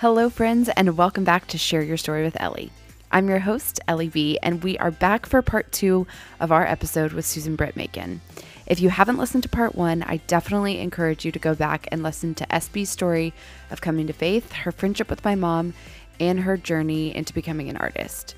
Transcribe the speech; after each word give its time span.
Hello, 0.00 0.30
friends, 0.30 0.68
and 0.76 0.96
welcome 0.96 1.24
back 1.24 1.48
to 1.48 1.58
Share 1.58 1.82
Your 1.82 1.96
Story 1.96 2.22
with 2.22 2.40
Ellie. 2.40 2.70
I'm 3.10 3.28
your 3.28 3.40
host, 3.40 3.80
Ellie 3.88 4.06
V, 4.06 4.38
and 4.44 4.62
we 4.62 4.78
are 4.78 4.92
back 4.92 5.26
for 5.26 5.42
part 5.42 5.72
two 5.72 6.06
of 6.38 6.52
our 6.52 6.64
episode 6.64 7.12
with 7.12 7.26
Susan 7.26 7.56
Britt 7.56 7.74
Macon. 7.74 8.20
If 8.68 8.78
you 8.78 8.90
haven't 8.90 9.18
listened 9.18 9.42
to 9.42 9.48
part 9.48 9.74
one, 9.74 10.04
I 10.04 10.18
definitely 10.28 10.78
encourage 10.78 11.24
you 11.24 11.32
to 11.32 11.38
go 11.40 11.52
back 11.52 11.88
and 11.90 12.04
listen 12.04 12.36
to 12.36 12.46
SB's 12.46 12.90
story 12.90 13.34
of 13.72 13.80
coming 13.80 14.06
to 14.06 14.12
faith, 14.12 14.52
her 14.52 14.70
friendship 14.70 15.10
with 15.10 15.24
my 15.24 15.34
mom, 15.34 15.74
and 16.20 16.38
her 16.38 16.56
journey 16.56 17.12
into 17.12 17.34
becoming 17.34 17.68
an 17.68 17.76
artist. 17.76 18.36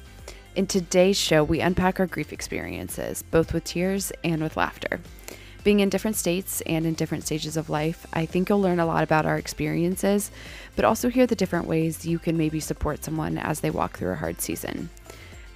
In 0.56 0.66
today's 0.66 1.18
show, 1.18 1.44
we 1.44 1.60
unpack 1.60 2.00
our 2.00 2.06
grief 2.06 2.32
experiences, 2.32 3.22
both 3.30 3.52
with 3.52 3.64
tears 3.64 4.12
and 4.24 4.42
with 4.42 4.56
laughter. 4.56 4.98
Being 5.62 5.80
in 5.80 5.90
different 5.90 6.16
states 6.16 6.62
and 6.62 6.86
in 6.86 6.94
different 6.94 7.24
stages 7.24 7.56
of 7.56 7.68
life, 7.68 8.06
I 8.14 8.24
think 8.24 8.48
you'll 8.48 8.62
learn 8.62 8.80
a 8.80 8.86
lot 8.86 9.02
about 9.02 9.26
our 9.26 9.36
experiences, 9.36 10.30
but 10.74 10.86
also 10.86 11.10
hear 11.10 11.26
the 11.26 11.36
different 11.36 11.66
ways 11.66 12.06
you 12.06 12.18
can 12.18 12.38
maybe 12.38 12.60
support 12.60 13.04
someone 13.04 13.36
as 13.36 13.60
they 13.60 13.70
walk 13.70 13.98
through 13.98 14.12
a 14.12 14.16
hard 14.16 14.40
season. 14.40 14.88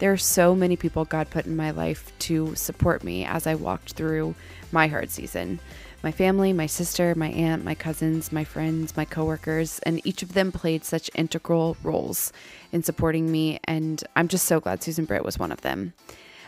There 0.00 0.12
are 0.12 0.18
so 0.18 0.54
many 0.54 0.76
people 0.76 1.06
God 1.06 1.30
put 1.30 1.46
in 1.46 1.56
my 1.56 1.70
life 1.70 2.12
to 2.20 2.54
support 2.54 3.02
me 3.02 3.24
as 3.24 3.46
I 3.46 3.54
walked 3.54 3.92
through 3.92 4.34
my 4.72 4.88
hard 4.88 5.10
season. 5.10 5.60
My 6.02 6.12
family, 6.12 6.52
my 6.52 6.66
sister, 6.66 7.14
my 7.14 7.28
aunt, 7.28 7.64
my 7.64 7.74
cousins, 7.74 8.30
my 8.30 8.44
friends, 8.44 8.94
my 8.98 9.06
coworkers, 9.06 9.78
and 9.86 10.06
each 10.06 10.22
of 10.22 10.34
them 10.34 10.52
played 10.52 10.84
such 10.84 11.10
integral 11.14 11.78
roles 11.82 12.30
in 12.72 12.82
supporting 12.82 13.32
me, 13.32 13.58
and 13.64 14.04
I'm 14.14 14.28
just 14.28 14.44
so 14.44 14.60
glad 14.60 14.82
Susan 14.82 15.06
Britt 15.06 15.24
was 15.24 15.38
one 15.38 15.50
of 15.50 15.62
them. 15.62 15.94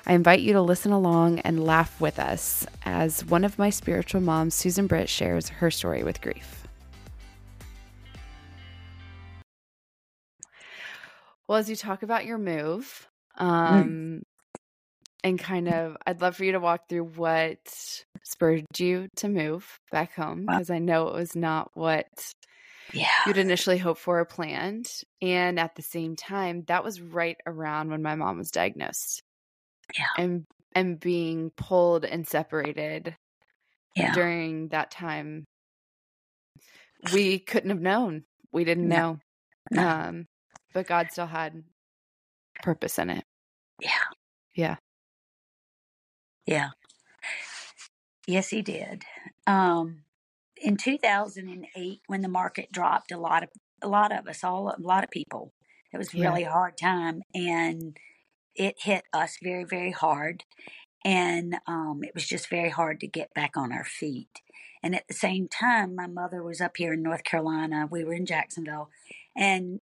I 0.08 0.14
invite 0.14 0.40
you 0.40 0.52
to 0.52 0.62
listen 0.62 0.92
along 0.92 1.40
and 1.40 1.64
laugh 1.64 2.00
with 2.00 2.20
us 2.20 2.64
as 2.84 3.24
one 3.24 3.42
of 3.42 3.58
my 3.58 3.70
spiritual 3.70 4.20
moms, 4.20 4.54
Susan 4.54 4.86
Britt, 4.86 5.08
shares 5.08 5.48
her 5.48 5.68
story 5.68 6.04
with 6.04 6.20
grief. 6.20 6.68
Well, 11.48 11.58
as 11.58 11.68
you 11.68 11.74
talk 11.74 12.04
about 12.04 12.24
your 12.24 12.38
move, 12.38 13.08
um, 13.36 13.84
mm. 13.84 14.22
and 15.24 15.38
kind 15.40 15.68
of, 15.68 15.96
I'd 16.06 16.20
love 16.20 16.36
for 16.36 16.44
you 16.44 16.52
to 16.52 16.60
walk 16.60 16.88
through 16.88 17.04
what 17.04 17.58
spurred 18.22 18.64
you 18.76 19.08
to 19.16 19.28
move 19.28 19.80
back 19.90 20.14
home 20.14 20.46
because 20.46 20.70
I 20.70 20.78
know 20.78 21.08
it 21.08 21.14
was 21.14 21.34
not 21.34 21.72
what 21.74 22.06
yeah. 22.92 23.08
you'd 23.26 23.38
initially 23.38 23.78
hoped 23.78 24.00
for 24.00 24.20
or 24.20 24.24
planned. 24.24 24.88
And 25.20 25.58
at 25.58 25.74
the 25.74 25.82
same 25.82 26.14
time, 26.14 26.62
that 26.68 26.84
was 26.84 27.00
right 27.00 27.36
around 27.44 27.90
when 27.90 28.02
my 28.02 28.14
mom 28.14 28.38
was 28.38 28.52
diagnosed 28.52 29.22
yeah. 29.94 30.22
and 30.22 30.46
and 30.74 31.00
being 31.00 31.50
pulled 31.56 32.04
and 32.04 32.26
separated 32.26 33.16
yeah. 33.94 34.12
during 34.12 34.68
that 34.68 34.90
time 34.90 35.46
we 37.12 37.38
couldn't 37.38 37.70
have 37.70 37.80
known 37.80 38.24
we 38.52 38.64
didn't 38.64 38.88
no. 38.88 38.96
know 38.96 39.18
no. 39.70 39.88
um 39.88 40.26
but 40.72 40.86
god 40.86 41.08
still 41.10 41.26
had 41.26 41.62
purpose 42.62 42.98
in 42.98 43.10
it 43.10 43.24
yeah 43.80 43.90
yeah 44.54 44.76
yeah 46.46 46.70
yes 48.26 48.48
he 48.48 48.62
did 48.62 49.04
um 49.46 50.02
in 50.56 50.76
2008 50.76 52.00
when 52.06 52.22
the 52.22 52.28
market 52.28 52.72
dropped 52.72 53.12
a 53.12 53.18
lot 53.18 53.42
of 53.42 53.50
a 53.82 53.88
lot 53.88 54.16
of 54.16 54.26
us 54.26 54.42
all 54.42 54.68
a 54.68 54.80
lot 54.80 55.04
of 55.04 55.10
people 55.10 55.52
it 55.92 55.98
was 55.98 56.14
really 56.14 56.42
yeah. 56.42 56.50
hard 56.50 56.76
time 56.76 57.22
and 57.34 57.96
it 58.56 58.76
hit 58.78 59.04
us 59.12 59.38
very, 59.42 59.64
very 59.64 59.92
hard. 59.92 60.44
And 61.04 61.56
um, 61.66 62.00
it 62.02 62.14
was 62.14 62.26
just 62.26 62.50
very 62.50 62.70
hard 62.70 63.00
to 63.00 63.06
get 63.06 63.32
back 63.34 63.56
on 63.56 63.72
our 63.72 63.84
feet. 63.84 64.40
And 64.82 64.94
at 64.94 65.06
the 65.08 65.14
same 65.14 65.48
time, 65.48 65.94
my 65.94 66.06
mother 66.06 66.42
was 66.42 66.60
up 66.60 66.76
here 66.76 66.92
in 66.92 67.02
North 67.02 67.24
Carolina. 67.24 67.88
We 67.90 68.04
were 68.04 68.14
in 68.14 68.26
Jacksonville. 68.26 68.90
And 69.36 69.80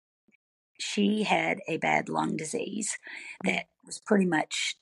she 0.78 1.22
had 1.22 1.60
a 1.68 1.78
bad 1.78 2.08
lung 2.08 2.36
disease 2.36 2.98
that 3.44 3.66
was 3.86 4.00
pretty 4.00 4.26
much 4.26 4.76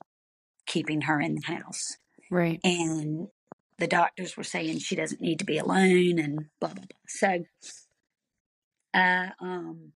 keeping 0.67 1.03
her 1.03 1.21
in 1.21 1.37
the 1.37 1.47
house. 1.47 1.97
Right. 2.31 2.61
And 2.65 3.29
the 3.79 3.87
doctors 3.87 4.37
were 4.37 4.45
saying 4.45 4.79
she 4.79 4.97
doesn't 4.97 5.21
need 5.21 5.39
to 5.41 5.45
be 5.45 5.59
alone 5.59 6.19
and 6.19 6.47
blah, 6.61 6.71
blah, 6.71 6.85
blah. 6.85 6.99
So 7.07 7.45
I 8.95 9.33
um, 9.41 9.93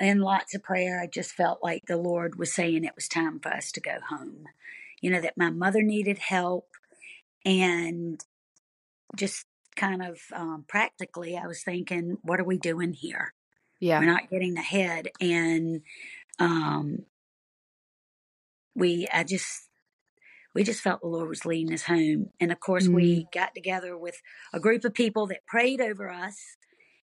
and 0.00 0.22
lots 0.22 0.54
of 0.54 0.62
prayer. 0.62 0.98
I 0.98 1.06
just 1.06 1.32
felt 1.32 1.62
like 1.62 1.84
the 1.86 1.98
Lord 1.98 2.38
was 2.38 2.52
saying 2.52 2.84
it 2.84 2.96
was 2.96 3.06
time 3.06 3.38
for 3.38 3.52
us 3.52 3.70
to 3.72 3.80
go 3.80 3.98
home. 4.08 4.46
You 5.02 5.10
know, 5.10 5.20
that 5.20 5.36
my 5.36 5.50
mother 5.50 5.82
needed 5.82 6.18
help 6.18 6.66
and 7.44 8.22
just 9.14 9.46
kind 9.76 10.02
of 10.02 10.18
um, 10.34 10.64
practically, 10.66 11.36
I 11.36 11.46
was 11.46 11.62
thinking, 11.62 12.16
what 12.22 12.40
are 12.40 12.44
we 12.44 12.58
doing 12.58 12.94
here? 12.94 13.34
Yeah. 13.78 14.00
We're 14.00 14.06
not 14.06 14.30
getting 14.30 14.56
ahead. 14.56 15.08
And 15.20 15.82
um, 16.38 17.04
we, 18.74 19.06
I 19.12 19.24
just, 19.24 19.68
we 20.54 20.64
just 20.64 20.80
felt 20.80 21.00
the 21.00 21.08
Lord 21.08 21.28
was 21.28 21.46
leading 21.46 21.72
us 21.72 21.84
home. 21.84 22.30
And 22.40 22.52
of 22.52 22.60
course, 22.60 22.84
mm-hmm. 22.84 22.94
we 22.94 23.26
got 23.32 23.54
together 23.54 23.96
with 23.96 24.20
a 24.52 24.60
group 24.60 24.84
of 24.84 24.94
people 24.94 25.26
that 25.28 25.46
prayed 25.46 25.80
over 25.80 26.10
us 26.10 26.56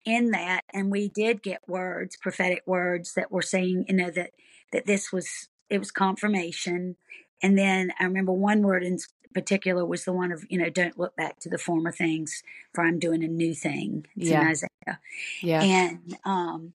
in 0.05 0.31
that 0.31 0.63
and 0.73 0.91
we 0.91 1.09
did 1.09 1.43
get 1.43 1.61
words 1.67 2.17
prophetic 2.17 2.63
words 2.67 3.15
that 3.15 3.33
were 3.33 3.43
saying 3.43 3.85
you 3.89 3.95
know 3.95 4.11
that 4.11 4.31
that 4.73 4.87
this 4.87 5.13
was 5.13 5.49
it 5.71 5.79
was 5.79 5.91
confirmation. 5.91 6.97
And 7.43 7.59
then 7.59 7.93
i 7.99 8.05
remember 8.05 8.33
one 8.33 8.63
word 8.63 8.85
in 8.85 8.99
particular 9.33 9.85
was 9.85 10.05
the 10.05 10.13
one 10.13 10.31
of 10.31 10.45
you 10.49 10.59
know 10.59 10.71
don't 10.71 10.99
look 10.99 11.17
back 11.17 11.41
to 11.41 11.49
the 11.49 11.59
former 11.59 11.91
things 11.91 12.43
for 12.73 12.85
i'm 12.85 12.99
doing 12.99 13.25
a 13.25 13.29
new 13.29 13.55
thing. 13.55 14.07
It's 14.17 14.31
yeah. 14.31 14.43
in 14.43 14.47
isaiah. 14.49 15.01
Yeah. 15.43 15.63
And 15.63 16.19
um 16.25 16.75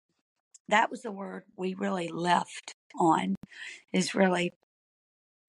that 0.67 0.91
was 0.91 1.01
the 1.01 1.11
word 1.11 1.43
we 1.55 1.73
really 1.73 2.09
left 2.09 2.73
on 2.99 3.35
is 3.91 4.13
really 4.15 4.53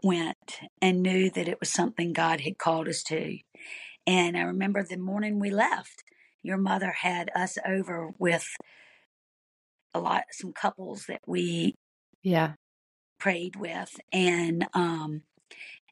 went 0.03 0.61
and 0.81 1.03
knew 1.03 1.31
that 1.31 1.49
it 1.49 1.61
was 1.61 1.69
something 1.69 2.13
god 2.13 2.41
had 2.41 2.59
called 2.59 2.89
us 2.89 3.03
to. 3.05 3.39
And 4.07 4.37
i 4.37 4.43
remember 4.43 4.83
the 4.83 4.97
morning 4.97 5.39
we 5.39 5.51
left 5.51 6.05
your 6.43 6.59
mother 6.59 6.93
had 6.93 7.31
us 7.35 7.59
over 7.67 8.11
with 8.19 8.49
a 9.95 10.01
lot 10.01 10.25
some 10.31 10.53
couples 10.53 11.07
that 11.07 11.21
we 11.27 11.75
yeah 12.23 12.53
prayed 13.19 13.57
with 13.57 13.99
and 14.13 14.67
um 14.75 15.23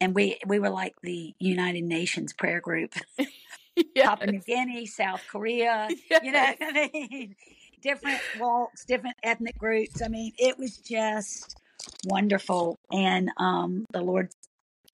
and 0.01 0.15
we 0.15 0.39
we 0.47 0.59
were 0.59 0.71
like 0.71 0.95
the 1.03 1.35
United 1.39 1.85
Nations 1.85 2.33
prayer 2.33 2.61
group. 2.61 2.95
yes. 3.19 3.29
Papua 3.97 4.33
New 4.33 4.41
Guinea, 4.41 4.87
South 4.87 5.23
Korea, 5.31 5.89
yes. 6.11 6.21
you 6.23 6.33
know 6.33 6.55
what 6.59 6.77
I 6.77 6.91
mean? 6.93 7.35
Different 7.83 8.21
walks, 8.39 8.85
different 8.85 9.17
ethnic 9.23 9.57
groups. 9.59 10.03
I 10.03 10.09
mean, 10.09 10.33
it 10.39 10.59
was 10.59 10.79
just 10.79 11.57
wonderful. 12.05 12.77
And 12.93 13.31
um 13.39 13.85
the 13.93 14.01
Lord 14.03 14.31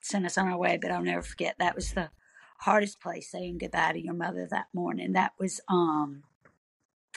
sent 0.03 0.27
us 0.27 0.37
on 0.39 0.49
our 0.49 0.59
way, 0.59 0.79
but 0.81 0.91
I'll 0.91 1.03
never 1.03 1.23
forget 1.23 1.57
that 1.59 1.75
was 1.75 1.93
the 1.93 2.11
hardest 2.65 2.99
place 2.99 3.31
saying 3.31 3.59
goodbye 3.59 3.93
to 3.93 4.03
your 4.03 4.15
mother 4.15 4.49
that 4.51 4.67
morning. 4.73 5.13
That 5.13 5.33
was 5.39 5.61
um 5.69 6.23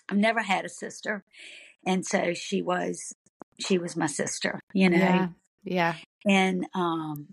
I've 0.09 0.17
never 0.17 0.41
had 0.41 0.65
a 0.65 0.69
sister. 0.69 1.23
And 1.85 2.05
so 2.05 2.33
she 2.33 2.61
was 2.61 3.15
she 3.59 3.77
was 3.77 3.95
my 3.95 4.07
sister, 4.07 4.59
you 4.73 4.89
know. 4.89 4.97
Yeah. 4.97 5.27
Yeah. 5.63 5.95
And 6.27 6.67
um 6.75 7.27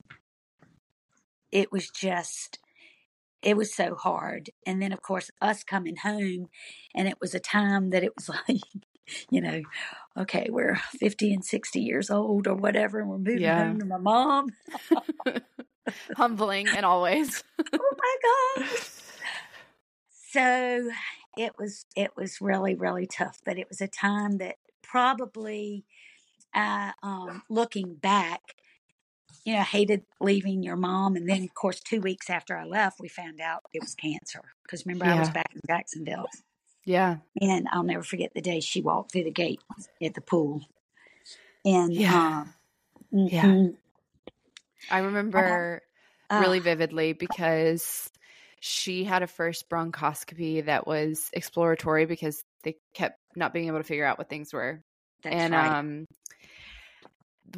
it 1.50 1.72
was 1.72 1.88
just 1.90 2.60
it 3.42 3.56
was 3.56 3.74
so 3.74 3.96
hard. 3.96 4.50
And 4.64 4.80
then 4.80 4.92
of 4.92 5.02
course 5.02 5.30
us 5.42 5.64
coming 5.64 5.96
home 5.96 6.48
and 6.94 7.08
it 7.08 7.16
was 7.20 7.34
a 7.34 7.40
time 7.40 7.90
that 7.90 8.04
it 8.04 8.12
was 8.16 8.28
like 8.48 8.60
you 9.28 9.40
know, 9.40 9.60
okay, 10.16 10.46
we're 10.50 10.76
50 10.76 11.34
and 11.34 11.44
60 11.44 11.80
years 11.80 12.10
old 12.10 12.46
or 12.46 12.54
whatever, 12.54 13.00
and 13.00 13.10
we're 13.10 13.18
moving 13.18 13.42
yeah. 13.42 13.64
home 13.64 13.80
to 13.80 13.84
my 13.84 13.98
mom. 13.98 14.46
humbling 16.16 16.68
and 16.68 16.84
always. 16.84 17.42
oh 17.72 17.96
my 17.98 18.62
gosh. 18.62 18.90
So 20.30 20.90
it 21.36 21.52
was 21.58 21.86
it 21.96 22.16
was 22.16 22.40
really 22.40 22.74
really 22.74 23.06
tough, 23.06 23.40
but 23.44 23.58
it 23.58 23.68
was 23.68 23.80
a 23.80 23.88
time 23.88 24.38
that 24.38 24.56
probably 24.82 25.84
uh, 26.54 26.92
um, 27.02 27.42
looking 27.50 27.94
back, 27.94 28.40
you 29.44 29.54
know, 29.54 29.62
hated 29.62 30.04
leaving 30.20 30.62
your 30.62 30.76
mom, 30.76 31.16
and 31.16 31.28
then 31.28 31.42
of 31.42 31.54
course 31.54 31.80
two 31.80 32.00
weeks 32.00 32.30
after 32.30 32.56
I 32.56 32.64
left, 32.64 33.00
we 33.00 33.08
found 33.08 33.40
out 33.40 33.62
it 33.72 33.82
was 33.82 33.94
cancer. 33.94 34.42
Because 34.62 34.86
remember, 34.86 35.06
yeah. 35.06 35.16
I 35.16 35.20
was 35.20 35.30
back 35.30 35.50
in 35.54 35.60
Jacksonville. 35.66 36.26
Yeah, 36.84 37.16
and 37.40 37.66
I'll 37.72 37.82
never 37.82 38.02
forget 38.02 38.34
the 38.34 38.42
day 38.42 38.60
she 38.60 38.82
walked 38.82 39.12
through 39.12 39.24
the 39.24 39.30
gate 39.30 39.60
at 40.02 40.14
the 40.14 40.20
pool, 40.20 40.62
and 41.64 41.92
yeah, 41.92 42.44
um, 42.44 42.54
yeah. 43.10 43.68
I 44.90 44.98
remember 45.00 45.82
uh, 46.30 46.38
really 46.40 46.60
vividly 46.60 47.12
because 47.12 48.10
she 48.60 49.04
had 49.04 49.22
a 49.22 49.26
first 49.26 49.68
bronchoscopy 49.68 50.64
that 50.66 50.86
was 50.86 51.28
exploratory 51.32 52.06
because 52.06 52.42
they 52.62 52.76
kept 52.94 53.18
not 53.36 53.52
being 53.52 53.66
able 53.66 53.78
to 53.78 53.84
figure 53.84 54.06
out 54.06 54.18
what 54.18 54.28
things 54.28 54.52
were. 54.52 54.82
and 55.24 55.52
right. 55.52 55.78
um 55.78 56.06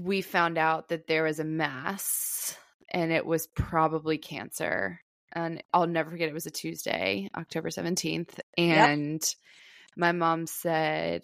we 0.01 0.21
found 0.21 0.59
out 0.59 0.89
that 0.89 1.07
there 1.07 1.23
was 1.25 1.39
a 1.39 1.45
mass 1.45 2.57
and 2.91 3.13
it 3.13 3.25
was 3.25 3.47
probably 3.47 4.19
cancer. 4.19 5.01
And 5.33 5.63
I'll 5.73 5.87
never 5.87 6.11
forget 6.11 6.29
it 6.29 6.35
was 6.35 6.47
a 6.47 6.51
Tuesday, 6.51 7.29
October 7.37 7.69
17th. 7.69 8.39
And 8.57 9.23
yep. 9.23 9.31
my 9.97 10.13
mom 10.13 10.47
said, 10.47 11.23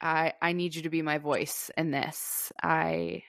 I 0.00 0.34
I 0.40 0.52
need 0.52 0.74
you 0.74 0.82
to 0.82 0.90
be 0.90 1.02
my 1.02 1.18
voice 1.18 1.70
in 1.76 1.90
this. 1.90 2.52
I 2.62 3.22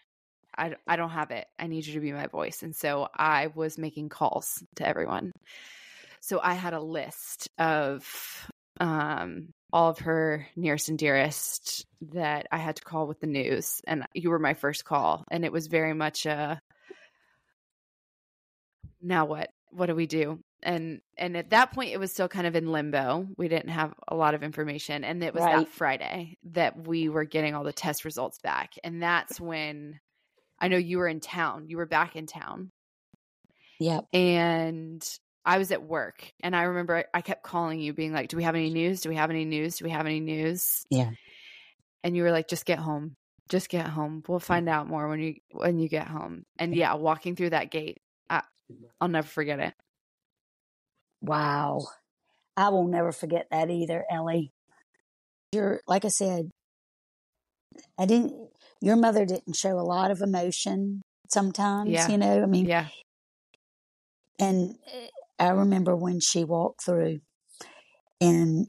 I 0.57 0.75
I 0.87 0.95
don't 0.95 1.09
have 1.11 1.31
it. 1.31 1.45
I 1.59 1.67
need 1.67 1.85
you 1.85 1.93
to 1.93 1.99
be 1.99 2.11
my 2.11 2.27
voice. 2.27 2.63
And 2.63 2.75
so 2.75 3.07
I 3.15 3.47
was 3.47 3.77
making 3.77 4.09
calls 4.09 4.63
to 4.75 4.87
everyone. 4.87 5.31
So 6.21 6.39
I 6.41 6.53
had 6.53 6.73
a 6.73 6.81
list 6.81 7.49
of 7.57 8.05
um 8.79 9.49
all 9.73 9.89
of 9.89 9.99
her 9.99 10.47
nearest 10.55 10.89
and 10.89 10.97
dearest 10.97 11.85
that 12.13 12.47
I 12.51 12.57
had 12.57 12.77
to 12.77 12.83
call 12.83 13.07
with 13.07 13.19
the 13.19 13.27
news 13.27 13.81
and 13.85 14.05
you 14.13 14.29
were 14.29 14.39
my 14.39 14.53
first 14.53 14.85
call 14.85 15.25
and 15.29 15.43
it 15.43 15.51
was 15.51 15.67
very 15.67 15.93
much 15.93 16.25
a 16.25 16.61
now 19.01 19.25
what? 19.25 19.49
What 19.71 19.87
do 19.87 19.95
we 19.95 20.07
do? 20.07 20.39
and 20.63 21.01
and 21.15 21.37
at 21.37 21.51
that 21.51 21.71
point 21.71 21.91
it 21.91 21.99
was 21.99 22.11
still 22.11 22.27
kind 22.27 22.47
of 22.47 22.55
in 22.55 22.71
limbo 22.71 23.27
we 23.37 23.47
didn't 23.47 23.69
have 23.69 23.93
a 24.07 24.15
lot 24.15 24.33
of 24.33 24.41
information 24.41 25.03
and 25.03 25.23
it 25.23 25.31
was 25.31 25.43
Right. 25.43 25.67
that 25.67 25.67
friday 25.67 26.35
that 26.45 26.87
we 26.87 27.09
were 27.09 27.25
getting 27.25 27.53
all 27.53 27.63
the 27.63 27.71
test 27.71 28.05
results 28.05 28.39
back 28.39 28.71
and 28.83 28.99
that's 29.03 29.39
when 29.39 29.99
i 30.59 30.67
know 30.67 30.77
you 30.77 30.97
were 30.97 31.07
in 31.07 31.19
town 31.19 31.67
you 31.67 31.77
were 31.77 31.85
back 31.85 32.15
in 32.15 32.25
town. 32.25 32.71
Yep. 33.79 34.05
and 34.11 35.03
i 35.45 35.57
was 35.59 35.71
at 35.71 35.83
work 35.83 36.31
and 36.41 36.55
i 36.55 36.63
remember 36.63 37.05
i 37.13 37.21
kept 37.21 37.43
calling 37.43 37.79
you 37.79 37.93
being 37.93 38.11
like 38.11 38.29
do 38.29 38.37
we 38.37 38.43
have 38.43 38.55
any 38.55 38.69
news? 38.71 39.01
Do 39.01 39.09
we 39.09 39.15
have 39.15 39.29
any 39.29 39.45
news? 39.45 39.77
Do 39.77 39.85
we 39.85 39.91
have 39.91 40.05
any 40.05 40.19
news? 40.19 40.83
Yeah. 40.89 41.11
and 42.03 42.15
you 42.15 42.23
were 42.23 42.31
like 42.31 42.47
just 42.47 42.65
get 42.65 42.79
home. 42.79 43.15
Just 43.49 43.69
get 43.69 43.87
home. 43.87 44.23
We'll 44.27 44.39
find 44.39 44.67
out 44.67 44.87
more 44.89 45.07
when 45.07 45.21
you 45.21 45.35
when 45.51 45.79
you 45.79 45.87
get 45.87 46.07
home. 46.07 46.43
And 46.59 46.75
yeah 46.75 46.95
walking 46.95 47.35
through 47.35 47.51
that 47.51 47.71
gate 47.71 47.99
I, 48.29 48.41
i'll 48.99 49.07
never 49.07 49.27
forget 49.27 49.59
it. 49.59 49.73
Wow. 51.21 51.85
I 52.55 52.69
will 52.69 52.87
never 52.87 53.11
forget 53.11 53.47
that 53.51 53.69
either, 53.69 54.03
Ellie. 54.11 54.51
You're, 55.53 55.79
like 55.87 56.05
I 56.05 56.09
said, 56.09 56.49
I 57.97 58.05
didn't, 58.05 58.33
your 58.81 58.95
mother 58.95 59.25
didn't 59.25 59.55
show 59.55 59.79
a 59.79 59.81
lot 59.81 60.11
of 60.11 60.21
emotion 60.21 61.01
sometimes, 61.29 61.89
Yeah. 61.91 62.07
you 62.09 62.17
know, 62.17 62.43
I 62.43 62.45
mean, 62.45 62.65
yeah 62.65 62.87
and 64.39 64.75
eh, 64.93 65.07
I 65.39 65.49
remember 65.49 65.95
when 65.95 66.19
she 66.19 66.43
walked 66.43 66.83
through 66.83 67.19
and 68.21 68.67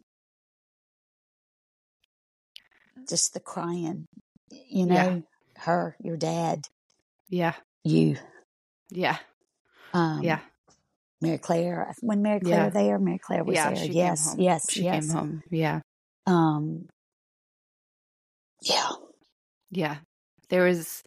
just 3.09 3.35
the 3.35 3.41
crying, 3.41 4.07
you 4.51 4.87
know, 4.87 4.95
Yeah. 4.95 5.63
her, 5.65 5.97
your 6.03 6.17
dad, 6.17 6.65
yeah 7.29 7.55
you, 7.85 8.17
yeah 8.91 9.19
um, 9.93 10.23
yeah 10.23 10.41
Mary 11.21 11.39
Claire. 11.39 11.93
When 12.01 12.23
Mary 12.23 12.41
Claire 12.41 12.65
Yeah. 12.65 12.71
there, 12.71 12.99
Mary 12.99 13.19
Claire 13.19 13.45
was 13.45 13.55
yeah, 13.55 13.71
there. 13.71 13.85
yes, 13.85 14.35
yes, 14.39 14.71
she 14.71 14.85
yes. 14.85 15.07
came 15.07 15.17
home. 15.17 15.43
Yeah, 15.51 15.81
Um, 16.27 16.87
yeah, 18.63 18.91
yeah. 19.71 19.99
There 20.49 20.65
was, 20.65 21.03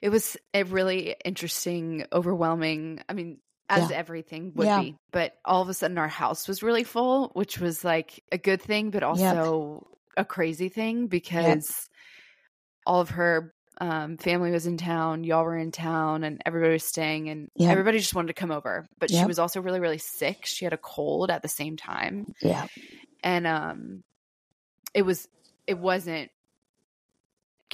it 0.00 0.10
was 0.10 0.36
a 0.52 0.62
really 0.64 1.16
interesting, 1.24 2.06
overwhelming. 2.12 3.00
I 3.08 3.14
mean, 3.14 3.38
as 3.68 3.90
Yeah. 3.90 3.96
everything 3.98 4.52
would 4.56 4.66
Yeah. 4.68 4.80
be, 4.82 4.96
but 5.10 5.34
all 5.44 5.62
of 5.62 5.68
a 5.68 5.74
sudden 5.74 5.98
our 5.98 6.08
house 6.08 6.46
was 6.46 6.62
really 6.62 6.84
full, 6.84 7.30
which 7.34 7.58
was 7.58 7.84
like 7.84 8.22
a 8.30 8.38
good 8.38 8.60
thing, 8.62 8.90
but 8.90 9.02
also 9.02 9.86
a 10.16 10.24
crazy 10.24 10.68
thing 10.68 11.06
because 11.08 11.88
all 12.86 13.00
of 13.00 13.10
her 13.10 13.52
um, 13.80 14.18
family 14.18 14.52
was 14.52 14.66
in 14.66 14.76
town, 14.76 15.24
y'all 15.24 15.44
were 15.44 15.56
in 15.56 15.72
town, 15.72 16.22
and 16.22 16.40
everybody 16.46 16.74
was 16.74 16.84
staying, 16.84 17.28
and 17.28 17.48
Yeah. 17.56 17.70
everybody 17.72 17.98
just 17.98 18.14
wanted 18.14 18.28
to 18.28 18.34
come 18.34 18.52
over. 18.52 18.86
But 19.00 19.10
she 19.10 19.26
was 19.26 19.40
also 19.40 19.60
really, 19.60 19.80
really 19.80 19.98
sick. 19.98 20.46
She 20.46 20.64
had 20.64 20.72
a 20.74 20.78
cold 20.78 21.30
at 21.30 21.42
the 21.42 21.48
same 21.48 21.76
time. 21.76 22.26
yeah, 22.40 22.66
and 23.24 23.46
um 23.46 24.04
it 24.92 25.02
was 25.02 25.26
it 25.66 25.78
wasn't 25.78 26.30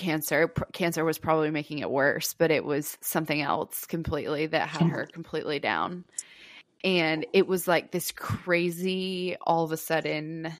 cancer 0.00 0.49
Pr- 0.49 0.64
cancer 0.73 1.05
was 1.05 1.19
probably 1.19 1.50
making 1.50 1.79
it 1.79 1.91
worse 1.91 2.35
but 2.35 2.50
it 2.50 2.64
was 2.64 2.99
something 3.02 3.41
else 3.41 3.87
completely 3.87 4.47
that 4.47 4.69
had 4.69 4.87
her 4.88 5.06
completely 5.06 5.58
down 5.58 6.05
and 6.82 7.26
it 7.32 7.47
was 7.47 7.69
like 7.69 7.93
this 7.93 8.11
crazy 8.12 9.37
all 9.43 9.64
of 9.64 9.73
a 9.73 9.76
sudden 9.76 10.52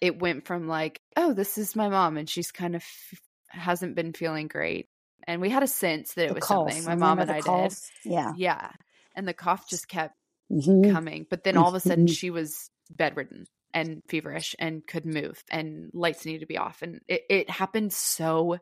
it 0.00 0.18
went 0.20 0.46
from 0.46 0.66
like 0.66 0.98
oh 1.16 1.32
this 1.32 1.58
is 1.58 1.76
my 1.76 1.88
mom 1.88 2.16
and 2.16 2.28
she's 2.28 2.50
kind 2.50 2.74
of 2.74 2.84
hasn't 3.48 3.94
been 3.94 4.12
feeling 4.12 4.48
great 4.48 4.86
and 5.26 5.40
we 5.40 5.50
had 5.50 5.62
a 5.62 5.68
sense 5.68 6.14
that 6.14 6.26
it 6.26 6.30
the 6.30 6.34
was 6.34 6.46
something 6.46 6.84
my 6.84 6.94
mom 6.96 7.20
and 7.20 7.30
i 7.30 7.40
cough? 7.40 7.90
Yeah, 8.04 8.32
did 8.32 8.40
yeah 8.40 8.72
and 9.14 9.28
the 9.28 9.34
cough 9.34 9.68
just 9.68 9.88
kept 9.88 10.14
Mhm. 10.50 10.92
coming. 10.92 11.26
But 11.28 11.44
then 11.44 11.56
all 11.56 11.68
of 11.68 11.74
a 11.74 11.80
sudden 11.80 12.06
Mhm. 12.06 12.16
she 12.16 12.30
was 12.30 12.70
bedridden 12.90 13.46
and 13.74 14.02
feverish 14.08 14.54
and 14.58 14.86
couldn't 14.86 15.14
move 15.14 15.42
and 15.50 15.90
lights 15.92 16.24
needed 16.24 16.40
to 16.40 16.46
be 16.46 16.58
off. 16.58 16.82
And 16.82 17.00
it, 17.08 17.22
it 17.28 17.50
happened 17.50 17.92
so 17.92 18.58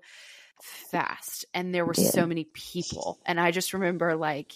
fast. 0.63 1.45
And 1.55 1.75
there 1.75 1.85
were 1.87 1.95
did. 1.95 2.13
so 2.13 2.27
many 2.27 2.45
people. 2.45 3.19
And 3.27 3.41
I 3.41 3.51
just 3.51 3.73
remember 3.75 4.17
like 4.17 4.53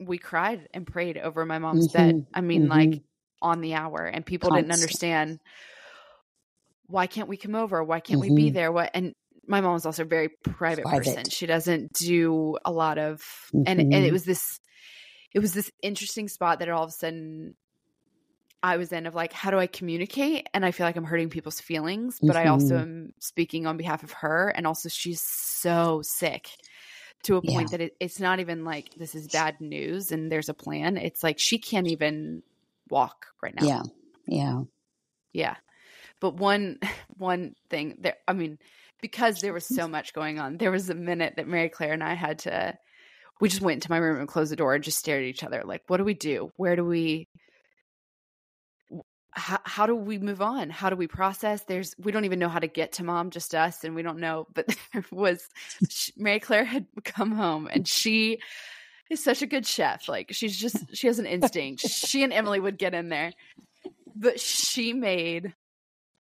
we 0.00 0.18
cried 0.18 0.68
and 0.74 0.86
prayed 0.86 1.18
over 1.18 1.44
my 1.44 1.58
mom's 1.58 1.88
bed. 1.88 2.14
Mhm. 2.14 2.26
I 2.34 2.40
mean, 2.40 2.68
like 2.68 2.88
Mhm. 2.90 3.02
on 3.40 3.60
the 3.60 3.74
hour. 3.74 4.04
And 4.04 4.24
people 4.26 4.50
didn't 4.50 4.72
understand 4.72 5.40
why 6.86 7.06
can't 7.06 7.28
we 7.28 7.36
come 7.36 7.54
over? 7.54 7.82
Why 7.82 8.00
can't 8.00 8.20
we 8.20 8.28
be 8.30 8.50
Mhm. 8.50 8.54
there? 8.54 8.72
What 8.72 8.90
and 8.94 9.14
my 9.46 9.60
mom 9.60 9.72
was 9.74 9.86
also 9.86 10.02
a 10.02 10.06
very 10.06 10.28
private, 10.28 10.84
person. 10.84 11.24
She 11.30 11.46
doesn't 11.46 11.92
do 11.94 12.56
a 12.64 12.70
lot 12.70 12.98
of 12.98 13.22
and 13.52 13.80
and 13.80 13.92
it 13.92 14.12
was 14.12 14.24
this 14.24 14.58
it 15.34 15.38
was 15.38 15.54
this 15.54 15.70
interesting 15.82 16.28
spot 16.28 16.58
that 16.58 16.68
all 16.68 16.84
of 16.84 16.90
a 16.90 16.92
sudden 16.92 17.54
I 18.62 18.76
was 18.76 18.92
in 18.92 19.06
of 19.06 19.14
like, 19.14 19.32
how 19.32 19.50
do 19.50 19.58
I 19.58 19.66
communicate? 19.66 20.46
And 20.54 20.64
I 20.64 20.70
feel 20.70 20.86
like 20.86 20.96
I'm 20.96 21.04
hurting 21.04 21.30
people's 21.30 21.60
feelings, 21.60 22.20
but 22.24 22.36
I 22.36 22.46
also 22.46 22.78
Mhm. 22.78 22.80
am 22.80 23.12
speaking 23.20 23.66
on 23.66 23.76
behalf 23.76 24.02
of 24.04 24.12
her. 24.12 24.48
And 24.50 24.66
also, 24.66 24.88
she's 24.88 25.22
so 25.22 26.00
sick 26.04 26.48
to 27.24 27.36
a 27.36 27.42
Yeah. 27.42 27.42
point 27.42 27.72
that 27.72 27.80
it, 27.80 27.94
it's 28.00 28.20
not 28.20 28.40
even 28.40 28.64
like 28.64 28.90
this 28.96 29.14
is 29.14 29.28
bad 29.28 29.60
news 29.60 30.12
and 30.12 30.30
there's 30.32 30.48
a 30.48 30.54
plan. 30.54 30.96
It's 30.96 31.22
like 31.22 31.38
she 31.38 31.58
can't 31.58 31.88
even 31.88 32.42
walk 32.90 33.26
right 33.42 33.54
now. 33.54 33.68
yeah, 33.68 33.82
yeah, 34.26 34.62
Yeah. 35.32 35.56
But 36.20 36.36
one 36.36 36.78
one 37.16 37.54
thing 37.70 37.96
there 38.00 38.16
I 38.28 38.34
mean, 38.34 38.58
because 39.02 39.40
there 39.40 39.54
was 39.54 39.66
so 39.66 39.88
much 39.88 40.14
going 40.14 40.40
on, 40.40 40.58
there 40.58 40.72
was 40.72 40.90
a 40.90 40.94
minute 40.94 41.34
that 41.36 41.48
Mary 41.48 41.68
Claire 41.68 41.94
and 41.94 42.04
I 42.04 42.14
had 42.14 42.40
to 42.40 42.78
we 43.40 43.48
just 43.50 43.62
went 43.62 43.76
into 43.76 43.90
my 43.90 43.98
room 43.98 44.18
and 44.20 44.28
closed 44.28 44.52
the 44.52 44.56
door 44.56 44.74
and 44.74 44.84
just 44.84 44.98
stared 44.98 45.24
at 45.24 45.28
each 45.28 45.44
other 45.44 45.62
like, 45.64 45.82
what 45.88 45.98
do 45.98 46.04
we 46.04 46.14
do? 46.14 46.50
Where 46.56 46.76
do 46.76 46.84
we 46.84 47.28
how, 49.34 49.58
how 49.64 49.86
do 49.86 49.94
we 49.96 50.18
move 50.18 50.42
on? 50.42 50.68
How 50.70 50.90
do 50.90 50.96
we 50.96 51.06
process? 51.06 51.62
There's 51.64 51.94
we 51.98 52.12
don't 52.12 52.24
even 52.24 52.38
know 52.38 52.48
how 52.48 52.58
to 52.58 52.66
get 52.66 52.92
to 52.92 53.04
mom, 53.04 53.30
just 53.30 53.54
us, 53.54 53.82
and 53.84 53.94
we 53.94 54.02
don't 54.02 54.18
know. 54.18 54.46
But 54.52 54.76
there 54.92 55.04
was 55.10 55.48
she, 55.88 56.12
Mary 56.16 56.40
Claire 56.40 56.64
had 56.64 56.86
come 57.04 57.32
home, 57.32 57.68
and 57.72 57.88
she 57.88 58.38
is 59.10 59.22
such 59.24 59.42
a 59.42 59.46
good 59.46 59.66
chef. 59.66 60.08
Like 60.08 60.32
she's 60.32 60.56
just 60.58 60.94
she 60.96 61.06
has 61.06 61.18
an 61.18 61.26
instinct. 61.26 61.80
she 61.80 62.22
and 62.22 62.32
Emily 62.32 62.60
would 62.60 62.78
get 62.78 62.94
in 62.94 63.08
there, 63.08 63.32
but 64.14 64.38
she 64.38 64.92
made 64.92 65.54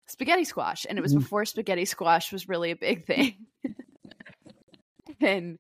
spaghetti 0.08 0.46
squash, 0.46 0.86
and 0.90 0.98
it 0.98 1.02
was 1.02 1.14
Mhm. 1.14 1.20
before 1.20 1.46
spaghetti 1.46 1.86
squash 1.86 2.32
was 2.32 2.48
really 2.48 2.72
a 2.72 2.76
big 2.76 3.06
thing, 3.06 3.46
and 5.22 5.60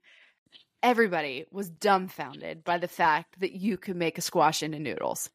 everybody 0.83 1.45
was 1.51 1.69
dumbfounded 1.69 2.63
by 2.63 2.77
the 2.77 2.87
fact 2.87 3.39
that 3.41 3.51
you 3.51 3.77
could 3.77 3.95
make 3.95 4.17
a 4.17 4.21
squash 4.21 4.63
into 4.63 4.79
noodles 4.79 5.29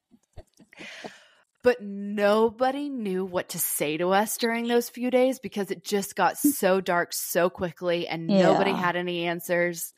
but 1.66 1.82
nobody 1.82 2.88
knew 2.88 3.24
what 3.24 3.48
to 3.48 3.58
say 3.58 3.96
to 3.96 4.10
us 4.10 4.36
during 4.36 4.68
those 4.68 4.88
few 4.88 5.10
days 5.10 5.40
because 5.40 5.72
it 5.72 5.82
just 5.82 6.14
got 6.14 6.34
mm. 6.34 6.52
so 6.52 6.80
dark 6.80 7.12
so 7.12 7.50
quickly 7.50 8.06
and 8.06 8.28
nobody 8.28 8.70
had 8.70 8.94
any 8.94 9.24
answers. 9.24 9.92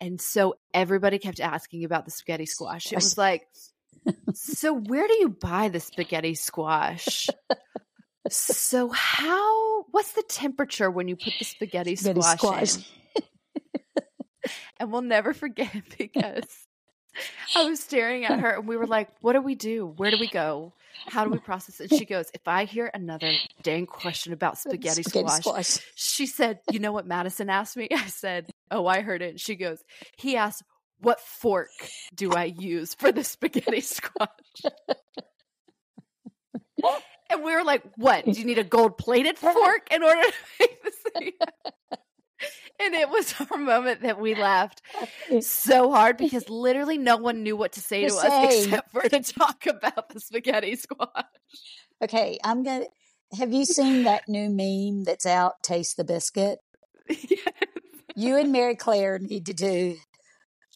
And 0.00 0.18
so 0.18 0.54
everybody 0.72 1.18
kept 1.18 1.38
asking 1.38 1.84
about 1.84 2.06
the 2.06 2.10
spaghetti 2.10 2.46
squash. 2.46 2.92
It 2.92 2.94
was 2.94 3.18
like, 3.18 3.46
so 4.32 4.72
where 4.72 5.06
do 5.06 5.12
you 5.20 5.28
buy 5.28 5.68
the 5.68 5.80
spaghetti 5.80 6.34
squash? 6.34 7.28
so 8.30 8.88
how 8.88 9.82
what's 9.90 10.12
the 10.12 10.24
temperature 10.26 10.90
when 10.90 11.08
you 11.08 11.16
put 11.16 11.34
the 11.38 11.44
spaghetti, 11.44 11.96
Spaghetti 11.96 12.22
squash, 12.22 12.70
squash. 12.70 12.76
in? 13.16 13.22
And 14.78 14.92
we'll 14.92 15.02
never 15.02 15.34
forget 15.34 15.74
because 15.98 16.46
I 17.54 17.68
was 17.68 17.80
staring 17.80 18.24
at 18.24 18.40
her 18.40 18.50
and 18.56 18.66
we 18.66 18.76
were 18.76 18.86
like, 18.86 19.08
what 19.20 19.32
do 19.32 19.40
we 19.40 19.54
do? 19.54 19.86
Where 19.96 20.10
do 20.10 20.18
we 20.18 20.28
go? 20.28 20.72
How 21.06 21.24
do 21.24 21.30
we 21.30 21.38
process 21.38 21.80
it? 21.80 21.90
And 21.90 21.98
she 21.98 22.04
goes, 22.06 22.30
if 22.34 22.46
I 22.46 22.64
hear 22.64 22.90
another 22.92 23.32
dang 23.62 23.86
question 23.86 24.32
about 24.32 24.58
spaghetti, 24.58 25.02
squash, 25.02 25.42
she 25.94 26.26
said, 26.26 26.60
you 26.70 26.78
know 26.78 26.92
what 26.92 27.06
Madison 27.06 27.50
asked 27.50 27.76
me? 27.76 27.88
I 27.92 28.06
said, 28.06 28.50
oh, 28.70 28.86
I 28.86 29.00
heard 29.00 29.22
it. 29.22 29.30
And 29.30 29.40
she 29.40 29.54
goes, 29.56 29.82
he 30.16 30.36
asked, 30.36 30.62
what 31.00 31.20
fork 31.20 31.68
do 32.14 32.32
I 32.32 32.44
use 32.44 32.94
for 32.94 33.12
the 33.12 33.22
spaghetti 33.22 33.80
squash? 33.82 34.28
and 37.30 37.42
we 37.42 37.54
were 37.54 37.64
like, 37.64 37.82
what? 37.96 38.24
Do 38.24 38.32
you 38.32 38.46
need 38.46 38.58
a 38.58 38.64
gold 38.64 38.96
plated 38.96 39.38
fork 39.38 39.88
in 39.90 40.02
order 40.02 40.22
to 40.22 40.32
make 40.60 40.82
this 40.82 40.96
thing? 41.14 41.32
And 42.78 42.94
it 42.94 43.08
was 43.08 43.34
our 43.50 43.56
moment 43.56 44.02
that 44.02 44.20
we 44.20 44.34
laughed 44.34 44.82
so 45.40 45.90
hard 45.90 46.16
because 46.16 46.48
literally 46.48 46.98
no 46.98 47.16
one 47.16 47.42
knew 47.42 47.56
what 47.56 47.72
to 47.72 47.80
say 47.80 48.02
To 48.02 48.10
to 48.10 48.16
us 48.16 48.66
except 48.66 48.92
for 48.92 49.02
to 49.02 49.20
talk 49.20 49.66
about 49.66 50.10
the 50.10 50.20
spaghetti 50.20 50.76
squash. 50.76 51.24
Okay, 52.02 52.38
I'm 52.44 52.62
gonna. 52.62 52.84
have 53.38 53.52
you 53.52 53.64
seen 53.64 54.04
that 54.04 54.28
new 54.28 54.50
meme 54.50 55.04
that's 55.04 55.26
out? 55.26 55.54
Taste 55.62 55.96
the 55.96 56.04
biscuit. 56.04 56.58
yes. 57.08 57.48
You 58.14 58.36
and 58.36 58.52
Mary 58.52 58.76
Claire 58.76 59.18
need 59.18 59.46
to 59.46 59.54
do 59.54 59.96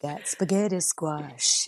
that 0.02 0.26
spaghetti 0.26 0.80
squash. 0.80 1.66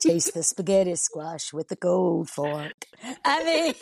Taste 0.00 0.34
the 0.34 0.42
spaghetti 0.42 0.94
squash 0.96 1.52
with 1.52 1.68
the 1.68 1.76
gold 1.76 2.28
fork. 2.28 2.86
I 3.24 3.44
mean, 3.44 3.74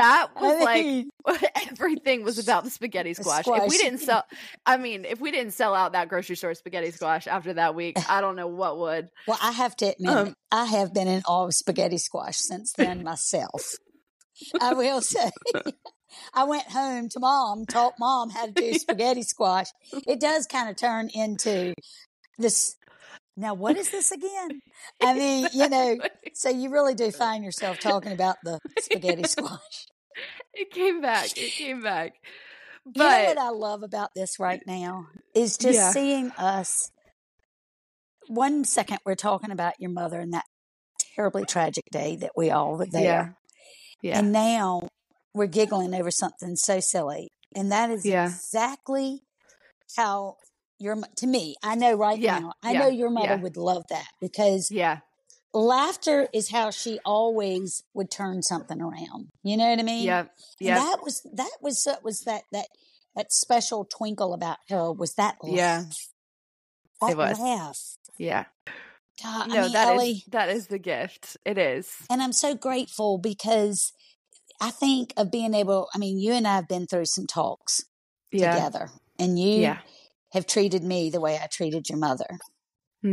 That 0.00 0.28
was 0.34 0.62
like 0.62 1.06
everything 1.70 2.24
was 2.24 2.38
about 2.38 2.64
the 2.64 2.70
spaghetti 2.70 3.12
The 3.12 3.22
squash. 3.22 3.44
If 3.46 3.68
we 3.68 3.76
didn't 3.76 3.98
sell, 3.98 4.24
I 4.64 4.78
mean, 4.78 5.04
if 5.04 5.20
we 5.20 5.30
didn't 5.30 5.52
sell 5.52 5.74
out 5.74 5.92
that 5.92 6.08
grocery 6.08 6.36
store 6.36 6.54
spaghetti 6.54 6.90
squash 6.90 7.26
after 7.26 7.52
that 7.54 7.74
week, 7.74 7.96
I 8.08 8.20
don't 8.20 8.36
know 8.36 8.46
what 8.46 8.78
would. 8.78 9.10
well, 9.26 9.38
I 9.42 9.52
have 9.52 9.76
to 9.76 9.92
admit, 9.92 10.16
Um, 10.16 10.34
I 10.50 10.64
have 10.64 10.94
been 10.94 11.06
in 11.06 11.22
awe 11.26 11.44
of 11.46 11.54
spaghetti 11.54 11.98
squash 11.98 12.36
since 12.38 12.72
then 12.72 13.02
myself. 13.04 13.74
I 14.60 14.72
will 14.72 15.02
say. 15.02 15.30
I 16.32 16.44
went 16.44 16.64
home 16.64 17.08
to 17.10 17.20
mom, 17.20 17.66
taught 17.66 17.94
mom 18.00 18.30
how 18.30 18.46
to 18.46 18.52
do 18.52 18.72
spaghetti 18.74 19.22
squash. 19.22 19.66
It 20.06 20.18
does 20.18 20.46
kind 20.46 20.70
of 20.70 20.76
turn 20.76 21.10
into 21.12 21.74
this. 22.38 22.76
Now, 23.36 23.54
what 23.54 23.76
is 23.76 23.90
this 23.90 24.10
again? 24.10 24.60
I 25.00 25.14
mean, 25.14 25.46
you 25.52 25.68
know, 25.68 25.98
so 26.34 26.48
you 26.48 26.70
really 26.70 26.94
do 26.94 27.10
find 27.10 27.44
yourself 27.44 27.78
talking 27.78 28.12
about 28.12 28.36
the 28.42 28.58
spaghetti 28.80 29.24
squash. 29.24 29.86
it 30.54 30.70
came 30.70 31.00
back. 31.00 31.36
It 31.36 31.52
came 31.52 31.82
back. 31.82 32.14
you 32.94 33.02
know 33.02 33.08
But 33.08 33.26
what 33.26 33.38
I 33.38 33.50
love 33.50 33.82
about 33.82 34.10
this 34.14 34.38
right 34.38 34.62
now 34.66 35.06
is 35.34 35.56
just 35.56 35.74
Yeah. 35.74 35.92
seeing 35.92 36.30
us. 36.32 36.90
One 38.28 38.64
second 38.64 38.98
we're 39.04 39.14
talking 39.16 39.50
about 39.50 39.74
your 39.80 39.90
mother 39.90 40.20
and 40.20 40.32
that 40.32 40.44
terribly 41.16 41.44
tragic 41.44 41.84
day 41.90 42.16
that 42.16 42.32
we 42.36 42.50
all 42.50 42.76
were 42.76 42.86
there, 42.86 43.36
yeah, 44.02 44.10
yeah, 44.10 44.20
and 44.20 44.32
now 44.32 44.88
we're 45.34 45.46
giggling 45.46 45.94
over 45.94 46.10
something 46.10 46.54
so 46.56 46.78
silly, 46.80 47.28
and 47.56 47.72
that 47.72 47.90
is 47.90 48.04
Yeah. 48.04 48.26
exactly 48.26 49.22
how 49.96 50.36
your 50.78 50.96
to 51.16 51.26
me. 51.26 51.56
I 51.62 51.74
know 51.74 51.94
right 51.94 52.18
Yeah, 52.20 52.38
now. 52.38 52.52
I 52.62 52.72
know 52.72 52.88
your 52.88 53.10
mother 53.10 53.36
would 53.36 53.56
love 53.56 53.82
that 53.90 54.06
because 54.20 54.70
yeah, 54.70 54.98
laughter 55.52 56.28
is 56.32 56.50
how 56.50 56.70
she 56.70 56.98
always 57.04 57.82
would 57.94 58.10
turn 58.10 58.42
something 58.42 58.80
around. 58.80 59.28
You 59.42 59.56
know 59.56 59.68
what 59.68 59.78
I 59.78 59.82
mean? 59.82 60.04
yeah, 60.06 60.24
yeah, 60.60 60.76
that 60.76 60.98
was 61.02 61.22
that 61.34 61.50
was 61.60 61.82
that 61.84 62.04
was 62.04 62.20
that 62.20 62.42
that 62.52 62.66
that 63.16 63.32
special 63.32 63.84
twinkle 63.84 64.32
about 64.32 64.58
her 64.68 64.92
was 64.92 65.14
that 65.14 65.36
laugh. 65.42 65.52
Yeah. 65.54 65.84
That 67.00 67.10
It 67.12 67.16
was. 67.16 67.38
laugh. 67.40 67.78
yeah. 68.18 68.44
God, 69.22 69.48
No, 69.48 69.56
I 69.56 69.62
mean, 69.62 69.72
that 69.72 69.88
is 69.88 69.94
Ellie, 70.00 70.24
that 70.28 70.48
is 70.48 70.66
the 70.68 70.78
gift. 70.78 71.36
It 71.44 71.58
is. 71.58 71.90
and 72.08 72.22
I'm 72.22 72.32
so 72.32 72.54
grateful 72.54 73.18
because 73.18 73.92
I 74.60 74.70
think 74.70 75.12
of 75.16 75.30
being 75.30 75.54
able. 75.54 75.88
I 75.94 75.98
mean, 75.98 76.18
you 76.18 76.32
and 76.32 76.46
I 76.46 76.54
have 76.56 76.68
been 76.68 76.86
through 76.86 77.06
some 77.06 77.26
talks 77.26 77.82
Yeah, 78.30 78.54
together, 78.54 78.90
and 79.18 79.38
you 79.38 79.60
yeah. 79.60 79.78
have 80.32 80.46
treated 80.46 80.84
me 80.84 81.10
the 81.10 81.20
way 81.20 81.38
I 81.42 81.48
treated 81.50 81.88
your 81.88 81.98
mother. 81.98 82.38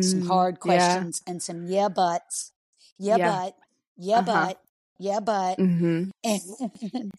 Some 0.01 0.21
Mm, 0.21 0.27
hard 0.27 0.55
yeah. 0.55 0.59
questions 0.61 1.21
and 1.25 1.41
some 1.41 1.65
yeah 1.67 1.87
buts, 1.89 2.51
yeah, 2.99 3.17
Yeah. 3.17 3.31
but, 3.31 3.55
yeah 3.97 4.19
Uh-huh. 4.19 4.45
but, 4.47 4.61
yeah 4.99 5.19
but, 5.19 5.57
Mm-hmm. 5.59 6.09
and 6.23 7.11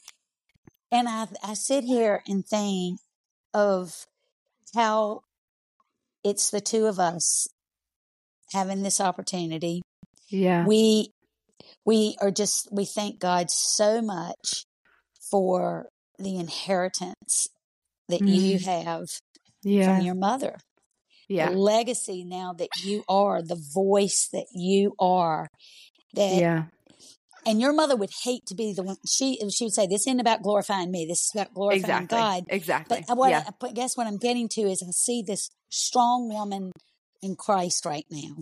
and 0.92 1.08
I 1.08 1.26
I 1.42 1.54
sit 1.54 1.84
here 1.84 2.22
and 2.26 2.46
think 2.46 2.98
of 3.54 4.06
how 4.74 5.22
it's 6.22 6.50
the 6.50 6.60
two 6.60 6.86
of 6.86 6.98
us 6.98 7.46
having 8.52 8.82
this 8.82 9.00
opportunity. 9.00 9.82
Yeah. 10.28 10.64
We 10.66 11.10
we 11.86 12.16
are 12.20 12.30
just 12.30 12.68
we 12.70 12.84
thank 12.84 13.18
God 13.18 13.50
so 13.50 14.02
much 14.02 14.64
for 15.30 15.88
the 16.18 16.36
inheritance 16.36 17.48
that 18.08 18.20
you 18.26 18.58
have 18.58 19.02
Mm-hmm. 19.02 19.68
yeah. 19.70 19.96
from 19.96 20.04
your 20.04 20.14
mother. 20.14 20.56
Yeah. 21.28 21.50
The 21.50 21.56
legacy 21.56 22.24
now 22.24 22.52
that 22.54 22.68
you 22.84 23.04
are, 23.08 23.42
the 23.42 23.60
voice 23.74 24.28
that 24.32 24.46
you 24.52 24.94
are. 24.98 25.48
That 26.14 26.32
Yeah. 26.40 26.64
and 27.46 27.60
your 27.60 27.72
mother 27.72 27.96
would 27.96 28.10
hate 28.24 28.44
to 28.46 28.54
be 28.54 28.72
the 28.72 28.82
one 28.82 28.96
she 29.06 29.38
she 29.50 29.64
would 29.64 29.74
say 29.74 29.86
this 29.86 30.06
isn't 30.06 30.20
about 30.20 30.42
glorifying 30.42 30.90
me 30.90 31.06
this 31.06 31.20
is 31.26 31.30
about 31.34 31.52
glorifying 31.54 32.04
Exactly. 32.04 32.18
god 32.18 32.44
Exactly. 32.48 33.04
but 33.06 33.16
what 33.16 33.30
yeah. 33.30 33.44
I, 33.46 33.50
but 33.60 33.74
guess 33.74 33.96
what 33.96 34.06
i'm 34.06 34.16
getting 34.16 34.48
to 34.50 34.62
is 34.62 34.82
i 34.82 34.90
see 34.90 35.22
this 35.22 35.50
strong 35.68 36.28
woman 36.28 36.72
in 37.22 37.36
christ 37.36 37.84
right 37.84 38.06
now 38.10 38.36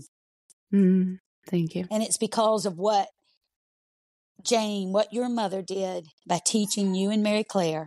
Mm, 0.73 1.19
thank 1.51 1.75
you. 1.75 1.85
and 1.91 2.03
it's 2.03 2.17
because 2.19 2.67
of 2.67 2.79
what 2.79 3.09
jane 4.43 4.93
what 4.93 5.13
your 5.13 5.29
mother 5.29 5.63
did 5.63 6.07
by 6.27 6.41
teaching 6.45 6.95
you 6.95 7.11
and 7.11 7.23
mary 7.23 7.45
claire 7.45 7.87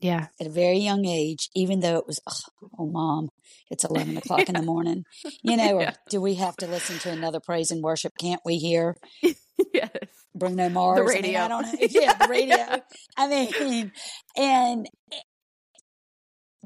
Yeah. 0.00 0.26
at 0.40 0.46
a 0.46 0.50
very 0.50 0.78
young 0.78 1.04
age 1.06 1.48
even 1.54 1.80
though 1.80 1.96
it 1.96 2.06
was 2.06 2.20
oh, 2.26 2.68
oh 2.78 2.86
mom 2.86 3.28
it's 3.70 3.84
11 3.84 4.16
o'clock 4.20 4.48
in 4.48 4.54
the 4.54 4.62
morning 4.62 5.04
you 5.42 5.56
know 5.60 5.76
or 5.76 5.82
Yeah. 5.82 5.94
do 6.10 6.20
we 6.20 6.34
have 6.34 6.56
to 6.56 6.66
listen 6.66 6.98
to 7.00 7.10
another 7.10 7.40
praise 7.40 7.70
and 7.70 7.82
worship 7.82 8.12
can't 8.20 8.42
we 8.44 8.56
hear 8.58 8.94
yes. 9.72 9.90
Bruno 10.34 10.68
Mars. 10.68 10.98
I 10.98 11.02
mean, 11.14 11.22
radio. 11.24 11.40
I 11.40 11.48
don't 11.48 11.62
know. 11.62 11.78
Yeah, 11.88 12.12
the 12.12 12.28
radio. 12.28 12.56
Yeah. 12.56 12.78
I 13.16 13.26
mean, 13.26 13.92
and 14.36 14.86
eh, 15.10 15.16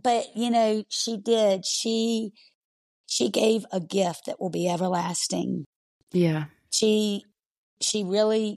but 0.03 0.27
you 0.35 0.51
know, 0.51 0.83
she 0.89 1.17
did. 1.17 1.65
She 1.65 2.33
she 3.07 3.29
gave 3.31 3.65
a 3.73 3.79
gift 3.79 4.27
that 4.27 4.41
will 4.41 4.51
be 4.51 4.69
everlasting. 4.69 5.67
Yeah. 6.13 6.47
She 6.71 7.23
she 7.81 8.03
really 8.03 8.57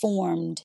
formed 0.00 0.62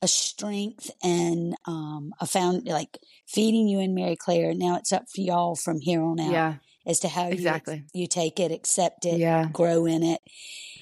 a 0.00 0.08
strength 0.08 0.90
and 1.02 1.54
um 1.66 2.12
a 2.20 2.26
found 2.26 2.66
like 2.66 2.98
feeding 3.26 3.66
you 3.68 3.80
and 3.80 3.94
Mary 3.94 4.16
Claire. 4.16 4.54
Now 4.54 4.76
it's 4.76 4.92
up 4.92 5.04
for 5.14 5.20
y'all 5.20 5.56
from 5.56 5.80
here 5.80 6.02
on 6.02 6.20
out 6.20 6.32
Yeah. 6.32 6.54
as 6.86 7.00
to 7.00 7.08
how 7.08 7.26
you- 7.26 7.32
Exactly. 7.32 7.84
you, 7.92 8.06
take 8.06 8.38
it, 8.40 8.52
accept 8.52 9.04
it, 9.04 9.18
Yeah. 9.18 9.48
grow 9.52 9.86
in 9.86 10.02
it. 10.02 10.20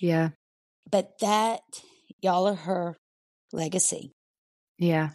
Yeah. 0.01 0.31
But 0.91 1.19
that 1.21 1.61
y'all 2.21 2.47
are 2.47 2.55
her 2.55 2.97
legacy. 3.53 4.13
Yeah. 4.79 5.11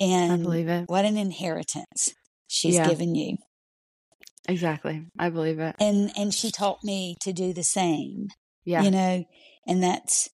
And 0.00 0.32
I 0.32 0.36
believe 0.36 0.68
it. 0.68 0.88
what 0.88 1.04
an 1.06 1.16
inheritance 1.16 2.14
she's 2.46 2.74
Yeah. 2.74 2.88
given 2.88 3.14
you. 3.14 3.38
Exactly. 4.48 5.04
I 5.18 5.30
believe 5.30 5.58
it. 5.58 5.76
And 5.80 6.10
and 6.16 6.32
she 6.32 6.50
taught 6.50 6.82
me 6.84 7.16
to 7.22 7.32
do 7.32 7.52
the 7.52 7.64
same. 7.64 8.28
Yeah. 8.64 8.82
You 8.82 8.90
know, 8.90 9.24
and 9.66 9.82
that's 9.82 10.28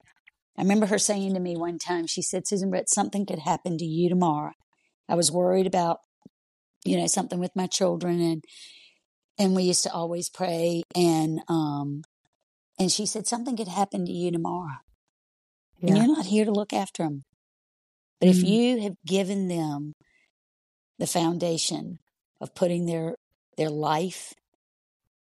I 0.56 0.62
remember 0.62 0.86
her 0.86 0.98
saying 0.98 1.34
to 1.34 1.40
me 1.40 1.56
one 1.56 1.78
time, 1.78 2.06
she 2.06 2.22
said, 2.22 2.46
Susan 2.46 2.70
Britt, 2.70 2.88
something 2.88 3.26
could 3.26 3.40
happen 3.40 3.76
to 3.78 3.84
you 3.84 4.08
tomorrow. 4.08 4.52
I 5.08 5.14
was 5.16 5.32
worried 5.32 5.66
about, 5.66 5.98
you 6.84 6.96
know, 6.96 7.06
something 7.06 7.38
with 7.40 7.50
my 7.56 7.66
children 7.66 8.20
and 8.20 8.44
and 9.36 9.56
we 9.56 9.64
used 9.64 9.82
to 9.82 9.92
always 9.92 10.30
pray 10.30 10.84
and 10.94 11.40
um 11.48 12.02
and 12.78 12.90
she 12.90 13.04
said 13.06 13.26
something 13.26 13.56
could 13.56 13.68
happen 13.68 14.04
to 14.06 14.12
you 14.12 14.30
tomorrow. 14.30 14.78
And 15.82 15.96
you're 15.98 16.06
not 16.06 16.26
here 16.26 16.44
to 16.44 16.52
look 16.52 16.72
after 16.72 17.02
them. 17.02 17.24
But 18.20 18.28
if 18.28 18.42
Mm. 18.42 18.48
you 18.48 18.80
have 18.82 18.94
given 19.04 19.48
them 19.48 19.92
the 20.98 21.06
foundation 21.06 21.98
of 22.40 22.54
putting 22.54 22.86
their 22.86 23.16
their 23.56 23.70
life 23.70 24.32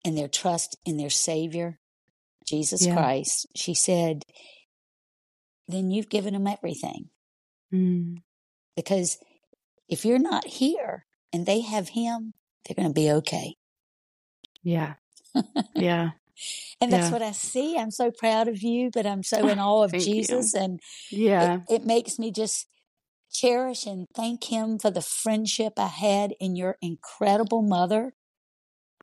and 0.04 0.18
their 0.18 0.28
trust 0.28 0.76
in 0.84 0.96
their 0.96 1.10
Savior, 1.10 1.78
Jesus 2.46 2.86
Yeah. 2.86 2.94
Christ, 2.94 3.46
she 3.56 3.74
said, 3.74 4.24
then 5.72 5.90
you've 5.90 6.08
given 6.08 6.34
them 6.34 6.46
everything. 6.46 7.08
Mm. 7.72 8.18
Because 8.76 9.18
if 9.88 10.04
you're 10.04 10.18
not 10.18 10.46
here 10.46 11.06
and 11.32 11.46
they 11.46 11.60
have 11.60 11.90
Him, 11.90 12.34
they're 12.64 12.74
going 12.76 12.88
to 12.88 12.94
be 12.94 13.10
okay. 13.10 13.56
Yeah. 14.62 14.94
Yeah. 15.74 16.10
And 16.80 16.92
that's 16.92 17.06
Yeah. 17.06 17.12
what 17.12 17.22
I 17.22 17.32
see. 17.32 17.76
I'm 17.78 17.90
so 17.92 18.10
proud 18.10 18.48
of 18.48 18.62
you, 18.62 18.90
but 18.92 19.06
I'm 19.06 19.22
so 19.22 19.46
in 19.48 19.58
awe 19.60 19.84
of 19.84 19.90
Thank 19.92 20.06
you. 20.06 20.14
Jesus. 20.14 20.54
And 20.54 20.80
Yeah. 21.10 21.60
it, 21.68 21.82
it 21.82 21.84
makes 21.86 22.18
me 22.18 22.32
just 22.32 22.66
cherish 23.30 23.86
and 23.86 24.06
thank 24.14 24.44
him 24.44 24.78
for 24.78 24.90
the 24.90 25.02
friendship 25.02 25.74
I 25.78 25.86
had 25.86 26.34
in 26.40 26.56
your 26.56 26.76
incredible 26.82 27.62
mother 27.62 28.14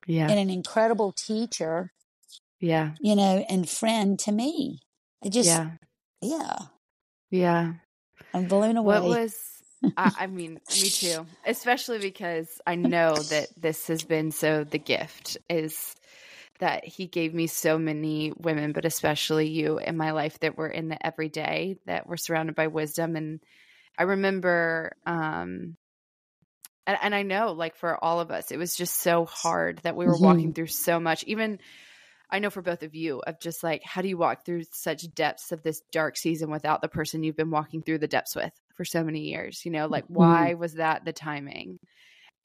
Yeah. 0.06 0.28
and 0.28 0.38
an 0.38 0.50
incredible 0.50 1.12
teacher, 1.12 1.92
Yeah. 2.60 2.94
you 3.00 3.16
know, 3.16 3.44
and 3.48 3.68
friend 3.68 4.18
to 4.20 4.32
me. 4.32 4.80
I 5.24 5.28
just, 5.28 5.48
yeah, 5.48 5.70
Yeah. 6.20 6.56
Yeah. 7.30 7.74
I'm 8.34 8.46
blown 8.46 8.76
away. 8.76 9.00
What 9.00 9.04
was 9.04 9.36
I, 9.96 10.12
I 10.20 10.26
mean, 10.26 10.60
me 10.80 10.90
too. 10.90 11.26
Especially 11.46 11.98
because 11.98 12.60
I 12.66 12.74
know 12.74 13.14
that 13.14 13.48
this 13.56 13.86
has 13.88 14.02
been 14.02 14.30
so 14.30 14.64
the 14.64 14.78
gift 14.78 15.38
is 15.48 15.94
that 16.58 16.84
he 16.84 17.06
gave 17.06 17.32
me 17.32 17.46
so 17.46 17.78
many 17.78 18.32
women, 18.36 18.72
but 18.72 18.84
especially 18.84 19.48
you 19.48 19.78
in 19.78 19.96
my 19.96 20.10
life 20.10 20.38
that 20.40 20.58
were 20.58 20.68
in 20.68 20.88
the 20.88 21.06
everyday, 21.06 21.78
that 21.86 22.06
were 22.06 22.18
surrounded 22.18 22.54
by 22.54 22.66
wisdom. 22.66 23.16
And 23.16 23.40
I 23.98 24.04
remember 24.04 24.92
um 25.06 25.76
and, 26.86 26.98
and 27.02 27.14
I 27.14 27.22
know 27.22 27.52
like 27.52 27.76
for 27.76 28.02
all 28.02 28.20
of 28.20 28.30
us, 28.30 28.50
it 28.50 28.58
was 28.58 28.74
just 28.76 28.94
so 28.94 29.24
hard 29.24 29.78
that 29.84 29.96
we 29.96 30.06
were 30.06 30.16
walking 30.16 30.52
through 30.52 30.66
so 30.66 31.00
much. 31.00 31.24
Even 31.24 31.58
I 32.32 32.38
know 32.38 32.50
for 32.50 32.62
both 32.62 32.82
of 32.82 32.94
you 32.94 33.20
of 33.26 33.40
just 33.40 33.62
like 33.62 33.82
how 33.84 34.02
do 34.02 34.08
you 34.08 34.16
walk 34.18 34.44
through 34.44 34.64
such 34.72 35.12
depths 35.14 35.52
of 35.52 35.62
this 35.62 35.82
dark 35.92 36.16
season 36.16 36.50
without 36.50 36.80
the 36.82 36.88
person 36.88 37.22
you've 37.22 37.36
been 37.36 37.50
walking 37.50 37.82
through 37.82 37.98
the 37.98 38.08
depths 38.08 38.34
with 38.36 38.52
for 38.76 38.84
so 38.84 39.02
many 39.04 39.20
years, 39.20 39.64
you 39.64 39.70
know, 39.70 39.86
like 39.86 40.04
Mm. 40.04 40.14
why 40.14 40.54
was 40.54 40.74
that 40.74 41.04
the 41.04 41.12
timing? 41.12 41.78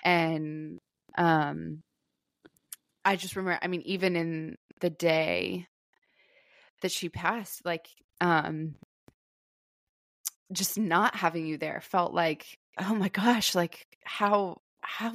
And 0.03 0.79
um 1.17 1.83
I 3.03 3.15
just 3.15 3.35
remember 3.35 3.59
I 3.61 3.67
mean 3.67 3.81
even 3.81 4.15
in 4.15 4.57
the 4.81 4.89
day 4.89 5.67
that 6.81 6.91
she 6.91 7.09
passed 7.09 7.65
like 7.65 7.87
um 8.21 8.75
just 10.51 10.77
not 10.77 11.15
having 11.15 11.45
you 11.47 11.57
there 11.57 11.81
felt 11.81 12.13
like 12.13 12.59
oh 12.77 12.93
my 12.95 13.09
gosh 13.09 13.55
like 13.55 13.85
how 14.03 14.61
how 14.81 15.13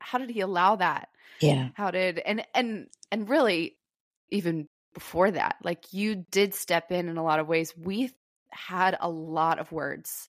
how 0.00 0.18
did 0.18 0.30
he 0.30 0.40
allow 0.40 0.76
that 0.76 1.08
Yeah. 1.40 1.68
how 1.74 1.90
did 1.90 2.18
and 2.18 2.44
and 2.54 2.88
and 3.10 3.28
really 3.28 3.76
even 4.32 4.68
before 4.94 5.30
that 5.30 5.56
like 5.64 5.92
you 5.92 6.26
did 6.30 6.54
step 6.54 6.92
in 6.92 7.08
in 7.08 7.16
a 7.16 7.24
lot 7.24 7.40
of 7.40 7.48
ways. 7.48 7.72
We 7.76 8.10
had 8.50 8.96
a 9.00 9.08
lot 9.08 9.58
of 9.58 9.72
words 9.72 10.28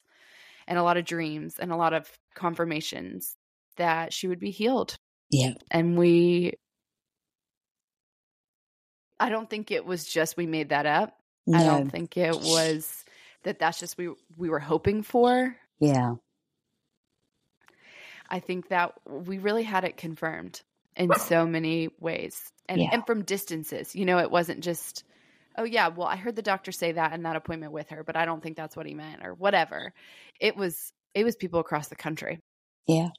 and 0.67 0.77
a 0.77 0.83
lot 0.83 0.97
of 0.97 1.05
dreams 1.05 1.55
and 1.59 1.71
a 1.71 1.75
lot 1.75 1.93
of 1.93 2.09
confirmations 2.35 3.35
that 3.77 4.13
she 4.13 4.27
would 4.27 4.39
be 4.39 4.51
healed. 4.51 4.95
Yeah. 5.29 5.53
and 5.71 5.97
we 5.97 6.53
i 9.19 9.29
don't 9.29 9.49
think 9.49 9.71
it 9.71 9.83
was 9.83 10.05
just 10.05 10.37
we 10.37 10.45
made 10.45 10.69
that 10.69 10.85
up. 10.85 11.17
I 11.51 11.63
don't 11.63 11.89
think 11.89 12.17
it 12.17 12.35
was 12.35 13.03
that 13.43 13.59
that's 13.59 13.79
just 13.79 13.97
we 13.97 14.09
we 14.37 14.49
were 14.49 14.59
hoping 14.59 15.01
for. 15.03 15.55
Yeah. 15.79 16.15
I 18.29 18.39
think 18.39 18.69
that 18.69 18.93
we 19.07 19.39
really 19.39 19.63
had 19.63 19.83
it 19.83 19.97
confirmed 19.97 20.61
in 20.95 21.13
so 21.15 21.45
many 21.45 21.89
ways 21.99 22.51
and 22.69 22.81
Yeah. 22.81 22.89
and 22.91 23.05
from 23.05 23.23
distances. 23.23 23.95
You 23.95 24.05
know, 24.05 24.19
it 24.19 24.31
wasn't 24.31 24.63
just 24.63 25.03
oh 25.57 25.63
yeah, 25.63 25.87
well 25.89 26.07
I 26.07 26.15
heard 26.15 26.35
the 26.35 26.41
doctor 26.41 26.71
say 26.71 26.93
that 26.93 27.13
in 27.13 27.23
that 27.23 27.35
appointment 27.35 27.71
with 27.73 27.89
her, 27.89 28.03
but 28.03 28.15
I 28.15 28.25
don't 28.25 28.41
think 28.41 28.57
that's 28.57 28.75
what 28.75 28.85
he 28.85 28.93
meant 28.93 29.25
or 29.25 29.33
whatever. 29.33 29.93
It 30.39 30.55
was 30.55 30.91
it 31.13 31.23
was 31.23 31.35
people 31.35 31.59
across 31.59 31.89
the 31.89 31.95
country 31.95 32.39
Yeah. 32.87 33.09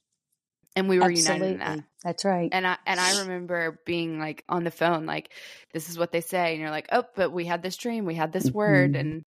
and 0.76 0.88
we 0.88 0.98
were 0.98 1.04
Absolutely. 1.10 1.52
united 1.52 1.62
in 1.62 1.78
that. 1.78 1.84
That's 2.02 2.24
right. 2.24 2.50
And 2.52 2.66
I 2.66 2.76
and 2.86 3.00
I 3.00 3.20
remember 3.20 3.78
being 3.86 4.18
like 4.18 4.44
on 4.48 4.64
the 4.64 4.70
phone 4.70 5.06
like 5.06 5.30
this 5.72 5.88
is 5.88 5.98
what 5.98 6.12
they 6.12 6.20
say 6.20 6.52
and 6.52 6.60
you're 6.60 6.70
like, 6.70 6.88
"Oh, 6.92 7.04
but 7.14 7.30
we 7.32 7.44
had 7.44 7.62
this 7.62 7.76
dream, 7.76 8.04
we 8.04 8.14
had 8.14 8.32
this 8.32 8.50
word." 8.50 8.92
Mhm. 8.92 9.00
And 9.00 9.24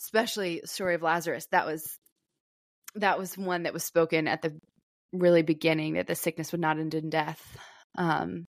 especially 0.00 0.62
story 0.64 0.94
of 0.94 1.02
Lazarus, 1.02 1.46
that 1.52 1.66
was 1.66 1.98
that 2.94 3.18
was 3.18 3.36
one 3.36 3.64
that 3.64 3.72
was 3.74 3.84
spoken 3.84 4.26
at 4.28 4.42
the 4.42 4.58
really 5.12 5.42
beginning 5.42 5.94
that 5.94 6.06
the 6.06 6.14
sickness 6.14 6.52
would 6.52 6.60
not 6.60 6.78
end 6.78 6.94
in 6.94 7.10
death. 7.10 7.56
Um 7.96 8.46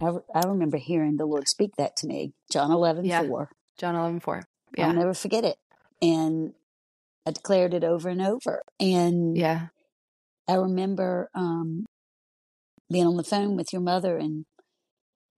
I, 0.00 0.08
re- 0.08 0.20
I 0.34 0.46
remember 0.46 0.76
hearing 0.76 1.16
the 1.16 1.24
Lord 1.26 1.48
speak 1.48 1.76
that 1.78 1.96
to 1.96 2.06
me, 2.06 2.32
John 2.50 2.70
11, 2.70 3.04
Yeah. 3.06 3.22
4. 3.26 3.48
John 3.78 3.94
11 3.94 4.20
4. 4.20 4.42
I'll 4.78 4.92
never 4.92 5.14
forget 5.14 5.44
it. 5.44 5.56
And 6.02 6.52
I 7.26 7.30
declared 7.30 7.72
it 7.72 7.84
over 7.84 8.08
and 8.10 8.20
over. 8.20 8.62
And 8.78 9.36
Yeah. 9.36 9.68
I 10.48 10.54
remember 10.56 11.30
um, 11.34 11.86
being 12.90 13.06
on 13.06 13.16
the 13.16 13.24
phone 13.24 13.56
with 13.56 13.72
your 13.72 13.80
mother, 13.80 14.18
and 14.18 14.44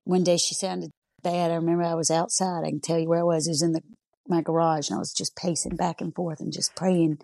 one 0.06 0.24
day 0.24 0.38
she 0.38 0.56
sounded 0.56 0.92
bad. 1.22 1.52
I 1.52 1.56
remember 1.56 1.84
I 1.84 1.94
was 1.94 2.10
outside. 2.10 2.64
I 2.66 2.70
can 2.70 2.80
tell 2.80 2.98
you 2.98 3.10
where 3.10 3.20
I 3.20 3.24
was. 3.24 3.48
It 3.48 3.52
was 3.52 3.62
in 3.62 3.74
the 3.74 3.82
my 4.28 4.42
garage, 4.42 4.90
and 4.90 4.96
I 4.96 5.00
was 5.00 5.14
just 5.14 5.36
pacing 5.36 5.76
back 5.76 6.00
and 6.00 6.16
forth 6.16 6.40
and 6.40 6.54
just 6.54 6.76
praying, 6.76 7.20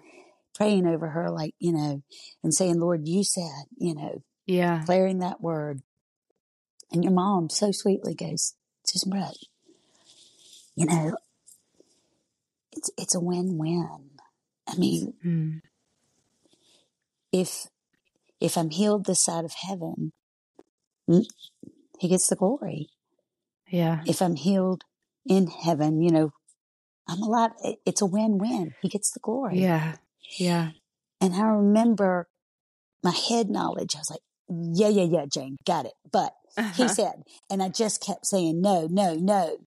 praying 0.56 0.86
over 0.88 1.10
her, 1.10 1.30
like 1.30 1.54
you 1.60 1.72
know, 1.74 2.02
and 2.44 2.54
saying, 2.54 2.80
"Lord, 2.80 3.08
you 3.08 3.24
said, 3.24 3.66
you 3.78 3.94
know, 3.96 4.24
Yeah. 4.46 4.80
declaring 4.80 5.20
that 5.20 5.42
word." 5.42 5.82
And 6.92 7.04
your 7.04 7.14
mom 7.14 7.50
so 7.50 7.72
sweetly 7.72 8.16
goes, 8.16 8.56
"Susan 8.86 9.12
Britt, 9.12 9.38
you 10.76 10.86
know, 10.86 11.16
it's 12.72 12.90
it's 12.98 13.16
a 13.16 13.20
win 13.20 13.58
win. 13.58 14.12
I 14.68 14.76
mean, 14.76 15.14
Mm. 15.26 15.62
if 17.32 17.68
if 18.40 18.58
I'm 18.58 18.70
healed 18.70 19.06
this 19.06 19.22
side 19.24 19.44
of 19.46 19.54
heaven, 19.54 20.14
mm, 21.10 21.26
he 22.00 22.08
gets 22.08 22.28
the 22.28 22.36
glory. 22.38 22.90
Yeah. 23.68 24.02
If 24.08 24.22
I'm 24.22 24.36
healed 24.36 24.84
in 25.26 25.48
heaven, 25.48 26.02
you 26.02 26.10
know, 26.12 26.32
I'm 27.08 27.22
alive. 27.22 27.52
It- 27.64 27.82
It's 27.86 28.02
a 28.02 28.06
win-win. 28.06 28.76
He 28.82 28.88
gets 28.88 29.12
the 29.12 29.20
glory. 29.20 29.60
Yeah. 29.60 29.98
Yeah. 30.38 30.72
And 31.22 31.34
I 31.34 31.42
remember 31.48 32.28
my 33.04 33.12
head 33.12 33.50
knowledge. 33.50 33.96
I 33.96 34.00
was 34.00 34.10
like, 34.12 34.22
yeah, 34.50 34.88
yeah, 34.90 35.04
yeah, 35.04 35.26
Jane, 35.32 35.58
got 35.66 35.86
it. 35.86 35.94
But 36.12 36.34
he 36.76 36.88
said, 36.88 37.24
and 37.50 37.62
I 37.62 37.70
just 37.70 38.04
kept 38.06 38.26
saying, 38.26 38.62
no, 38.62 38.88
no, 38.90 39.14
no. 39.16 39.58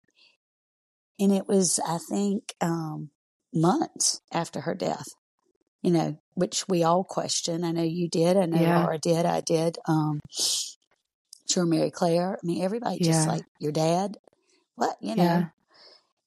And 1.19 1.33
it 1.33 1.47
was, 1.47 1.79
I 1.87 1.99
think, 2.09 2.55
um, 2.61 3.11
months 3.55 4.21
after 4.33 4.63
her 4.63 4.75
death, 4.75 5.07
you 5.83 5.91
know, 5.91 6.17
which 6.35 6.67
we 6.69 6.83
all 6.83 7.05
question. 7.05 7.65
I 7.65 7.73
know 7.73 7.83
you 7.83 8.09
did. 8.09 8.37
I 8.37 8.47
know 8.47 8.61
Yeah. 8.61 8.79
Laura 8.81 8.99
did. 8.99 9.25
I 9.27 9.41
did. 9.41 9.79
Um, 9.87 10.21
sure, 11.49 11.67
Mary 11.67 11.91
Claire. 11.91 12.39
I 12.43 12.47
mean, 12.47 12.63
everybody 12.63 12.99
just 12.99 13.27
Yeah. 13.27 13.33
like 13.33 13.45
your 13.59 13.73
dad. 13.73 14.17
What, 14.75 14.97
you 15.01 15.15
know? 15.15 15.23
Yeah. 15.23 15.49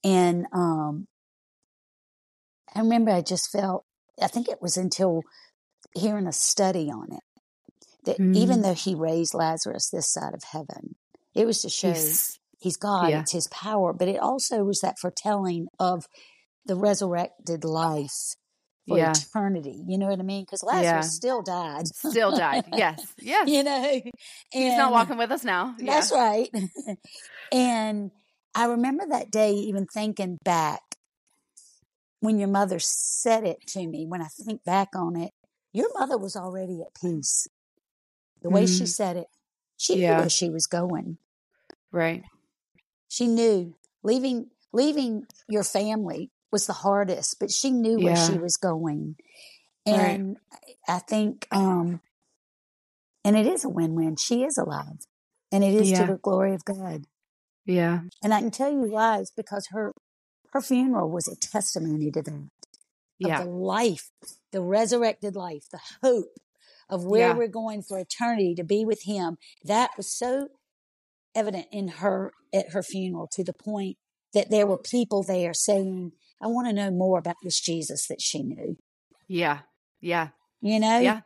And, 0.04 0.46
um, 0.54 1.08
I 2.74 2.80
remember 2.80 3.12
I 3.12 3.22
just 3.22 3.52
felt, 3.52 3.85
I 4.22 4.28
think 4.28 4.48
it 4.50 4.62
was 4.62 4.78
until 4.78 5.22
hearing 5.94 6.28
a 6.28 6.32
study 6.32 6.90
on 6.90 7.12
it 7.14 7.24
that 8.06 8.18
Mm. 8.20 8.36
even 8.36 8.62
though 8.62 8.74
he 8.74 8.96
raised 8.96 9.34
Lazarus 9.34 9.90
this 9.90 10.12
side 10.12 10.34
of 10.34 10.44
heaven, 10.44 10.96
it 11.34 11.46
was 11.46 11.62
to 11.62 11.70
show 11.70 11.90
He's- 11.94 12.38
he's 12.60 12.78
God, 12.78 13.10
yeah. 13.10 13.22
it's 13.22 13.32
his 13.32 13.48
power, 13.48 13.94
but 13.94 14.08
it 14.08 14.20
also 14.20 14.64
was 14.64 14.80
that 14.82 15.00
foretelling 15.00 15.68
of 15.80 16.08
the 16.66 16.76
resurrected 16.76 17.64
life 17.64 18.36
for 18.88 18.98
Yeah. 18.98 19.12
eternity. 19.12 19.84
You 19.88 19.98
know 19.98 20.08
what 20.08 20.20
I 20.20 20.24
mean? 20.24 20.44
Because 20.44 20.64
Lazarus 20.64 21.06
Yeah. 21.06 21.10
still 21.10 21.42
died. 21.42 21.88
Still 21.88 22.32
died. 22.36 22.66
Yes. 22.74 23.02
Yes. 23.20 23.48
you 23.50 23.64
know, 23.64 24.02
He's 24.52 24.78
not 24.78 24.92
walking 24.92 25.18
with 25.18 25.32
us 25.32 25.44
now. 25.44 25.76
Yeah. 25.80 25.94
That's 25.96 26.12
right. 26.12 26.50
and 27.52 28.12
I 28.54 28.66
remember 28.66 29.06
that 29.10 29.32
day 29.32 29.54
even 29.54 29.86
thinking 29.88 30.38
back 30.44 30.82
when 32.26 32.40
your 32.40 32.48
mother 32.50 32.80
said 32.80 33.44
it 33.46 33.66
to 33.68 33.88
me, 33.88 34.06
when 34.06 34.22
I 34.22 34.28
think 34.28 34.64
back 34.64 34.90
on 34.96 35.16
it, 35.16 35.32
your 35.72 35.90
mother 35.98 36.18
was 36.18 36.36
already 36.36 36.82
at 36.82 37.00
peace. 37.00 37.48
The 38.42 38.50
way 38.50 38.66
she 38.66 38.84
Mm. 38.84 38.88
said 38.88 39.18
it, 39.18 39.28
she 39.78 39.96
knew 39.96 40.16
where 40.22 40.30
she 40.30 40.50
was 40.50 40.68
going. 40.68 41.18
Right. 41.92 42.24
She 43.08 43.28
knew 43.28 43.76
leaving 44.04 44.52
leaving 44.74 45.26
your 45.48 45.64
family 45.64 46.32
was 46.52 46.68
the 46.68 46.74
hardest, 46.74 47.40
but 47.40 47.50
she 47.50 47.72
knew 47.72 47.98
where 48.00 48.16
she 48.18 48.38
was 48.38 48.58
going. 48.58 49.16
Right. 49.88 50.20
And 50.20 50.38
I 50.88 51.00
think 51.00 51.48
um 51.52 52.02
and 53.24 53.36
it 53.36 53.48
is 53.48 53.64
a 53.64 53.70
win-win. 53.70 54.18
She 54.18 54.44
is 54.44 54.58
alive. 54.58 55.00
And 55.52 55.64
it 55.64 55.74
is 55.74 55.92
Yeah. 55.92 56.06
to 56.06 56.12
the 56.14 56.18
glory 56.20 56.54
of 56.54 56.66
God. 56.66 57.06
Yeah. 57.66 58.02
And 58.22 58.34
I 58.34 58.42
can 58.42 58.52
tell 58.52 58.72
you 58.72 58.82
why 58.82 59.20
it's 59.20 59.32
because 59.32 59.68
her 59.72 59.94
her 60.56 60.62
funeral 60.62 61.10
was 61.10 61.28
a 61.28 61.36
testimony 61.36 62.10
to 62.12 62.22
that. 62.22 62.34
Of 62.34 62.50
Yeah. 63.20 63.44
the 63.44 63.50
life, 63.50 64.12
the 64.52 64.62
resurrected 64.62 65.36
life, 65.36 65.70
the 65.70 65.82
hope 66.02 66.38
of 66.90 67.04
where 67.06 67.30
Yeah. 67.30 67.36
we're 67.36 67.48
going 67.50 67.82
for 67.82 68.00
eternity 68.00 68.56
to 68.56 68.64
be 68.64 68.86
with 68.86 69.04
him. 69.04 69.38
That 69.64 69.92
was 69.98 70.10
so 70.10 70.48
evident 71.34 71.68
in 71.72 71.90
her 71.90 72.34
at 72.54 72.70
her 72.70 72.82
funeral 72.84 73.28
to 73.34 73.44
the 73.44 73.54
point 73.54 73.98
that 74.34 74.50
there 74.50 74.66
were 74.66 74.78
people 74.78 75.24
there 75.24 75.54
saying, 75.54 76.14
I 76.40 76.48
want 76.48 76.68
to 76.68 76.74
know 76.74 76.90
more 76.90 77.20
about 77.20 77.36
this 77.44 77.60
Jesus 77.60 78.08
that 78.08 78.22
she 78.22 78.44
knew. 78.44 78.78
Yeah. 79.28 79.62
Yeah. 80.00 80.30
You 80.62 80.80
know? 80.80 81.00
Yeah. 81.00 81.22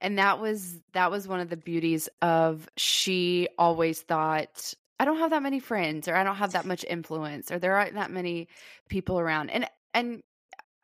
And 0.00 0.18
that 0.18 0.40
was 0.40 0.80
that 0.94 1.10
was 1.12 1.28
one 1.28 1.40
of 1.40 1.48
the 1.48 1.56
beauties 1.56 2.08
of 2.22 2.68
she 2.76 3.48
always 3.56 4.00
thought 4.00 4.74
I 5.00 5.04
don't 5.04 5.18
have 5.18 5.30
that 5.30 5.42
many 5.42 5.60
friends 5.60 6.08
or 6.08 6.14
I 6.16 6.24
don't 6.24 6.36
have 6.36 6.52
that 6.52 6.66
much 6.66 6.84
influence 6.88 7.50
or 7.50 7.58
there 7.58 7.76
aren't 7.76 7.94
that 7.94 8.10
many 8.10 8.48
people 8.88 9.18
around. 9.20 9.50
And 9.50 9.66
and 9.94 10.22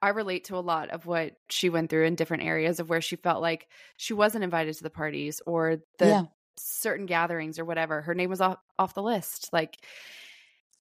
I 0.01 0.11
relate 0.11 0.45
to 0.45 0.57
a 0.57 0.61
lot 0.61 0.91
of 0.91 1.07
what 1.07 1.33
she 1.49 1.71
went 1.71 1.91
through 1.91 2.05
in 2.05 2.15
different 2.15 2.43
areas 2.45 2.79
of 2.79 2.89
where 2.91 3.01
she 3.01 3.17
felt 3.17 3.41
like 3.41 3.67
she 3.97 4.13
wasn't 4.13 4.45
invited 4.45 4.75
to 4.77 4.83
the 4.83 4.91
parties 4.91 5.41
or 5.47 5.79
the 5.99 6.07
Yeah. 6.07 6.23
certain 6.57 7.07
gatherings 7.07 7.59
or 7.59 7.65
whatever. 7.65 8.03
Her 8.03 8.15
name 8.15 8.31
was 8.31 8.41
off, 8.41 8.59
off 8.79 8.95
the 8.95 9.03
list. 9.03 9.49
Like 9.53 9.77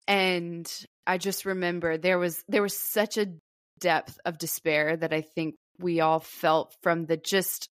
and 0.08 0.70
I 1.08 1.18
just 1.18 1.46
remember 1.46 1.98
there 1.98 2.20
was 2.20 2.44
there 2.48 2.62
was 2.62 2.78
such 2.78 3.18
a 3.18 3.34
depth 3.80 4.20
of 4.26 4.38
despair 4.38 4.96
that 4.98 5.14
I 5.14 5.22
think 5.22 5.56
we 5.80 6.02
all 6.02 6.20
felt 6.20 6.76
from 6.82 7.06
the 7.06 7.18
just 7.18 7.70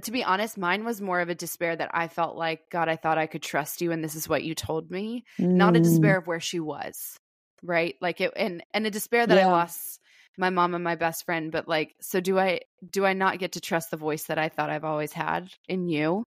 to 0.00 0.10
be 0.10 0.24
honest, 0.24 0.56
mine 0.58 0.84
was 0.84 1.00
more 1.00 1.20
of 1.20 1.28
a 1.28 1.34
despair 1.34 1.76
that 1.76 1.90
I 1.92 2.08
felt 2.08 2.36
like, 2.36 2.70
God, 2.70 2.88
I 2.88 2.96
thought 2.96 3.18
I 3.18 3.26
could 3.26 3.42
trust 3.42 3.80
you 3.80 3.92
and 3.92 4.02
this 4.02 4.14
is 4.14 4.28
what 4.28 4.44
you 4.44 4.54
told 4.54 4.90
me. 4.90 5.24
Not 5.54 5.76
a 5.76 5.80
Mm, 5.80 5.82
despair 5.82 6.18
of 6.18 6.26
where 6.26 6.40
she 6.40 6.60
was. 6.60 7.16
Right? 7.62 7.94
Like 8.00 8.20
it 8.20 8.32
and 8.36 8.64
and 8.74 8.86
a 8.86 8.90
despair 8.90 9.26
that 9.26 9.38
I 9.38 9.44
lost 9.44 10.00
my 10.36 10.50
mom 10.50 10.74
and 10.74 10.82
my 10.82 10.96
best 10.96 11.24
friend, 11.24 11.52
but 11.52 11.68
like 11.68 11.94
so 12.00 12.20
do 12.20 12.38
I 12.38 12.60
do 12.88 13.04
I 13.04 13.12
not 13.12 13.38
get 13.38 13.52
to 13.52 13.60
trust 13.60 13.90
the 13.90 13.96
voice 13.96 14.24
that 14.24 14.38
I 14.38 14.48
thought 14.48 14.70
I've 14.70 14.84
always 14.84 15.12
had 15.12 15.48
in 15.68 15.88
you? 15.88 16.24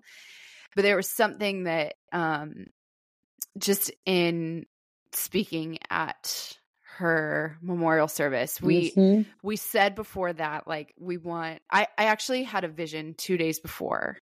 But 0.77 0.83
there 0.83 0.97
was 0.97 1.09
something 1.11 1.65
that 1.65 1.95
um 2.13 2.67
just 3.59 3.91
in 4.07 4.67
speaking 5.13 5.79
at 5.91 6.59
her 6.99 7.57
memorial 7.63 8.09
service 8.09 8.61
we 8.61 8.91
Mhm. 8.93 9.27
we 9.43 9.57
said 9.57 9.95
before 9.95 10.33
that 10.33 10.67
like 10.69 10.93
we 10.99 11.17
want 11.17 11.63
i 11.71 11.87
i 11.97 12.05
actually 12.05 12.43
had 12.43 12.65
a 12.65 12.69
vision 12.69 13.15
two 13.17 13.37
days 13.39 13.59
before 13.61 14.19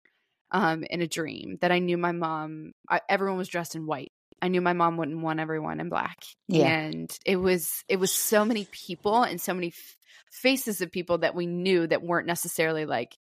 um 0.52 0.84
in 0.84 1.02
a 1.02 1.08
dream 1.08 1.58
that 1.62 1.72
i 1.72 1.80
knew 1.80 1.98
my 1.98 2.12
mom 2.12 2.72
I, 2.90 3.02
everyone 3.08 3.38
was 3.38 3.48
dressed 3.50 3.76
in 3.76 3.86
white 3.86 4.12
i 4.42 4.48
knew 4.48 4.62
my 4.62 4.74
mom 4.74 4.98
wouldn't 4.98 5.22
want 5.22 5.40
everyone 5.40 5.80
in 5.80 5.90
black 5.90 6.18
Yeah. 6.48 6.66
and 6.68 7.20
it 7.26 7.36
was 7.36 7.84
it 7.88 7.98
was 7.98 8.12
so 8.12 8.44
many 8.46 8.66
people 8.72 9.22
and 9.24 9.40
so 9.40 9.54
many 9.54 9.68
f- 9.68 9.98
faces 10.32 10.82
of 10.82 10.92
people 10.92 11.20
that 11.20 11.36
we 11.36 11.46
knew 11.46 11.86
that 11.86 12.02
weren't 12.02 12.28
necessarily 12.28 12.86
like 12.86 13.16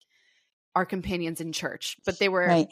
our 0.75 0.87
companions 0.87 1.41
in 1.43 1.53
church 1.53 1.97
but 2.07 2.19
they 2.19 2.29
were 2.31 2.47
Right. 2.47 2.69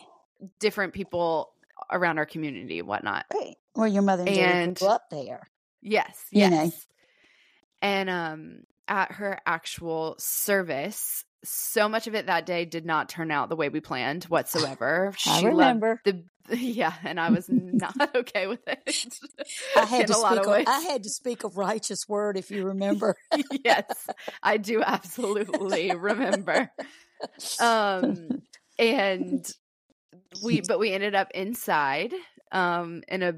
different 0.58 0.94
people 0.94 1.52
around 1.90 2.18
our 2.18 2.26
community 2.26 2.78
and 2.78 2.88
whatnot 2.88 3.26
Right. 3.32 3.56
Well, 3.74 3.88
your 3.88 4.02
mother 4.02 4.24
and, 4.26 4.38
And- 4.38 4.76
grew 4.76 4.88
up 4.88 5.08
there. 5.10 5.48
Yes, 5.82 6.28
You 6.32 6.48
yes. 6.48 6.48
know. 6.48 6.72
And 7.80 8.08
um 8.10 8.60
at 8.88 9.12
her 9.12 9.40
actual 9.46 10.16
service, 10.18 11.24
so 11.44 11.88
much 11.88 12.06
of 12.06 12.14
it 12.14 12.26
that 12.26 12.46
day 12.46 12.64
did 12.64 12.84
not 12.84 13.08
turn 13.08 13.30
out 13.30 13.48
the 13.48 13.56
way 13.56 13.68
we 13.68 13.80
planned 13.80 14.24
whatsoever. 14.24 15.12
I 15.26 15.40
She 15.40 15.46
remember. 15.46 16.00
the 16.04 16.24
yeah, 16.50 16.94
and 17.04 17.20
I 17.20 17.30
was 17.30 17.48
not 17.48 17.94
okay 18.14 18.46
with 18.46 18.60
it. 18.66 19.18
I 19.76 19.84
had 19.86 20.08
to 20.08 20.14
a 20.14 20.18
lot 20.18 20.38
speak. 20.38 20.46
of 20.46 20.66
I 20.66 20.80
had 20.80 21.02
to 21.04 21.10
speak 21.10 21.44
a 21.44 21.48
righteous 21.48 22.08
word, 22.08 22.36
if 22.36 22.50
you 22.50 22.64
remember. 22.64 23.16
yes, 23.64 24.08
I 24.42 24.56
do 24.56 24.82
absolutely 24.82 25.94
remember. 25.94 26.70
Um 27.58 28.36
and 28.78 29.50
we 30.42 30.60
but 30.60 30.78
we 30.78 30.92
ended 30.92 31.14
up 31.14 31.30
inside 31.34 32.14
um 32.52 33.02
in 33.08 33.22
a 33.22 33.34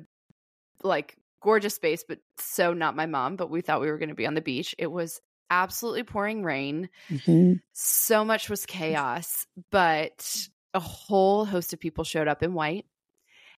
like 0.83 1.17
gorgeous 1.45 1.77
space 1.77 2.05
but 2.09 2.21
so 2.41 2.75
not 2.75 2.97
my 2.97 3.07
mom 3.07 3.37
but 3.37 3.51
we 3.51 3.63
thought 3.63 3.83
we 3.83 3.91
were 3.93 3.99
going 3.99 4.11
to 4.11 4.17
be 4.17 4.27
on 4.27 4.35
the 4.35 4.43
beach 4.43 4.75
it 4.79 4.89
was 4.89 5.21
absolutely 5.51 6.05
pouring 6.05 6.45
rain 6.45 6.91
Mhm. 7.11 7.61
so 7.75 8.25
much 8.25 8.51
was 8.51 8.67
chaos 8.67 9.47
but 9.71 10.49
a 10.75 10.81
whole 10.81 11.45
host 11.47 11.73
of 11.73 11.81
people 11.81 12.05
showed 12.05 12.29
up 12.29 12.43
in 12.43 12.55
white 12.55 12.87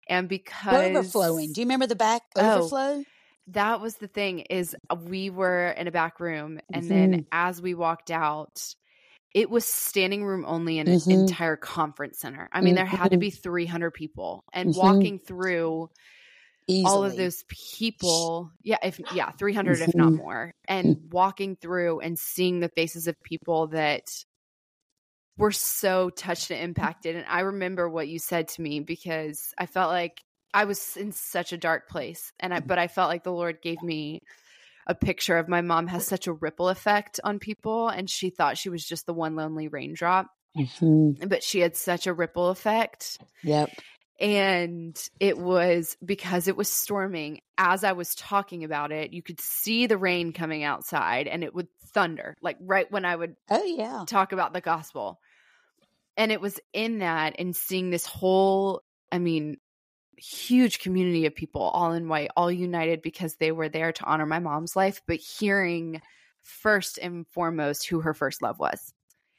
and 0.09 0.29
because 0.29 1.29
Overflowing. 1.33 1.53
Do 1.53 1.61
you 1.61 1.65
remember 1.65 1.87
the 1.87 1.95
back 1.95 2.23
Oh. 2.37 2.73
overflow? 2.73 3.05
that 3.49 3.81
was 3.81 3.97
the 3.97 4.07
thing 4.07 4.39
is 4.41 4.75
we 5.05 5.29
were 5.29 5.69
in 5.69 5.87
a 5.87 5.91
back 5.91 6.19
room 6.19 6.59
and 6.73 6.89
Mm-hmm. 6.89 6.91
then 6.91 7.21
as 7.31 7.61
we 7.61 7.75
walked 7.75 8.11
out 8.11 8.73
it 9.33 9.49
was 9.49 9.65
standing 9.65 10.25
room 10.25 10.45
only 10.47 10.79
in 10.79 10.87
an 10.87 10.97
Mhm. 10.97 11.09
entire 11.09 11.57
conference 11.57 12.19
center 12.19 12.49
i 12.53 12.61
mean 12.61 12.75
there 12.75 12.85
had 12.85 13.11
to 13.11 13.17
Mhm. 13.17 13.19
be 13.19 13.31
300 13.31 13.91
people 13.93 14.43
and 14.53 14.73
Mhm. 14.73 14.75
walking 14.75 15.19
through 15.19 15.89
Easily. 16.67 16.86
all 16.91 17.04
of 17.06 17.15
those 17.15 17.43
people 17.47 18.51
yeah 18.63 18.78
if 18.84 18.99
yeah 19.13 19.32
300 19.32 19.82
if 19.82 19.95
not 19.95 20.13
Mhm. 20.13 20.17
more 20.17 20.54
and 20.67 21.12
walking 21.12 21.56
through 21.56 21.99
and 21.99 22.17
seeing 22.17 22.60
the 22.60 22.69
faces 22.69 23.08
of 23.08 23.21
people 23.23 23.67
that 23.67 24.08
were 25.38 25.51
so 25.51 26.10
touched 26.10 26.49
and 26.51 26.62
impacted 26.62 27.15
and 27.15 27.25
i 27.28 27.41
remember 27.41 27.89
what 27.89 28.08
you 28.08 28.19
said 28.19 28.47
to 28.47 28.62
me 28.62 28.80
because 28.80 29.54
i 29.58 29.65
felt 29.65 29.91
like 29.91 30.23
i 30.54 30.63
was 30.65 30.95
in 30.97 31.12
such 31.12 31.51
a 31.54 31.58
dark 31.58 31.89
place 31.89 32.32
and 32.39 32.54
i 32.54 32.60
but 32.60 32.80
i 32.80 32.88
felt 32.88 33.10
like 33.10 33.23
the 33.23 33.32
lord 33.32 33.62
gave 33.62 33.82
me 33.82 34.21
a 34.88 34.95
picture 34.95 35.38
of 35.38 35.49
my 35.49 35.62
mom 35.62 35.88
has 35.88 36.08
such 36.08 36.28
a 36.28 36.34
ripple 36.34 36.69
effect 36.69 37.19
on 37.23 37.39
people 37.39 37.89
and 37.89 38.10
she 38.10 38.30
thought 38.30 38.58
she 38.58 38.69
was 38.69 38.86
just 38.86 39.06
the 39.06 39.13
one 39.13 39.36
lonely 39.36 39.67
raindrop 39.67 40.28
Mhm. 40.58 41.30
but 41.30 41.43
she 41.43 41.60
had 41.60 41.75
such 41.75 42.08
a 42.08 42.13
ripple 42.13 42.49
effect 42.49 43.19
Yep. 43.43 43.69
And 44.19 45.10
it 45.19 45.38
was 45.38 45.97
because 46.04 46.47
it 46.47 46.56
was 46.56 46.69
storming 46.69 47.41
as 47.58 47.84
i 47.84 47.91
was 47.91 48.15
talking 48.15 48.63
about 48.63 48.91
it 48.91 49.13
you 49.13 49.21
could 49.21 49.41
see 49.41 49.88
the 49.88 49.97
rain 49.97 50.32
coming 50.32 50.63
outside 50.63 51.28
and 51.28 51.43
it 51.43 51.54
would 51.54 51.67
thunder 51.93 52.36
like 52.41 52.58
right 52.62 52.91
when 52.91 53.06
i 53.06 53.15
would 53.15 53.36
Oh 53.49 53.63
yeah. 53.63 54.04
talk 54.08 54.32
about 54.32 54.54
the 54.54 54.62
gospel 54.62 55.19
and 56.17 56.32
it 56.32 56.39
was 56.39 56.60
in 56.73 56.99
that 56.99 57.36
and 57.39 57.56
seeing 57.56 57.89
this 57.89 58.06
whole 58.06 58.82
i 59.12 59.19
mean 59.19 59.58
huge 60.17 60.80
community 60.80 61.25
of 61.25 61.36
people 61.36 61.62
all 61.62 61.91
in 61.91 62.08
white 62.08 62.32
all 62.38 62.49
united 62.51 63.01
because 63.01 63.36
they 63.36 63.51
were 63.51 63.67
there 63.67 63.91
to 63.91 64.06
honor 64.06 64.25
my 64.25 64.39
mom's 64.39 64.75
life 64.75 65.01
but 65.08 65.17
hearing 65.17 66.01
first 66.41 66.97
and 66.99 67.28
foremost 67.28 67.86
who 67.88 67.99
her 67.99 68.13
first 68.13 68.41
love 68.41 68.58
was 68.60 68.93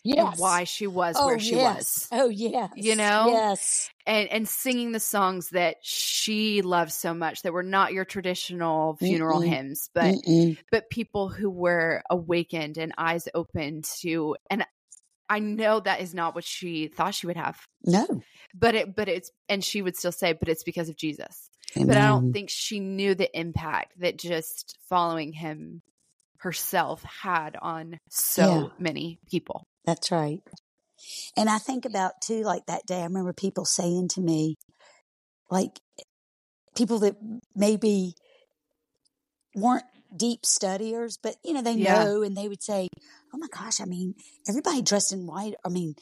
Yes. 0.07 0.33
and 0.33 0.40
why 0.40 0.64
she 0.64 0.87
was 0.87 1.16
oh, 1.19 1.27
where 1.27 1.38
she 1.38 1.57
yes. 1.57 1.77
was 1.77 2.09
Oh 2.12 2.29
yes. 2.29 2.71
You 2.77 2.97
know? 2.97 3.29
Yes. 3.29 3.90
and 4.07 4.29
and 4.29 4.49
singing 4.49 4.92
the 4.92 5.01
songs 5.01 5.51
that 5.51 5.77
she 5.83 6.62
loved 6.62 6.92
so 6.92 7.12
much 7.14 7.42
that 7.42 7.53
were 7.53 7.62
not 7.62 7.92
your 7.92 8.05
traditional 8.05 8.97
funeral 8.97 9.40
Mm-mm. 9.40 9.49
hymns 9.49 9.90
but 9.95 10.14
Mm-mm. 10.14 10.57
but 10.71 10.90
people 10.90 11.29
who 11.29 11.51
were 11.51 12.03
awakened 12.11 12.79
and 12.79 12.92
eyes 12.99 13.29
open 13.35 13.83
to 14.01 14.37
and 14.51 14.64
I 15.29 15.40
know 15.40 15.81
that 15.81 16.01
is 16.01 16.14
not 16.14 16.37
what 16.37 16.45
she 16.45 16.87
thought 16.88 17.14
she 17.14 17.27
would 17.27 17.37
have 17.37 17.59
No. 17.85 18.07
but 18.55 18.75
it 18.75 18.95
but 18.95 19.09
it's 19.09 19.31
and 19.49 19.64
she 19.64 19.83
would 19.83 19.97
still 19.97 20.12
say 20.12 20.33
but 20.35 20.49
it's 20.49 20.62
because 20.64 20.88
of 20.88 20.97
Jesus 20.97 21.51
but 21.75 21.97
I 21.97 22.07
don't 22.07 22.33
think 22.33 22.49
she 22.49 22.79
knew 22.81 23.14
the 23.14 23.29
impact 23.38 24.01
that 24.01 24.19
just 24.19 24.79
following 24.88 25.33
him 25.33 25.83
herself 26.38 27.03
had 27.03 27.57
on 27.61 27.99
so 28.09 28.42
Yeah. 28.42 28.69
many 28.79 29.19
people 29.29 29.66
That's 29.87 30.11
right. 30.11 30.40
And 31.37 31.49
I 31.49 31.59
think 31.59 31.85
about 31.85 32.14
too, 32.22 32.42
like 32.42 32.66
that 32.66 32.87
day, 32.87 33.01
I 33.01 33.05
remember 33.05 33.33
people 33.33 33.64
saying 33.64 34.09
to 34.14 34.20
me, 34.20 34.57
like 35.51 35.79
people 36.75 36.99
that 37.01 37.16
maybe 37.55 38.14
weren't 39.55 39.85
deep 40.16 40.44
studiers, 40.44 41.18
but 41.22 41.37
you 41.44 41.53
know, 41.53 41.62
they 41.62 41.77
Yeah. 41.77 42.05
know 42.05 42.22
and 42.22 42.37
they 42.37 42.49
would 42.49 42.62
say, 42.62 42.88
Oh 43.33 43.38
my 43.38 43.49
gosh, 43.49 43.81
I 43.81 43.85
mean, 43.85 44.14
everybody 44.49 44.83
dressed 44.83 45.12
in 45.12 45.27
white. 45.27 45.55
I 45.64 45.68
mean, 45.68 45.94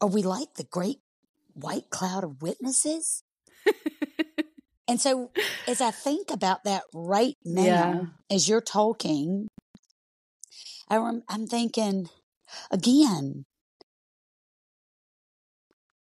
are 0.00 0.08
we 0.08 0.22
like 0.22 0.54
the 0.54 0.64
great 0.64 0.98
white 1.54 1.90
cloud 1.90 2.24
of 2.24 2.42
witnesses? 2.42 3.22
And 4.88 5.00
so 5.00 5.32
as 5.66 5.80
I 5.80 5.90
think 5.90 6.30
about 6.30 6.64
that 6.64 6.84
right 6.94 7.34
now, 7.44 7.64
Yeah. 8.28 8.36
as 8.36 8.48
you're 8.48 8.60
talking, 8.60 9.48
I 10.88 10.96
rem- 10.98 11.24
I'm 11.28 11.46
thinking 11.46 12.08
again, 12.70 13.44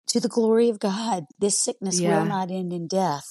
to 0.08 0.20
the 0.20 0.28
glory 0.28 0.68
of 0.68 0.78
God, 0.78 1.24
this 1.38 1.58
sickness 1.58 2.00
Yeah. 2.00 2.20
will 2.20 2.24
not 2.26 2.50
end 2.50 2.72
in 2.72 2.86
death, 2.86 3.26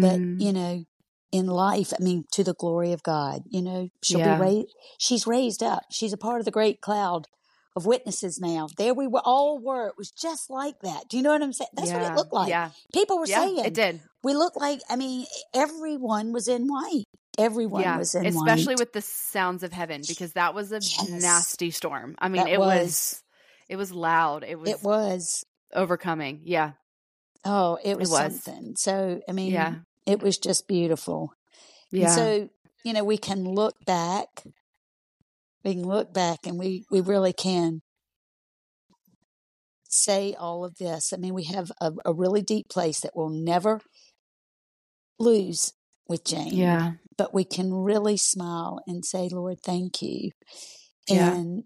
but 0.00 0.20
Mm, 0.20 0.40
you 0.40 0.52
know, 0.52 0.84
in 1.32 1.46
life, 1.46 1.92
I 1.98 2.02
mean, 2.02 2.24
to 2.32 2.44
the 2.44 2.54
glory 2.54 2.92
of 2.92 3.02
God, 3.02 3.42
you 3.48 3.62
know, 3.62 3.88
she'll 4.02 4.18
Yeah. 4.20 4.36
be 4.36 4.40
raised, 4.40 4.74
she's 4.98 5.26
raised 5.26 5.62
up. 5.62 5.84
She's 5.90 6.12
a 6.12 6.16
part 6.18 6.40
of 6.40 6.44
the 6.44 6.50
great 6.50 6.80
cloud 6.80 7.26
of 7.74 7.84
witnesses 7.86 8.38
now. 8.40 8.68
There 8.78 8.94
we 8.94 9.06
were, 9.06 9.20
all 9.24 9.58
were. 9.58 9.88
It 9.88 9.94
was 9.98 10.10
just 10.10 10.48
like 10.50 10.80
that. 10.80 11.08
Do 11.08 11.16
you 11.16 11.22
know 11.22 11.32
what 11.32 11.42
I'm 11.42 11.52
saying? 11.52 11.68
That's 11.74 11.92
what 11.92 12.02
it 12.02 12.14
looked 12.16 12.32
like. 12.32 12.48
yeah 12.50 12.70
People 12.94 13.18
were 13.18 13.26
yeah 13.26 13.40
saying 13.40 13.58
it 13.58 13.74
did 13.74 14.00
we 14.22 14.34
looked 14.34 14.56
like 14.56 14.80
I 14.88 14.96
mean 14.96 15.26
everyone 15.54 16.32
was 16.32 16.48
in 16.48 16.66
white. 16.68 17.04
Everyone 17.38 17.82
yeah, 17.82 17.98
was 17.98 18.14
in 18.14 18.26
especially 18.26 18.74
with 18.76 18.92
the 18.92 19.02
sounds 19.02 19.62
of 19.62 19.72
heaven 19.72 20.02
because 20.06 20.32
that 20.32 20.54
was 20.54 20.72
a 20.72 20.76
Yes. 20.76 21.08
nasty 21.08 21.70
storm. 21.70 22.14
I 22.18 22.28
mean, 22.28 22.44
That 22.44 22.52
it 22.52 22.58
was. 22.58 22.68
was. 22.68 23.22
it 23.68 23.76
was 23.76 23.92
loud. 23.92 24.44
It 24.44 24.58
was, 24.58 24.70
it 24.70 24.82
was 24.82 25.44
overcoming. 25.74 26.40
Yeah, 26.44 26.72
oh, 27.44 27.78
it 27.84 27.98
was, 27.98 28.10
was. 28.10 28.42
something. 28.42 28.74
So 28.76 29.20
I 29.28 29.32
mean 29.32 29.52
yeah, 29.52 29.74
it 30.06 30.22
was 30.22 30.38
just 30.38 30.66
beautiful. 30.68 31.32
And 31.92 32.02
yeah, 32.02 32.08
so, 32.14 32.48
you 32.84 32.92
know, 32.92 33.04
we 33.04 33.18
can 33.18 33.44
look 33.44 33.74
back. 33.84 34.44
We 35.64 35.74
can 35.74 35.84
look 35.84 36.12
back 36.14 36.46
and 36.46 36.58
we, 36.58 36.84
we 36.90 37.00
really 37.00 37.32
can 37.32 37.82
say 39.88 40.34
all 40.34 40.64
of 40.64 40.76
this. 40.76 41.12
I 41.12 41.16
mean, 41.16 41.34
we 41.34 41.44
have 41.44 41.72
a, 41.80 41.92
a 42.04 42.12
really 42.12 42.42
deep 42.42 42.68
place 42.68 43.00
that 43.00 43.12
we'll 43.16 43.30
never 43.30 43.80
lose 45.18 45.72
with 46.08 46.24
Jane. 46.24 46.54
yeah, 46.54 46.92
But 47.18 47.32
we 47.32 47.44
can 47.44 47.72
really 47.72 48.16
smile 48.16 48.80
and 48.86 49.04
say, 49.04 49.28
Lord, 49.30 49.58
thank 49.64 50.02
you. 50.02 50.30
Yeah. 51.08 51.32
And 51.34 51.64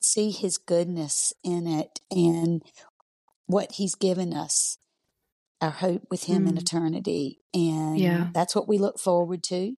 see 0.00 0.30
his 0.30 0.56
goodness 0.56 1.32
in 1.44 1.66
it 1.66 2.00
and 2.10 2.62
what 3.46 3.72
he's 3.72 3.94
given 3.94 4.32
us, 4.32 4.78
our 5.60 5.70
hope 5.70 6.02
with 6.10 6.24
him 6.24 6.46
in 6.46 6.54
Mm. 6.54 6.60
eternity. 6.62 7.40
And 7.52 7.98
Yeah. 7.98 8.28
that's 8.32 8.54
what 8.54 8.68
we 8.68 8.78
look 8.78 8.98
forward 8.98 9.42
to. 9.44 9.74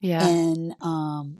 yeah. 0.00 0.26
And 0.26 0.74
um, 0.80 1.38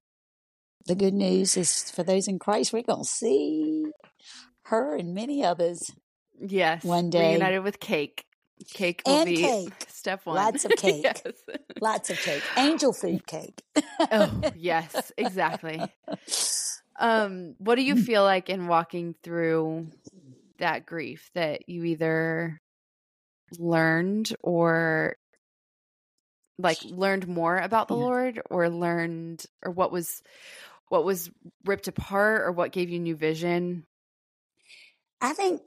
the 0.87 0.95
good 0.95 1.15
news 1.15 1.57
is 1.57 1.91
for 1.91 2.03
those 2.03 2.29
in 2.29 2.39
Christ, 2.39 2.73
we're 2.75 2.83
to 2.83 3.05
see 3.05 3.87
her 4.65 4.95
and 4.97 5.15
many 5.15 5.43
others. 5.45 5.91
yes. 6.39 6.85
one 6.85 7.09
day. 7.11 7.33
reunited 7.33 7.63
with 7.65 7.81
cake. 7.81 8.25
Cake 8.73 9.03
will 9.07 9.17
And 9.17 9.27
be 9.27 9.37
cake. 9.37 9.73
step 9.89 10.25
one. 10.25 10.37
Lots 10.37 10.65
of 10.65 10.73
cake. 10.77 11.03
yes. 11.05 11.23
Lots 11.81 12.11
of 12.11 12.19
cake, 12.19 12.43
angel 12.57 12.93
food 12.93 13.27
cake. 13.27 13.63
oh 14.13 14.41
yes, 14.57 15.13
exactly. 15.17 15.81
Um, 16.99 17.55
what 17.59 17.77
do 17.77 17.83
you 17.83 17.97
feel 17.97 18.23
like 18.23 18.51
in 18.51 18.67
walking 18.67 19.15
through 19.23 19.89
that 20.59 20.85
grief 20.85 21.31
that 21.35 21.69
you 21.69 21.85
either 21.85 22.61
learned 23.59 24.35
or 24.43 25.17
like 26.59 26.79
learned 26.85 27.27
more 27.27 27.57
about 27.57 27.89
the 27.89 27.95
Yeah. 27.97 28.03
Lord 28.03 28.43
or 28.51 28.69
learned 28.69 29.45
or 29.65 29.73
what 29.73 29.91
was 29.91 30.23
what 30.89 31.05
was 31.05 31.31
ripped 31.65 31.89
apart 31.89 32.43
or 32.43 32.53
what 32.53 32.73
gave 32.73 32.91
you 32.91 32.99
new 33.01 33.17
vision? 33.17 33.87
I 35.23 35.33
think, 35.33 35.63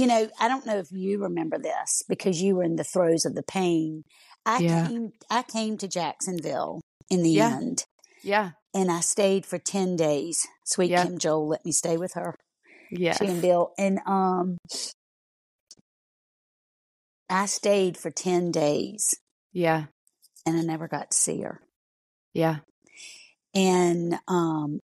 you 0.00 0.06
know, 0.06 0.30
I 0.40 0.48
don't 0.48 0.64
know 0.64 0.78
if 0.78 0.90
you 0.90 1.18
remember 1.22 1.58
this 1.58 2.02
because 2.08 2.40
you 2.40 2.56
were 2.56 2.62
in 2.64 2.76
the 2.76 2.84
throes 2.84 3.26
of 3.26 3.34
the 3.34 3.42
pain. 3.42 4.04
I 4.46 4.62
Yeah. 4.62 4.86
came 4.88 5.12
I 5.28 5.42
came 5.42 5.76
to 5.76 5.86
Jacksonville 5.88 6.80
in 7.10 7.22
the 7.22 7.30
Yeah. 7.32 7.54
end 7.58 7.84
Yeah. 8.22 8.52
and 8.72 8.90
I 8.90 9.00
stayed 9.00 9.44
for 9.44 9.58
10 9.58 9.96
days. 9.96 10.46
Sweet 10.64 10.90
Yeah. 10.90 11.04
Kim 11.04 11.18
Joel 11.18 11.48
let 11.48 11.64
me 11.66 11.72
stay 11.72 11.98
with 11.98 12.14
her. 12.14 12.34
Yeah. 12.90 13.12
She 13.18 13.26
and 13.26 13.42
Bill 13.42 13.72
and 13.76 14.00
um 14.06 14.56
I 17.28 17.44
stayed 17.46 17.96
for 17.98 18.10
10 18.10 18.50
days 18.50 19.14
Yeah. 19.52 19.84
and 20.46 20.56
I 20.56 20.62
never 20.62 20.88
got 20.88 21.10
to 21.10 21.16
see 21.16 21.42
her. 21.42 21.60
Yeah. 22.32 22.60
And 23.54 24.18
um 24.26 24.80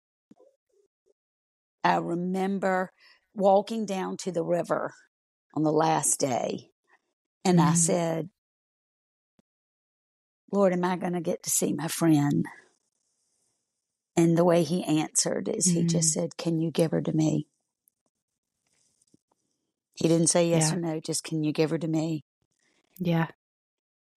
I 1.84 1.98
remember 1.98 2.90
walking 3.36 3.86
down 3.86 4.18
to 4.18 4.32
the 4.32 4.44
river 4.44 4.94
on 5.56 5.64
the 5.64 5.72
last 5.72 6.20
day 6.20 6.70
and 7.46 7.62
I 7.62 7.74
Mhm. 7.74 7.78
said, 7.78 8.30
Lord, 10.52 10.74
am 10.74 10.84
I 10.86 10.98
going 10.98 11.14
to 11.14 11.22
get 11.22 11.44
to 11.44 11.50
see 11.50 11.74
my 11.74 11.88
friend? 11.88 12.46
And 14.16 14.38
the 14.38 14.46
way 14.46 14.64
he 14.64 14.84
answered 14.84 15.50
is 15.50 15.70
he 15.72 15.84
just 15.86 16.10
Mm. 16.10 16.14
said, 16.14 16.38
Can 16.38 16.60
you 16.60 16.72
give 16.72 16.92
her 16.92 17.02
to 17.02 17.14
me? 17.14 17.48
He 19.96 20.08
didn't 20.08 20.28
say 20.30 20.50
yes 20.50 20.72
Yeah. 20.72 20.74
or 20.74 20.80
no, 20.80 21.00
just 21.00 21.24
can 21.24 21.44
you 21.44 21.52
give 21.54 21.72
her 21.72 21.78
to 21.80 21.88
me? 21.88 22.24
Yeah. 23.00 23.28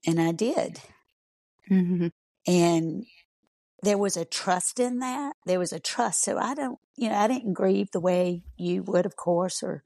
And 0.06 0.20
I 0.20 0.32
did. 0.32 0.80
Mhm. 1.70 2.10
And 2.46 3.04
there 3.86 3.96
was 3.98 4.16
a 4.16 4.24
trust 4.24 4.80
in 4.80 4.98
that. 4.98 5.34
There 5.46 5.60
was 5.60 5.72
a 5.72 5.78
trust. 5.78 6.24
So 6.24 6.36
I 6.38 6.54
don't, 6.54 6.78
you 6.96 7.08
know, 7.08 7.14
I 7.14 7.28
didn't 7.28 7.54
grieve 7.54 7.90
the 7.92 8.00
way 8.00 8.42
you 8.56 8.82
would, 8.82 9.06
of 9.06 9.14
course, 9.14 9.62
or 9.62 9.84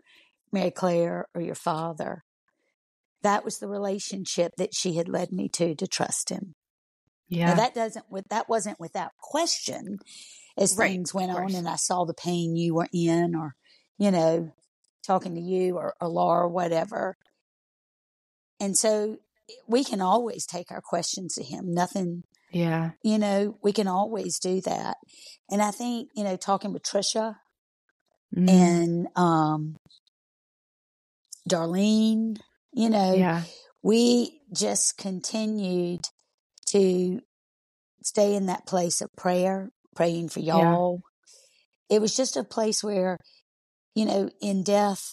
Mary 0.53 0.71
Claire 0.71 1.29
or 1.35 1.43
your 1.43 1.55
father. 1.55 2.25
That 3.23 3.45
was 3.45 3.59
the 3.59 3.69
relationship 3.69 4.53
that 4.57 4.75
she 4.75 4.95
had 4.95 5.07
led 5.07 5.33
me 5.33 5.51
to, 5.51 5.75
to 5.75 5.87
trust 5.87 6.31
him. 6.31 6.55
Now 7.45 7.53
Yeah. 7.53 7.55
that 7.55 7.75
doesn't, 7.75 8.07
that 8.31 8.49
wasn't 8.49 8.81
without 8.81 9.11
question 9.21 9.99
as 10.57 10.75
Right, 10.77 10.93
things 10.93 11.13
went 11.13 11.31
on 11.31 11.55
and 11.55 11.69
I 11.69 11.77
saw 11.77 12.05
the 12.07 12.15
pain 12.15 12.57
you 12.57 12.75
were 12.75 12.89
in 12.95 13.35
or, 13.35 13.55
you 13.99 14.11
know, 14.11 14.53
talking 15.07 15.35
to 15.35 15.41
you 15.41 15.77
or, 15.77 15.95
or 16.01 16.09
Laura, 16.09 16.49
whatever. 16.49 17.17
And 18.59 18.77
so 18.79 19.19
we 19.69 19.85
can 19.85 20.01
always 20.01 20.47
take 20.47 20.71
our 20.71 20.81
questions 20.81 21.35
to 21.35 21.43
him. 21.43 21.75
Nothing 21.75 22.25
Yeah. 22.53 22.91
you 23.03 23.19
know, 23.19 23.57
we 23.63 23.73
can 23.73 23.87
always 23.89 24.39
do 24.39 24.61
that. 24.63 24.97
And 25.51 25.63
I 25.63 25.71
think, 25.71 26.11
you 26.15 26.25
know, 26.25 26.37
talking 26.37 26.73
with 26.73 26.83
Trisha 26.83 27.37
Mm. 28.37 28.49
and 28.49 29.07
um 29.17 29.77
Darlene, 31.49 32.39
you 32.73 32.89
know, 32.91 33.15
yeah. 33.15 33.43
we 33.83 34.41
just 34.55 34.97
continued 34.99 36.01
to 36.69 37.21
stay 38.03 38.35
in 38.35 38.47
that 38.47 38.67
place 38.67 39.01
of 39.01 39.11
prayer, 39.17 39.71
praying 39.97 40.29
for 40.29 40.41
y'all. 40.41 41.03
It 41.89 42.01
was 42.01 42.15
just 42.17 42.37
a 42.37 42.45
place 42.45 42.85
where, 42.85 43.19
you 43.95 44.05
know, 44.05 44.31
in 44.41 44.63
death, 44.63 45.13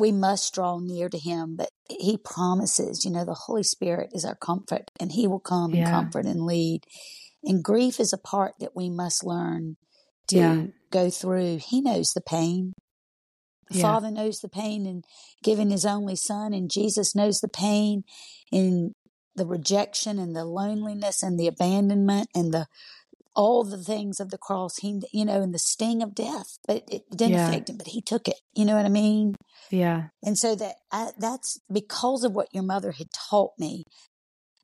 we 0.00 0.10
must 0.10 0.54
draw 0.54 0.78
near 0.80 1.08
to 1.08 1.18
him, 1.18 1.56
but 1.56 1.68
he 1.88 2.16
promises, 2.16 3.04
you 3.04 3.10
know, 3.10 3.24
the 3.24 3.34
Holy 3.34 3.62
Spirit 3.62 4.10
is 4.12 4.24
our 4.24 4.34
comfort 4.34 4.90
and 4.98 5.12
he 5.12 5.26
will 5.26 5.40
come 5.40 5.72
and 5.72 5.86
comfort 5.86 6.26
and 6.26 6.44
lead. 6.44 6.80
And 7.44 7.62
grief 7.62 8.00
is 8.00 8.12
a 8.12 8.18
part 8.18 8.54
that 8.60 8.74
we 8.74 8.90
must 8.90 9.24
learn 9.24 9.76
to 10.28 10.36
Yeah. 10.38 10.66
go 10.90 11.10
through. 11.10 11.58
He 11.58 11.80
knows 11.80 12.12
the 12.12 12.20
pain. 12.20 12.72
The 13.70 13.78
Yeah. 13.78 13.82
Father 13.82 14.10
knows 14.10 14.40
the 14.40 14.48
pain 14.48 14.86
in 14.86 15.02
giving 15.44 15.70
his 15.70 15.86
only 15.86 16.16
son, 16.16 16.52
and 16.52 16.70
Jesus 16.70 17.14
knows 17.14 17.40
the 17.40 17.48
pain 17.48 18.02
in 18.50 18.94
the 19.36 19.46
rejection 19.46 20.18
and 20.18 20.34
the 20.34 20.44
loneliness 20.44 21.22
and 21.22 21.38
the 21.38 21.46
abandonment 21.46 22.28
and 22.34 22.52
the 22.52 22.66
all 23.40 23.64
the 23.64 23.82
things 23.82 24.20
of 24.20 24.30
the 24.30 24.38
cross. 24.38 24.76
He, 24.78 25.00
you 25.12 25.24
know, 25.24 25.40
and 25.42 25.54
the 25.54 25.58
sting 25.58 26.02
of 26.02 26.14
death, 26.14 26.58
but 26.68 26.84
it 26.88 27.02
didn't 27.10 27.34
Yeah. 27.34 27.48
affect 27.48 27.70
him. 27.70 27.76
But 27.78 27.88
he 27.88 28.00
took 28.02 28.28
it. 28.28 28.38
You 28.54 28.64
know 28.66 28.76
what 28.76 28.84
I 28.84 28.90
mean? 28.90 29.34
Yeah. 29.70 30.08
And 30.22 30.36
so 30.38 30.54
that 30.56 30.76
I, 30.92 31.10
that's 31.18 31.58
because 31.72 32.22
of 32.24 32.32
what 32.32 32.48
your 32.52 32.62
mother 32.64 32.92
had 32.92 33.08
taught 33.30 33.52
me. 33.58 33.84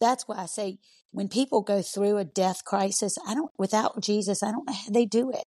That's 0.00 0.28
why 0.28 0.36
I 0.36 0.46
say 0.46 0.78
when 1.12 1.28
people 1.28 1.62
go 1.62 1.80
through 1.80 2.18
a 2.18 2.24
death 2.24 2.64
crisis, 2.64 3.16
I 3.26 3.34
don't 3.34 3.50
without 3.58 4.02
Jesus, 4.02 4.42
I 4.42 4.50
don't 4.50 4.66
know 4.66 4.74
how 4.74 4.90
they 4.90 5.06
do 5.06 5.30
it 5.30 5.44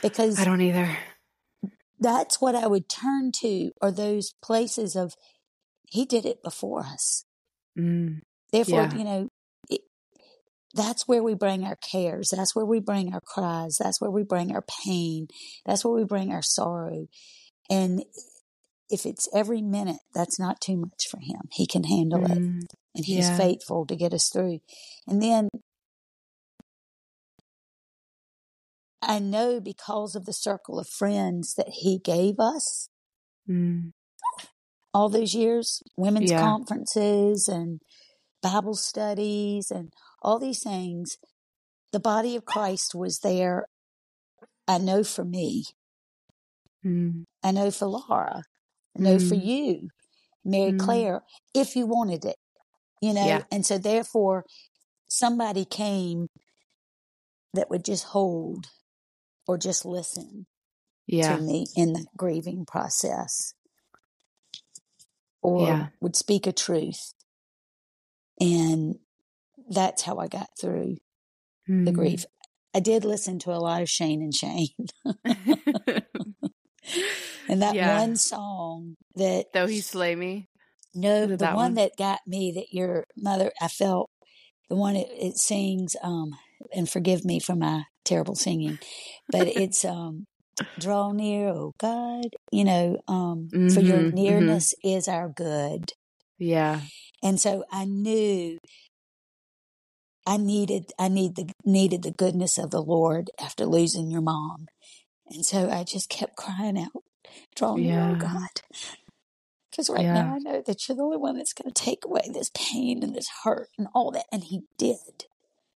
because 0.00 0.38
I 0.38 0.44
don't 0.44 0.60
either. 0.60 0.96
that's 1.98 2.40
what 2.40 2.54
I 2.54 2.66
would 2.68 2.88
turn 2.88 3.32
to 3.40 3.72
are 3.82 3.90
those 3.90 4.32
places 4.42 4.94
of 4.94 5.14
he 5.90 6.04
did 6.06 6.24
it 6.24 6.42
before 6.44 6.80
us. 6.84 7.24
Mm. 7.76 8.20
Therefore, 8.52 8.82
Yeah. 8.84 8.94
you 8.96 9.04
know, 9.04 9.28
that's 10.74 11.08
where 11.08 11.22
we 11.22 11.34
bring 11.34 11.64
our 11.64 11.76
cares. 11.76 12.30
That's 12.34 12.54
where 12.54 12.64
we 12.64 12.80
bring 12.80 13.12
our 13.12 13.20
cries. 13.20 13.76
That's 13.78 14.00
where 14.00 14.10
we 14.10 14.22
bring 14.22 14.54
our 14.54 14.64
pain. 14.84 15.26
That's 15.66 15.84
where 15.84 15.94
we 15.94 16.04
bring 16.04 16.30
our 16.32 16.42
sorrow. 16.42 17.06
And 17.68 18.04
if 18.88 19.06
it's 19.06 19.28
every 19.34 19.62
minute, 19.62 20.00
that's 20.14 20.38
not 20.38 20.60
too 20.60 20.76
much 20.76 21.08
for 21.10 21.18
him. 21.18 21.42
He 21.52 21.66
can 21.66 21.84
handle 21.84 22.24
it 22.24 22.38
Mm. 22.38 22.66
and 22.94 23.04
he's 23.04 23.28
Yeah. 23.28 23.36
faithful 23.36 23.86
to 23.86 23.96
get 23.96 24.12
us 24.14 24.28
through. 24.28 24.60
And 25.06 25.22
then 25.22 25.48
I 29.02 29.18
know 29.18 29.60
because 29.60 30.14
of 30.14 30.26
the 30.26 30.32
circle 30.32 30.78
of 30.78 30.88
friends 30.88 31.54
that 31.54 31.68
he 31.68 31.98
gave 31.98 32.38
us 32.38 32.88
Mm. 33.48 33.92
all 34.92 35.08
those 35.08 35.34
years, 35.34 35.82
women's 35.96 36.30
Yeah. 36.30 36.40
conferences 36.40 37.48
and 37.48 37.80
Bible 38.42 38.74
studies 38.74 39.70
and 39.70 39.92
all 40.22 40.38
these 40.38 40.62
things, 40.62 41.18
the 41.92 42.00
body 42.00 42.36
of 42.36 42.44
Christ 42.44 42.94
was 42.94 43.20
there. 43.20 43.66
I 44.68 44.78
know 44.78 45.04
for 45.04 45.24
me, 45.24 45.64
Mm. 46.84 47.24
I 47.42 47.50
know 47.50 47.70
for 47.70 47.86
Laura, 47.86 48.42
I 48.96 49.02
know 49.02 49.18
for 49.18 49.34
Mm. 49.34 49.44
you, 49.44 49.88
Mary 50.44 50.72
Mm. 50.72 50.78
Claire, 50.78 51.22
if 51.54 51.76
you 51.76 51.86
wanted 51.86 52.24
it, 52.24 52.36
you 53.02 53.12
know, 53.12 53.26
Yeah. 53.26 53.44
and 53.50 53.66
so 53.66 53.78
therefore 53.78 54.44
somebody 55.08 55.64
came 55.64 56.28
that 57.54 57.70
would 57.70 57.84
just 57.84 58.04
hold 58.04 58.68
or 59.46 59.58
just 59.58 59.84
listen 59.84 60.46
Yeah. 61.06 61.36
to 61.36 61.42
me 61.42 61.66
in 61.76 61.92
that 61.94 62.06
grieving 62.16 62.64
process 62.66 63.54
or 65.42 65.66
Yeah. 65.66 65.88
would 66.00 66.16
speak 66.16 66.46
a 66.46 66.52
truth. 66.52 67.12
And 68.40 68.98
that's 69.70 70.02
how 70.02 70.18
I 70.18 70.28
got 70.28 70.48
through 70.60 70.96
the 71.66 71.92
Mm. 71.92 71.94
grief. 71.94 72.24
I 72.74 72.80
did 72.80 73.04
listen 73.04 73.38
to 73.40 73.50
a 73.52 73.58
lot 73.58 73.82
of 73.82 73.88
Shane 73.88 74.22
and 74.22 74.34
Shane. 74.34 74.68
and 77.48 77.62
that 77.62 77.74
Yeah. 77.74 77.98
one 77.98 78.16
song 78.16 78.96
that 79.16 79.46
Though 79.52 79.66
he 79.66 79.80
slay 79.80 80.14
me. 80.14 80.46
no, 80.94 81.26
the 81.26 81.36
that 81.36 81.54
one, 81.54 81.64
one? 81.66 81.74
that 81.74 81.92
got 81.98 82.20
me 82.26 82.52
that 82.52 82.72
your 82.72 83.04
mother 83.16 83.52
I 83.60 83.68
felt 83.68 84.10
the 84.68 84.76
one 84.76 84.96
it, 84.96 85.08
it 85.10 85.36
sings 85.38 85.96
um 86.02 86.30
and 86.74 86.88
forgive 86.88 87.24
me 87.24 87.40
for 87.40 87.56
my 87.56 87.84
terrible 88.04 88.34
singing, 88.36 88.78
but 89.30 89.46
it's 89.56 89.84
um 89.84 90.26
draw 90.78 91.12
near, 91.12 91.48
oh 91.48 91.72
God, 91.78 92.28
you 92.52 92.64
know, 92.64 92.98
um 93.08 93.48
for 93.72 93.80
your 93.80 94.02
Mhm, 94.02 94.10
mhm. 94.10 94.14
nearness 94.14 94.74
is 94.84 95.08
our 95.08 95.28
good. 95.28 95.92
Yeah. 96.38 96.80
And 97.22 97.38
so 97.40 97.64
I 97.70 97.84
knew 97.84 98.58
I 100.26 100.36
needed 100.36 100.92
I 100.98 101.08
need 101.08 101.36
the 101.36 101.50
needed 101.64 102.02
the 102.02 102.10
goodness 102.12 102.58
of 102.58 102.70
the 102.70 102.82
Lord 102.82 103.30
after 103.40 103.66
losing 103.66 104.10
your 104.10 104.20
mom. 104.20 104.68
And 105.28 105.44
so 105.44 105.70
I 105.70 105.84
just 105.84 106.08
kept 106.08 106.36
crying 106.36 106.78
out, 106.78 107.02
draw 107.54 107.76
near, 107.76 108.00
oh 108.00 108.16
God. 108.16 108.48
Because 109.70 109.88
right 109.88 110.04
Yeah. 110.04 110.22
now 110.24 110.34
I 110.34 110.38
know 110.38 110.62
that 110.66 110.88
you're 110.88 110.96
the 110.96 111.02
only 111.02 111.16
one 111.16 111.36
that's 111.36 111.52
going 111.52 111.72
to 111.72 111.82
take 111.84 112.04
away 112.04 112.22
this 112.32 112.50
pain 112.54 113.02
and 113.02 113.14
this 113.14 113.28
hurt 113.44 113.68
and 113.78 113.86
all 113.94 114.10
that. 114.10 114.26
And 114.32 114.42
he 114.44 114.62
did. 114.76 115.26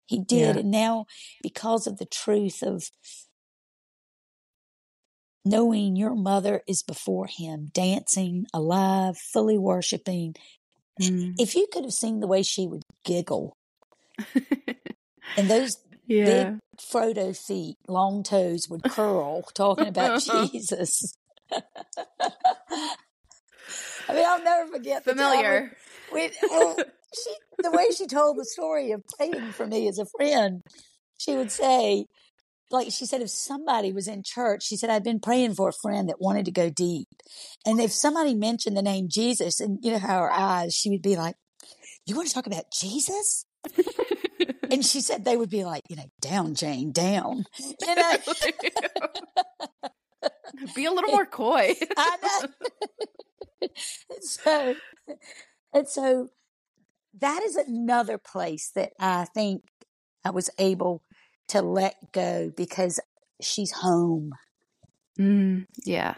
He 0.07 0.18
did. 0.20 0.55
Yeah. 0.57 0.61
And 0.61 0.70
now, 0.70 1.07
because 1.42 1.87
of 1.87 1.98
the 1.98 2.07
truth 2.07 2.62
of 2.62 2.85
knowing 5.44 5.96
your 5.96 6.14
mother 6.14 6.62
is 6.68 6.83
before 6.83 7.26
him, 7.26 7.70
dancing, 7.72 8.46
alive, 8.55 9.16
fully 9.18 9.59
worshiping, 9.59 10.35
Mm. 11.00 11.35
if 11.38 11.55
you 11.55 11.66
could 11.72 11.85
have 11.85 11.94
seen 11.94 12.20
the 12.20 12.26
way 12.26 12.42
she 12.42 12.66
would 12.66 12.83
giggle 13.05 13.57
and 15.37 15.48
those 15.48 15.76
yeah. 16.06 16.24
big 16.24 16.59
Frodo 16.80 17.37
feet, 17.37 17.76
long 17.88 18.22
toes 18.22 18.68
would 18.68 18.83
curl 18.83 19.42
talking 19.54 19.88
about 19.88 20.22
Jesus. 20.50 21.14
I 24.09 24.14
mean, 24.14 24.24
I'll 24.26 24.42
never 24.42 24.70
forget 24.70 25.04
Familiar. 25.04 25.76
We, 26.12 26.22
we, 26.22 26.30
oh, 26.44 26.76
the 27.59 27.70
way 27.70 27.90
she 27.96 28.06
told 28.06 28.38
the 28.38 28.44
story 28.44 28.92
of 28.92 29.02
praying 29.16 29.52
for 29.52 29.66
me 29.66 29.88
as 29.88 29.98
a 29.98 30.06
friend, 30.06 30.62
she 31.18 31.37
would 31.37 31.52
say, 31.52 32.06
like 32.70 32.90
she 32.90 33.06
said, 33.06 33.20
if 33.20 33.30
somebody 33.30 33.92
was 33.92 34.09
in 34.09 34.22
church, 34.24 34.64
she 34.64 34.76
said, 34.76 34.90
I'd 34.90 35.04
been 35.04 35.20
praying 35.20 35.54
for 35.54 35.68
a 35.68 35.72
friend 35.72 36.09
that 36.09 36.20
wanted 36.20 36.44
to 36.46 36.52
go 36.52 36.70
deep. 36.70 37.09
And 37.66 37.80
if 37.80 37.92
somebody 37.92 38.35
mentioned 38.35 38.76
the 38.76 38.83
name 38.83 39.09
Jesus 39.09 39.61
and 39.61 39.78
you 39.83 39.92
know 39.92 39.98
how 39.98 40.20
her 40.20 40.33
eyes, 40.33 40.74
she 40.74 40.90
would 40.90 41.02
be 41.02 41.16
like, 41.16 41.35
you 42.06 42.16
want 42.16 42.28
to 42.28 42.35
talk 42.35 42.46
about 42.46 42.72
Jesus? 42.72 43.44
and 44.70 44.85
she 44.85 45.01
said 45.01 45.25
they 45.25 45.37
would 45.37 45.51
be 45.51 45.64
like, 45.64 45.83
you 45.88 45.96
know, 45.96 46.11
down, 46.20 46.55
Jane, 46.55 46.92
down. 46.92 47.44
You 47.81 47.94
know? 47.94 48.16
be 50.75 50.85
a 50.85 50.90
little 50.90 51.11
more 51.11 51.27
coy. 51.27 51.75
I 51.96 52.16
know. 52.23 52.49
and 53.62 54.23
so, 54.23 54.75
and 55.73 55.88
so 55.88 56.29
that 57.18 57.42
is 57.42 57.57
another 57.57 58.18
place 58.18 58.70
that 58.75 58.92
I 58.99 59.25
think 59.35 59.62
I 60.25 60.31
was 60.31 60.51
able 60.59 61.03
to 61.49 61.62
let 61.62 62.12
go 62.12 62.53
because 62.57 63.01
she's 63.40 63.73
home. 63.73 64.33
Mm, 65.18 65.66
yeah. 65.85 66.14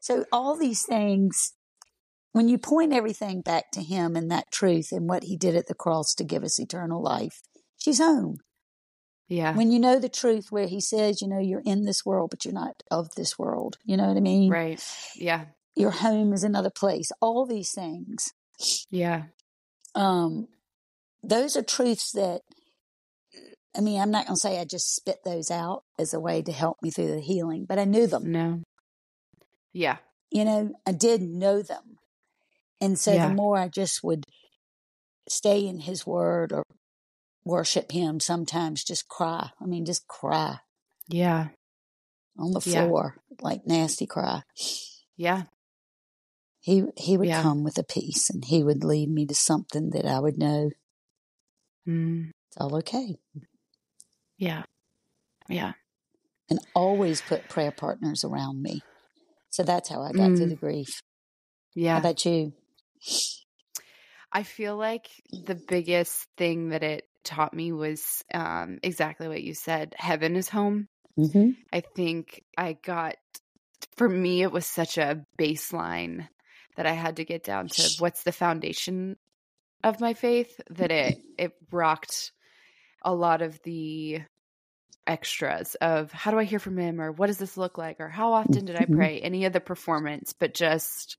So 0.00 0.24
all 0.32 0.56
these 0.56 0.84
things, 0.84 1.52
when 2.32 2.48
you 2.48 2.58
point 2.58 2.92
everything 2.92 3.40
back 3.40 3.70
to 3.72 3.82
him 3.82 4.16
and 4.16 4.30
that 4.30 4.50
truth 4.52 4.92
and 4.92 5.08
what 5.08 5.24
he 5.24 5.36
did 5.36 5.56
at 5.56 5.66
the 5.66 5.74
cross 5.74 6.14
to 6.14 6.24
give 6.24 6.44
us 6.44 6.58
eternal 6.58 7.02
life, 7.02 7.40
she's 7.76 7.98
home. 7.98 8.38
Yeah. 9.28 9.54
When 9.54 9.70
you 9.70 9.78
know 9.78 9.98
the 9.98 10.08
truth 10.08 10.46
where 10.50 10.66
he 10.66 10.80
says, 10.80 11.20
you 11.20 11.28
know, 11.28 11.38
you're 11.38 11.62
in 11.64 11.84
this 11.84 12.04
world, 12.04 12.30
but 12.30 12.44
you're 12.44 12.54
not 12.54 12.82
of 12.90 13.14
this 13.14 13.38
world. 13.38 13.76
You 13.84 13.96
know 13.96 14.08
what 14.08 14.16
I 14.16 14.20
mean? 14.20 14.50
Right. 14.50 14.82
Yeah. 15.14 15.46
Your 15.76 15.90
home 15.90 16.32
is 16.32 16.44
another 16.44 16.70
place. 16.70 17.10
All 17.20 17.46
these 17.46 17.72
things. 17.72 18.32
Yeah. 18.90 19.24
Um, 19.94 20.48
those 21.22 21.56
are 21.56 21.62
truths 21.62 22.12
that 22.12 22.40
I 23.76 23.80
mean, 23.80 24.00
I'm 24.00 24.10
not 24.10 24.26
going 24.26 24.34
to 24.34 24.40
say 24.40 24.58
I 24.58 24.64
just 24.64 24.94
spit 24.94 25.18
those 25.24 25.50
out 25.50 25.84
as 25.98 26.12
a 26.12 26.18
way 26.18 26.42
to 26.42 26.52
help 26.52 26.78
me 26.82 26.90
through 26.90 27.14
the 27.14 27.20
healing, 27.20 27.64
but 27.64 27.78
I 27.78 27.84
knew 27.84 28.06
them. 28.06 28.32
No. 28.32 28.62
Yeah. 29.72 29.98
You 30.30 30.44
know, 30.44 30.72
I 30.86 30.92
did 30.92 31.22
know 31.22 31.62
them. 31.62 31.87
And 32.80 32.98
so 32.98 33.14
Yeah. 33.14 33.28
the 33.28 33.34
more 33.34 33.56
I 33.58 33.68
just 33.68 34.02
would 34.04 34.24
stay 35.28 35.66
in 35.66 35.80
his 35.80 36.06
word 36.06 36.52
or 36.52 36.62
worship 37.44 37.92
him, 37.92 38.20
sometimes 38.20 38.84
just 38.84 39.08
cry. 39.08 39.50
I 39.60 39.66
mean, 39.66 39.84
just 39.84 40.06
cry 40.06 40.58
Yeah. 41.08 41.48
on 42.38 42.52
the 42.52 42.60
Yeah. 42.60 42.84
floor, 42.84 43.16
like 43.40 43.66
nasty 43.66 44.06
cry. 44.06 44.42
Yeah. 45.16 45.44
He 46.60 46.84
he 46.96 47.16
would 47.16 47.28
Yeah. 47.28 47.42
come 47.42 47.64
with 47.64 47.78
a 47.78 47.84
peace 47.84 48.30
and 48.30 48.44
he 48.44 48.62
would 48.62 48.84
lead 48.84 49.08
me 49.10 49.26
to 49.26 49.34
something 49.34 49.90
that 49.90 50.04
I 50.06 50.20
would 50.20 50.38
know 50.38 50.70
Mm, 51.86 52.30
it's 52.48 52.56
all 52.58 52.76
okay. 52.76 53.16
yeah. 54.36 54.62
Yeah. 55.48 55.72
And 56.50 56.60
always 56.74 57.20
put 57.22 57.48
prayer 57.48 57.70
partners 57.72 58.24
around 58.24 58.62
me. 58.62 58.82
So 59.50 59.62
that's 59.62 59.88
how 59.88 60.02
I 60.02 60.12
got 60.12 60.36
through 60.36 60.46
Mm. 60.46 60.50
the 60.50 60.56
grief. 60.56 61.00
How 61.68 61.74
Yeah. 61.74 61.98
about 61.98 62.24
you? 62.26 62.52
I 64.32 64.42
feel 64.42 64.76
like 64.76 65.08
the 65.32 65.54
biggest 65.54 66.26
thing 66.36 66.70
that 66.70 66.82
it 66.82 67.04
taught 67.24 67.54
me 67.54 67.72
was 67.72 68.22
um, 68.32 68.78
exactly 68.82 69.28
what 69.28 69.42
you 69.42 69.54
said. 69.54 69.94
Heaven 69.96 70.36
is 70.36 70.48
home. 70.48 70.88
Mm-hmm. 71.18 71.50
I 71.72 71.80
think 71.80 72.42
I 72.56 72.74
got, 72.74 73.16
for 73.96 74.08
me, 74.08 74.42
it 74.42 74.52
was 74.52 74.66
such 74.66 74.98
a 74.98 75.24
baseline 75.38 76.28
that 76.76 76.86
I 76.86 76.92
had 76.92 77.16
to 77.16 77.24
get 77.24 77.42
down 77.42 77.68
to 77.68 77.90
what's 77.98 78.22
the 78.22 78.32
foundation 78.32 79.16
of 79.82 80.00
my 80.00 80.14
faith 80.14 80.60
that 80.70 80.90
it 80.90 81.18
it 81.36 81.52
rocked 81.70 82.32
a 83.02 83.14
lot 83.14 83.42
of 83.42 83.58
the 83.62 84.20
extras 85.06 85.74
of 85.76 86.12
how 86.12 86.30
do 86.30 86.38
I 86.38 86.44
hear 86.44 86.58
from 86.58 86.76
him 86.76 87.00
or 87.00 87.12
what 87.12 87.28
does 87.28 87.38
this 87.38 87.56
look 87.56 87.78
like 87.78 88.00
or 88.00 88.08
how 88.08 88.32
often 88.32 88.64
did 88.64 88.76
I 88.76 88.84
Mhm. 88.84 88.94
pray 88.94 89.20
any 89.20 89.44
of 89.44 89.52
the 89.52 89.60
performance 89.60 90.32
but 90.32 90.52
just 90.54 91.16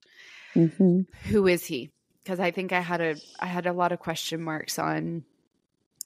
Mm-hmm. 0.55 1.01
who 1.29 1.47
is 1.47 1.65
he 1.65 1.89
because 2.23 2.39
I 2.39 2.51
think 2.51 2.71
I 2.73 2.79
had 2.81 3.01
a 3.01 3.15
I 3.39 3.45
had 3.45 3.65
a 3.67 3.73
lot 3.73 3.91
of 3.91 3.99
question 3.99 4.41
marks 4.41 4.79
on 4.79 5.23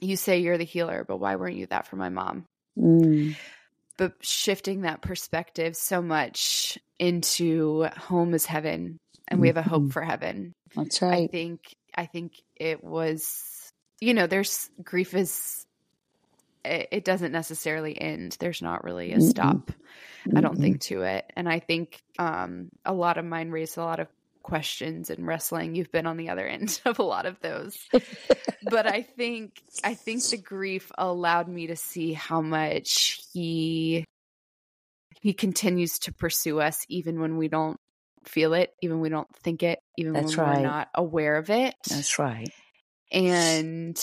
you 0.02 0.16
say 0.18 0.40
you're 0.40 0.58
the 0.58 0.64
healer 0.66 1.06
but 1.08 1.18
why 1.18 1.36
weren't 1.36 1.56
you 1.56 1.68
that 1.68 1.88
for 1.88 1.96
my 1.96 2.10
mom 2.10 2.46
Mm. 2.78 3.36
but 3.98 4.14
shifting 4.22 4.82
that 4.82 5.02
perspective 5.04 5.76
so 5.76 6.02
much 6.02 6.78
into 7.00 7.84
home 7.98 8.34
is 8.34 8.46
heaven 8.46 8.98
and 9.28 9.40
we 9.40 9.48
have 9.48 9.58
a 9.58 9.62
hope 9.62 9.84
Mhm. 9.84 9.94
for 9.94 10.02
heaven 10.02 10.54
That's 10.76 11.02
right. 11.04 11.24
i 11.24 11.28
think 11.28 11.60
i 11.96 12.06
think 12.08 12.34
it 12.56 12.84
was 12.84 13.72
you 14.02 14.14
know 14.16 14.26
there's 14.28 14.70
grief 14.84 15.14
is 15.14 15.64
it, 16.66 16.88
it 16.92 17.06
doesn't 17.06 17.32
necessarily 17.32 18.00
end 18.00 18.36
there's 18.40 18.62
not 18.62 18.84
really 18.84 19.12
a 19.14 19.18
Mm-mm. 19.18 19.30
stop 19.30 19.72
i 20.36 20.42
don't 20.42 20.58
Mm-mm. 20.58 20.62
think 20.62 20.82
to 20.82 21.04
it 21.04 21.32
and 21.36 21.48
i 21.48 21.60
think 21.60 22.02
um 22.18 22.70
a 22.86 22.94
lot 22.94 23.18
of 23.20 23.26
mine 23.26 23.52
raised 23.52 23.78
a 23.78 23.84
lot 23.84 24.00
of 24.00 24.08
questions 24.44 25.10
and 25.10 25.26
wrestling 25.26 25.74
you've 25.76 25.92
been 25.92 26.06
on 26.06 26.18
the 26.18 26.30
other 26.30 26.46
end 26.48 26.80
of 26.86 27.00
a 27.00 27.04
lot 27.04 27.26
of 27.26 27.40
those 27.40 27.78
but 28.70 28.86
I 28.86 29.02
think 29.02 29.62
I 29.84 29.94
think 29.94 30.24
the 30.30 30.38
grief 30.38 30.92
allowed 30.98 31.48
me 31.48 31.68
to 31.68 31.76
see 31.76 32.14
how 32.14 32.42
much 32.42 33.22
he 33.34 34.06
he 35.22 35.34
continues 35.34 36.00
to 36.00 36.14
pursue 36.14 36.60
us 36.60 36.86
even 36.90 37.20
when 37.22 37.38
we 37.38 37.48
don't 37.48 37.78
feel 38.26 38.54
it, 38.54 38.72
even 38.82 38.98
when 38.98 39.04
we 39.04 39.10
don't 39.10 39.28
think 39.44 39.64
it, 39.64 39.80
even 39.98 40.14
That's 40.14 40.38
when 40.38 40.48
right. 40.48 40.58
we're 40.58 40.64
not 40.68 40.90
aware 40.96 41.38
of 41.38 41.50
it. 41.50 41.76
That's 41.90 42.20
right. 42.20 42.50
And 43.12 43.98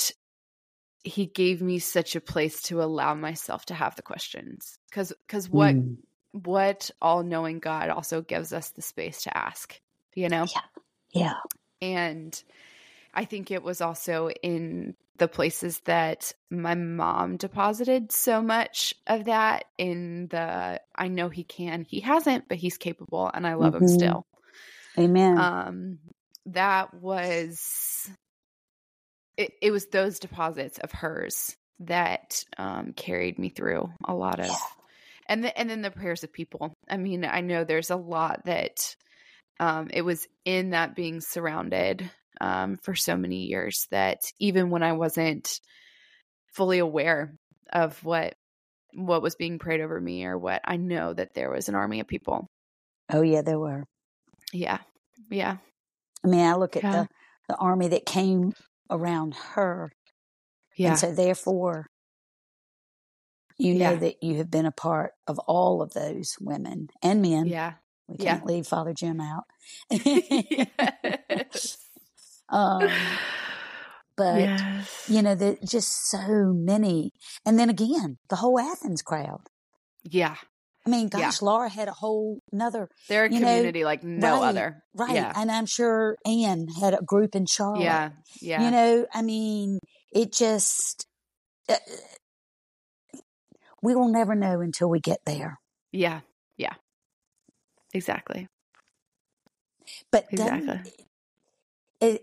he 1.03 1.27
gave 1.27 1.63
me 1.63 1.79
such 1.79 2.15
a 2.17 2.21
place 2.21 2.63
to 2.63 2.83
allow 2.83 3.15
myself 3.15 3.67
to 3.67 3.75
have 3.75 3.97
the 3.97 4.03
questions 4.03 4.79
cuz 4.93 5.13
cuz 5.29 5.49
what 5.49 5.75
Mm. 5.75 5.97
what 6.33 6.91
all-knowing 7.03 7.59
God 7.59 7.89
also 7.89 8.23
gives 8.23 8.53
us 8.53 8.71
the 8.71 8.83
space 8.83 9.23
to 9.25 9.37
ask, 9.37 9.81
you 10.15 10.29
know? 10.29 10.47
Yeah. 10.47 10.61
Yeah. 11.13 11.35
And 11.83 12.43
I 13.15 13.25
think 13.25 13.51
it 13.51 13.63
was 13.63 13.81
also 13.81 14.31
in 14.31 14.95
the 15.17 15.29
places 15.29 15.81
that 15.81 16.33
my 16.51 16.75
mom 16.75 17.37
deposited 17.37 18.11
so 18.11 18.41
much 18.41 18.95
of 19.07 19.27
that 19.27 19.65
in 19.77 20.29
the 20.29 20.81
I 20.95 21.09
know 21.09 21.29
he 21.29 21.45
can, 21.45 21.85
he 21.89 22.01
hasn't, 22.01 22.49
but 22.49 22.57
he's 22.59 22.79
capable 22.79 23.31
and 23.33 23.47
I 23.47 23.55
love 23.55 23.75
him 23.75 23.83
Mhm. 23.83 23.89
still. 23.89 24.27
Amen. 24.99 25.37
Um 25.39 25.99
that 26.47 26.95
was 26.95 28.11
it, 29.37 29.53
it 29.63 29.71
was 29.71 29.87
those 29.87 30.19
deposits 30.19 30.79
of 30.79 30.93
hers 30.93 31.55
that 31.81 32.45
um 32.59 32.93
carried 32.93 33.39
me 33.39 33.49
through 33.49 33.91
a 34.05 34.15
lot 34.15 34.41
of 34.41 34.47
Yeah. 34.47 34.57
and 35.27 35.45
the, 35.45 35.57
and 35.59 35.71
then 35.71 35.83
the 35.83 35.91
prayers 35.91 36.25
of 36.25 36.33
people. 36.33 36.73
I 36.89 36.97
mean, 36.97 37.25
I 37.25 37.41
know 37.41 37.65
there's 37.65 37.91
a 37.91 37.97
lot 37.97 38.45
that 38.47 38.97
um, 39.61 39.89
it 39.93 40.03
was 40.03 40.27
in 40.47 40.71
that 40.71 40.97
being 40.97 41.21
surrounded 41.21 42.11
um, 42.41 42.79
for 42.83 42.95
so 42.97 43.15
many 43.17 43.45
years 43.47 43.87
that 43.91 44.19
even 44.41 44.71
when 44.71 44.83
I 44.83 44.95
wasn't 44.95 45.61
fully 46.55 46.79
aware 46.79 47.35
of 47.73 48.03
what 48.03 48.35
what 48.95 49.23
was 49.23 49.37
being 49.37 49.61
prayed 49.61 49.81
over 49.81 50.01
me 50.01 50.25
or 50.25 50.37
what 50.37 50.63
I 50.65 50.77
know 50.77 51.13
that 51.13 51.35
there 51.35 51.51
was 51.53 51.69
an 51.69 51.77
army 51.77 52.01
of 52.01 52.09
people. 52.09 52.49
oh 53.13 53.23
yeah, 53.23 53.43
there 53.43 53.59
were. 53.59 53.85
Yeah, 54.53 54.79
yeah, 55.31 55.59
I 56.25 56.29
mean, 56.29 56.41
I 56.45 56.55
look 56.55 56.77
at 56.77 56.83
Yeah. 56.83 57.03
the 57.03 57.09
the 57.49 57.57
army 57.57 57.89
that 57.89 58.07
came 58.07 58.53
around 58.91 59.35
her, 59.55 59.93
yeah, 60.77 60.91
and 60.91 60.99
so 60.99 61.13
therefore, 61.15 61.87
you 63.59 63.75
know 63.75 63.95
that 63.97 64.23
you 64.23 64.39
have 64.39 64.51
been 64.51 64.67
a 64.67 64.73
part 64.73 65.13
of 65.29 65.39
all 65.41 65.83
of 65.83 65.93
those 65.93 66.37
women 66.41 66.89
and 67.03 67.21
men. 67.23 67.47
yeah. 67.47 67.75
We 68.11 68.25
yeah. 68.25 68.35
can't 68.35 68.47
leave 68.47 68.67
Father 68.67 68.93
Jim 68.93 69.21
out. 69.21 69.45
yes. 69.91 71.79
um, 72.49 72.89
but 74.17 74.41
yes. 74.41 75.05
you 75.09 75.23
know, 75.23 75.35
there 75.35 75.57
just 75.65 76.11
so 76.11 76.53
many, 76.53 77.13
and 77.47 77.59
then 77.59 77.71
again, 77.71 78.19
the 78.29 78.37
whole 78.37 78.59
Athens 78.59 79.01
crowd. 79.03 79.41
yeah, 80.03 80.37
I 80.87 80.91
mean, 80.91 81.09
Yeah. 81.13 81.21
gosh, 81.21 81.41
Laura 81.43 81.69
had 81.69 81.89
a 81.89 81.93
whole 81.93 82.41
another 82.53 82.89
they're 83.09 83.27
a 83.27 83.33
You 83.33 83.41
know, 83.41 83.47
community 83.47 83.85
like 83.85 84.03
no 84.03 84.41
right, 84.41 84.49
other. 84.49 84.83
right, 84.95 85.15
Yeah, 85.15 85.33
and 85.37 85.51
I'm 85.51 85.67
sure 85.67 86.17
Anne 86.27 86.67
had 86.81 86.95
a 86.95 87.03
group 87.03 87.35
in 87.35 87.47
Charlotte. 87.47 87.83
yeah, 87.85 88.11
yeah. 88.41 88.63
You 88.65 88.71
know, 88.71 89.07
I 89.15 89.23
mean, 89.23 89.79
it 90.13 90.33
just 90.33 91.07
uh, 91.69 91.77
we 93.83 93.95
will 93.95 94.09
never 94.11 94.35
know 94.35 94.61
until 94.61 94.91
we 94.91 95.01
get 95.01 95.21
there. 95.25 95.61
yeah, 95.93 96.09
yeah. 96.11 96.21
Exactly. 97.95 98.49
But 100.13 100.27
Exactly. 100.31 100.81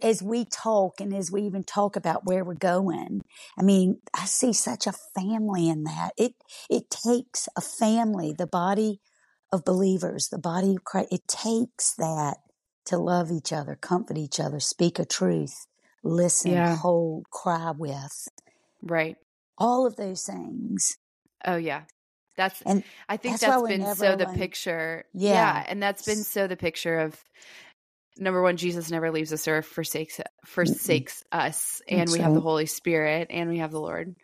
as 0.01 0.23
we 0.23 0.45
talk 0.45 1.01
and 1.01 1.13
as 1.13 1.31
we 1.31 1.43
even 1.43 1.63
talk 1.63 1.95
about 1.95 2.25
where 2.25 2.43
we're 2.45 2.55
going, 2.55 3.21
I 3.59 3.63
mean, 3.63 4.01
I 4.15 4.25
see 4.25 4.53
such 4.53 4.87
a 4.87 4.93
family 4.93 5.69
in 5.69 5.83
that. 5.85 6.11
It 6.17 6.35
it 6.69 6.89
takes 6.91 7.49
a 7.57 7.61
family, 7.61 8.33
the 8.37 8.47
body 8.47 9.01
of 9.53 9.65
believers, 9.65 10.29
the 10.29 10.39
body 10.39 10.75
of 10.75 10.85
Christ. 10.85 11.09
It 11.13 11.27
takes 11.27 11.93
that 11.95 12.37
to 12.87 12.97
love 12.97 13.31
each 13.31 13.53
other, 13.53 13.75
comfort 13.75 14.17
each 14.17 14.39
other, 14.39 14.59
speak 14.61 14.99
a 14.99 15.05
truth, 15.05 15.67
listen, 16.03 16.51
Yeah. 16.53 16.75
hold, 16.81 17.25
cry 17.31 17.71
with, 17.77 18.29
Right. 18.81 19.17
all 19.57 19.85
of 19.87 19.97
those 19.97 20.23
things. 20.23 20.97
Oh 21.45 21.57
yeah. 21.57 21.83
That's 22.37 22.61
And 22.61 22.83
I 23.09 23.17
think 23.17 23.39
that's 23.39 23.61
that's 23.61 23.67
been 23.67 23.95
so 23.95 24.15
the 24.15 24.27
picture. 24.27 25.05
Yeah. 25.13 25.63
And 25.67 25.81
that's 25.81 26.05
been 26.05 26.23
so 26.23 26.47
the 26.47 26.55
picture 26.55 26.99
of 26.99 27.21
number 28.17 28.41
one, 28.41 28.57
Jesus 28.57 28.89
never 28.91 29.11
leaves 29.11 29.33
us 29.33 29.47
or 29.47 29.61
forsakes 29.61 30.21
forsakes 30.45 31.23
us. 31.31 31.81
And 31.89 32.01
That's 32.01 32.13
we 32.13 32.19
have 32.19 32.33
the. 32.33 32.41
Holy 32.41 32.67
Spirit 32.67 33.27
and 33.29 33.49
we 33.49 33.57
have 33.57 33.71
the 33.71 33.81
Lord. 33.81 34.15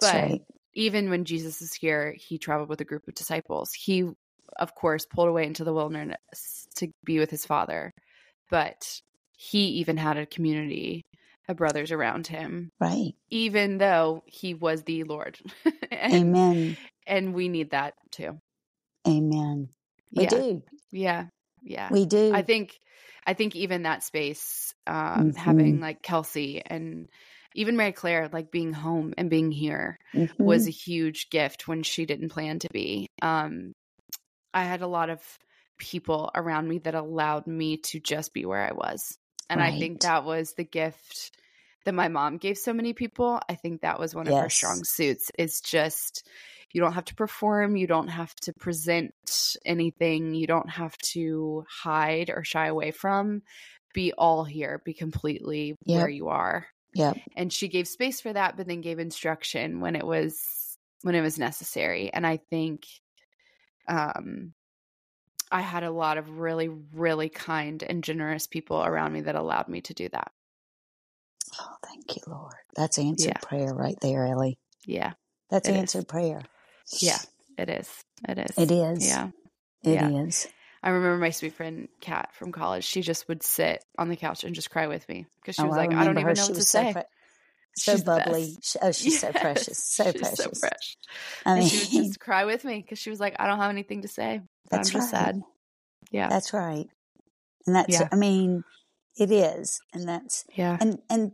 But 0.00 0.14
right. 0.14 0.42
even 0.74 1.10
when 1.10 1.24
Jesus 1.24 1.62
is 1.62 1.72
here, 1.72 2.14
he 2.16 2.38
traveled 2.38 2.68
with 2.68 2.80
a 2.80 2.84
group 2.84 3.08
of 3.08 3.14
disciples. 3.14 3.72
He, 3.72 4.08
of 4.58 4.74
course, 4.74 5.06
pulled 5.06 5.28
away 5.28 5.46
into 5.46 5.64
the 5.64 5.72
wilderness 5.72 6.68
to 6.76 6.88
be 7.04 7.18
with 7.18 7.30
his 7.30 7.46
father. 7.46 7.92
But 8.50 9.00
he 9.36 9.66
even 9.66 9.96
had 9.96 10.16
a 10.16 10.26
community 10.26 11.04
of 11.48 11.56
brothers 11.56 11.92
around 11.92 12.26
him, 12.26 12.70
Right. 12.80 13.14
even 13.30 13.78
though 13.78 14.22
he 14.26 14.54
was 14.54 14.82
the 14.82 15.04
Lord. 15.04 15.38
and, 15.90 16.14
Amen. 16.14 16.76
And 17.06 17.34
we 17.34 17.48
need 17.48 17.70
that 17.70 17.94
too. 18.10 18.38
Amen. 19.06 19.68
We 20.14 20.24
yeah. 20.24 20.28
do. 20.28 20.62
Yeah. 20.90 21.26
Yeah. 21.62 21.88
We 21.90 22.06
do. 22.06 22.32
I 22.32 22.42
think 22.42 22.78
I 23.26 23.34
think 23.34 23.56
even 23.56 23.82
that 23.82 24.02
space, 24.02 24.74
um, 24.86 25.32
having 25.34 25.80
like 25.80 26.02
Kelsey 26.02 26.62
and 26.64 27.08
even 27.54 27.76
Mary 27.76 27.92
Claire, 27.92 28.28
like 28.32 28.50
being 28.50 28.72
home 28.72 29.14
and 29.16 29.30
being 29.30 29.50
here 29.50 29.98
Mhm. 30.14 30.34
was 30.38 30.66
a 30.66 30.70
huge 30.70 31.30
gift 31.30 31.66
when 31.66 31.82
she 31.82 32.04
didn't 32.04 32.30
plan 32.30 32.58
to 32.60 32.68
be. 32.70 33.08
Um, 33.22 33.72
I 34.52 34.64
had 34.64 34.82
a 34.82 34.86
lot 34.86 35.10
of 35.10 35.20
people 35.78 36.30
around 36.34 36.68
me 36.68 36.78
that 36.78 36.94
allowed 36.94 37.46
me 37.46 37.78
to 37.78 38.00
just 38.00 38.32
be 38.32 38.44
where 38.44 38.62
I 38.62 38.72
was. 38.72 39.18
And 39.50 39.60
I 39.60 39.78
think 39.78 40.00
that 40.00 40.24
was 40.24 40.54
the 40.54 40.64
gift 40.64 41.32
that 41.84 41.94
my 41.94 42.08
mom 42.08 42.38
gave 42.38 42.56
so 42.56 42.72
many 42.72 42.92
people. 42.92 43.40
I 43.48 43.54
think 43.54 43.82
that 43.82 43.98
was 43.98 44.14
one 44.14 44.26
of 44.26 44.36
her 44.36 44.48
strong 44.48 44.84
suits 44.84 45.30
is 45.38 45.60
just 45.60 46.26
you 46.74 46.82
don't 46.82 46.94
have 46.94 47.06
to 47.06 47.16
perform, 47.16 47.76
you 47.76 47.88
don't 47.88 48.08
have 48.10 48.34
to 48.42 48.54
present 48.54 49.14
anything, 49.66 50.34
you 50.34 50.48
don't 50.48 50.70
have 50.70 50.98
to 50.98 51.64
hide 51.70 52.30
or 52.30 52.44
shy 52.44 52.68
away 52.68 52.92
from. 52.92 53.42
Be 53.94 54.12
all 54.14 54.44
here, 54.44 54.82
be 54.84 54.94
completely 54.94 55.76
where 55.86 56.10
you 56.10 56.28
are 56.30 56.66
Yep. 56.94 57.18
and 57.36 57.52
she 57.52 57.68
gave 57.68 57.88
space 57.88 58.20
for 58.20 58.32
that 58.32 58.56
but 58.56 58.68
then 58.68 58.82
gave 58.82 59.00
instruction 59.00 59.80
when 59.80 59.96
it 59.96 60.06
was 60.06 60.78
when 61.02 61.16
it 61.16 61.22
was 61.22 61.38
necessary 61.38 62.12
and 62.12 62.26
i 62.26 62.38
think 62.50 62.84
um 63.88 64.52
i 65.52 65.60
had 65.62 65.84
a 65.84 65.90
lot 65.90 66.18
of 66.18 66.38
really 66.38 66.68
really 66.94 67.28
kind 67.28 67.82
and 67.82 68.04
generous 68.04 68.46
people 68.46 68.82
around 68.84 69.12
me 69.12 69.22
that 69.22 69.36
allowed 69.36 69.68
me 69.68 69.80
to 69.82 69.94
do 69.94 70.08
that 70.10 70.32
Oh, 71.60 71.74
thank 71.86 72.16
you, 72.16 72.22
Lord. 72.26 72.54
That's 72.76 72.98
answered 72.98 73.34
Yeah. 73.34 73.40
prayer 73.40 73.74
right 73.74 73.96
there, 74.02 74.26
Ellie. 74.26 74.58
yeah 74.86 75.12
That's 75.50 75.68
It 75.68 75.76
is. 75.76 75.78
answered 75.78 76.08
prayer. 76.08 76.42
Yeah 77.00 77.18
it 77.58 77.68
is 77.68 77.90
it 78.28 78.38
is 78.38 78.56
It 78.58 78.70
is. 78.70 79.08
yeah 79.08 79.28
It 79.82 79.94
Yeah. 79.94 80.08
is. 80.26 80.48
i 80.82 80.90
remember 80.90 81.18
my 81.18 81.30
sweet 81.30 81.54
friend 81.54 81.88
kat 82.00 82.30
from 82.34 82.52
college 82.52 82.84
she 82.84 83.00
just 83.02 83.28
would 83.28 83.42
sit 83.42 83.84
on 83.98 84.08
the 84.08 84.16
couch 84.16 84.44
and 84.44 84.54
just 84.54 84.70
cry 84.70 84.86
with 84.86 85.08
me 85.08 85.26
because 85.40 85.56
she 85.56 85.62
Oh, 85.62 85.66
was 85.68 85.76
like 85.76 85.94
i 85.94 86.04
don't 86.04 86.14
even 86.18 86.28
her. 86.28 86.34
know 86.34 86.42
She 86.44 86.52
what 86.52 86.54
to 86.54 86.60
was 86.60 86.68
say 86.68 86.86
so, 86.86 86.92
pre- 86.92 87.02
so 87.76 87.92
She's 87.92 88.04
bubbly. 88.04 88.56
She- 88.62 88.78
oh, 88.82 88.92
she's 88.92 89.20
so 89.20 89.32
precious. 89.32 89.78
So 89.78 90.04
she's 90.04 90.20
precious. 90.20 90.60
so 90.60 90.68
fresh 90.68 90.96
I 91.46 91.58
and 91.58 91.70
she 91.70 91.78
would 91.78 91.90
just 92.08 92.20
cry 92.20 92.44
with 92.44 92.64
me 92.64 92.80
because 92.80 92.98
she 92.98 93.10
was 93.10 93.20
like 93.20 93.36
i 93.38 93.46
don't 93.46 93.58
have 93.58 93.70
anything 93.70 94.02
to 94.02 94.08
say 94.08 94.40
but 94.70 94.76
i'm 94.76 94.78
that's 94.82 94.90
just 94.90 95.10
sad 95.10 95.42
yeah 96.10 96.28
That's 96.28 96.52
right. 96.52 96.86
And 97.66 97.74
that's, 97.74 97.98
Yeah. 97.98 98.08
I 98.12 98.16
mean, 98.16 98.62
it 99.18 99.30
is. 99.32 99.80
And 99.94 100.06
that's, 100.08 100.44
yeah 100.54 100.76
and, 100.80 100.98
and, 101.08 101.32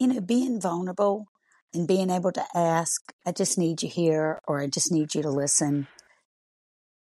you 0.00 0.08
know, 0.08 0.20
being 0.20 0.60
vulnerable 0.60 1.28
and 1.72 1.86
being 1.86 2.10
able 2.10 2.32
to 2.32 2.44
ask, 2.54 3.00
I 3.26 3.32
just 3.32 3.58
need 3.58 3.82
you 3.82 3.88
here 3.88 4.40
or 4.46 4.60
I 4.60 4.66
just 4.66 4.90
need 4.90 5.14
you 5.14 5.22
to 5.22 5.30
listen. 5.30 5.86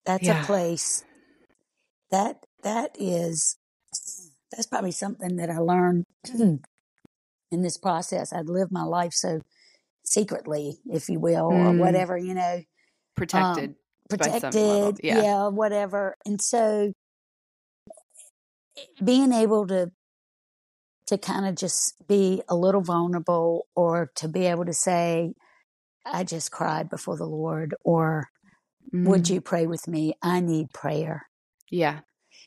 That's 0.05 0.27
Yeah. 0.27 0.41
a 0.41 0.45
place 0.45 1.03
that, 2.11 2.45
that 2.63 2.95
is, 2.99 3.57
that's 4.51 4.67
probably 4.67 4.91
something 4.91 5.35
that 5.37 5.49
I 5.49 5.57
learned 5.57 6.05
in 7.51 7.61
this 7.61 7.77
process. 7.77 8.31
I'd 8.33 8.49
lived 8.49 8.71
my 8.71 8.83
life 8.83 9.13
so 9.13 9.41
secretly, 10.03 10.79
if 10.85 11.09
you 11.09 11.19
will, 11.19 11.47
or 11.47 11.71
Mm. 11.71 11.77
whatever, 11.79 12.17
you 12.17 12.33
know, 12.33 12.61
protected 13.15 13.75
by 14.09 14.39
some 14.39 14.51
protected. 14.51 14.99
Yeah. 15.03 15.21
yeah, 15.21 15.47
whatever. 15.47 16.15
And 16.25 16.41
so 16.41 16.91
being 19.03 19.33
able 19.33 19.67
to 19.67 19.91
to 21.07 21.17
kind 21.17 21.45
of 21.45 21.55
just 21.55 21.95
be 22.07 22.41
a 22.47 22.55
little 22.55 22.81
vulnerable 22.81 23.67
or 23.75 24.11
to 24.15 24.27
be 24.27 24.45
able 24.45 24.65
to 24.65 24.73
say, 24.73 25.33
I 26.05 26.23
just 26.23 26.51
cried 26.51 26.89
before 26.89 27.17
the 27.17 27.25
Lord, 27.25 27.75
or 27.83 28.29
would 28.91 29.23
Mhm. 29.23 29.29
you 29.35 29.41
pray 29.41 29.67
with 29.67 29.87
me? 29.87 30.13
I 30.21 30.39
need 30.39 30.71
prayer. 30.73 31.27
Yeah. 31.69 32.01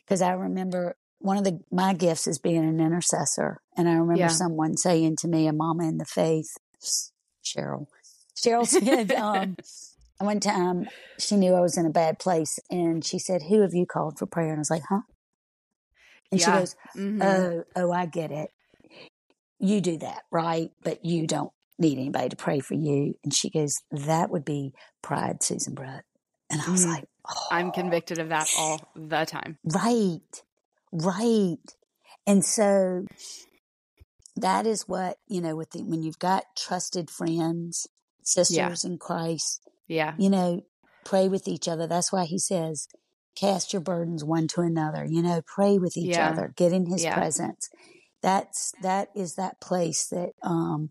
Because 0.05 0.23
I 0.23 0.33
remember 0.33 0.97
one 1.19 1.39
of 1.39 1.45
the 1.45 1.61
my 1.73 1.95
gifts 1.95 2.27
is 2.27 2.39
being 2.39 2.65
an 2.65 2.79
intercessor. 2.81 3.61
And 3.77 3.89
I 3.89 3.95
remember 3.95 4.21
Yeah. 4.21 4.29
someone 4.29 4.77
saying 4.77 5.17
to 5.21 5.29
me, 5.29 5.47
a 5.49 5.53
mama 5.53 5.85
in 5.89 5.99
the 5.99 6.05
faith, 6.05 6.51
Cheryl. 7.45 7.87
Cheryl 8.37 8.67
said, 8.67 9.13
um, 9.13 9.57
one 10.19 10.41
time 10.41 10.89
she 11.19 11.37
knew 11.37 11.55
I 11.55 11.61
was 11.61 11.77
in 11.79 11.87
a 11.87 11.91
bad 11.91 12.19
place 12.19 12.59
and 12.71 13.05
she 13.05 13.19
said, 13.19 13.43
Who 13.49 13.63
have 13.63 13.73
you 13.75 13.87
called 13.87 14.19
for 14.19 14.27
prayer? 14.27 14.51
And 14.51 14.59
I 14.59 14.61
was 14.61 14.71
like, 14.71 14.83
Huh? 14.89 15.01
And 16.33 16.41
she 16.41 16.47
Yeah. 16.51 16.59
goes, 16.61 16.77
Mhm. 16.97 17.23
Oh, 17.23 17.65
oh, 17.77 17.93
I 17.93 18.07
get 18.07 18.31
it. 18.33 18.51
You 19.59 19.81
do 19.81 19.99
that, 19.99 20.23
right? 20.31 20.71
But 20.83 21.05
you 21.05 21.27
don't 21.27 21.53
need 21.79 21.99
anybody 21.99 22.29
to 22.31 22.37
pray 22.37 22.61
for 22.61 22.75
you. 22.75 23.15
And 23.25 23.33
she 23.35 23.51
goes, 23.51 23.75
That 23.91 24.31
would 24.31 24.45
be 24.45 24.73
pride, 25.03 25.43
Susan 25.43 25.75
Britt. 25.75 26.05
And 26.51 26.61
I 26.63 26.71
was 26.71 26.85
Mhm. 26.85 26.95
like, 26.95 27.09
oh, 27.29 27.47
I'm 27.51 27.73
convicted 27.73 28.19
of 28.19 28.29
that 28.31 28.49
all 28.59 28.81
the 28.95 29.25
time. 29.25 29.59
Right, 29.65 30.43
right. 30.93 31.59
And 32.27 32.45
so 32.45 33.07
that 34.37 34.67
is 34.67 34.87
what, 34.87 35.19
you 35.27 35.41
know, 35.41 35.57
with 35.57 35.71
the, 35.71 35.83
when 35.83 36.03
you've 36.03 36.19
got 36.19 36.45
trusted 36.57 37.11
friends, 37.11 37.87
sisters 38.23 38.85
in 38.85 38.99
Christ, 38.99 39.61
Yeah. 39.89 40.15
you 40.19 40.29
know, 40.31 40.63
pray 41.05 41.29
with 41.29 41.49
each 41.49 41.69
other. 41.69 41.87
That's 41.87 42.13
why 42.13 42.25
he 42.25 42.39
says, 42.39 42.89
cast 43.37 43.73
your 43.73 43.83
burdens 43.83 44.25
one 44.25 44.49
to 44.49 44.63
another, 44.63 45.05
you 45.05 45.23
know, 45.23 45.43
pray 45.47 45.79
with 45.79 45.97
each 45.97 46.17
Yeah. 46.17 46.31
other, 46.31 46.53
get 46.57 46.73
in 46.73 46.87
his 46.87 47.05
Yeah. 47.05 47.15
presence. 47.15 47.69
That's, 48.23 48.73
that 48.83 49.09
is 49.15 49.35
that 49.35 49.61
place 49.61 50.07
that, 50.09 50.31
um, 50.43 50.91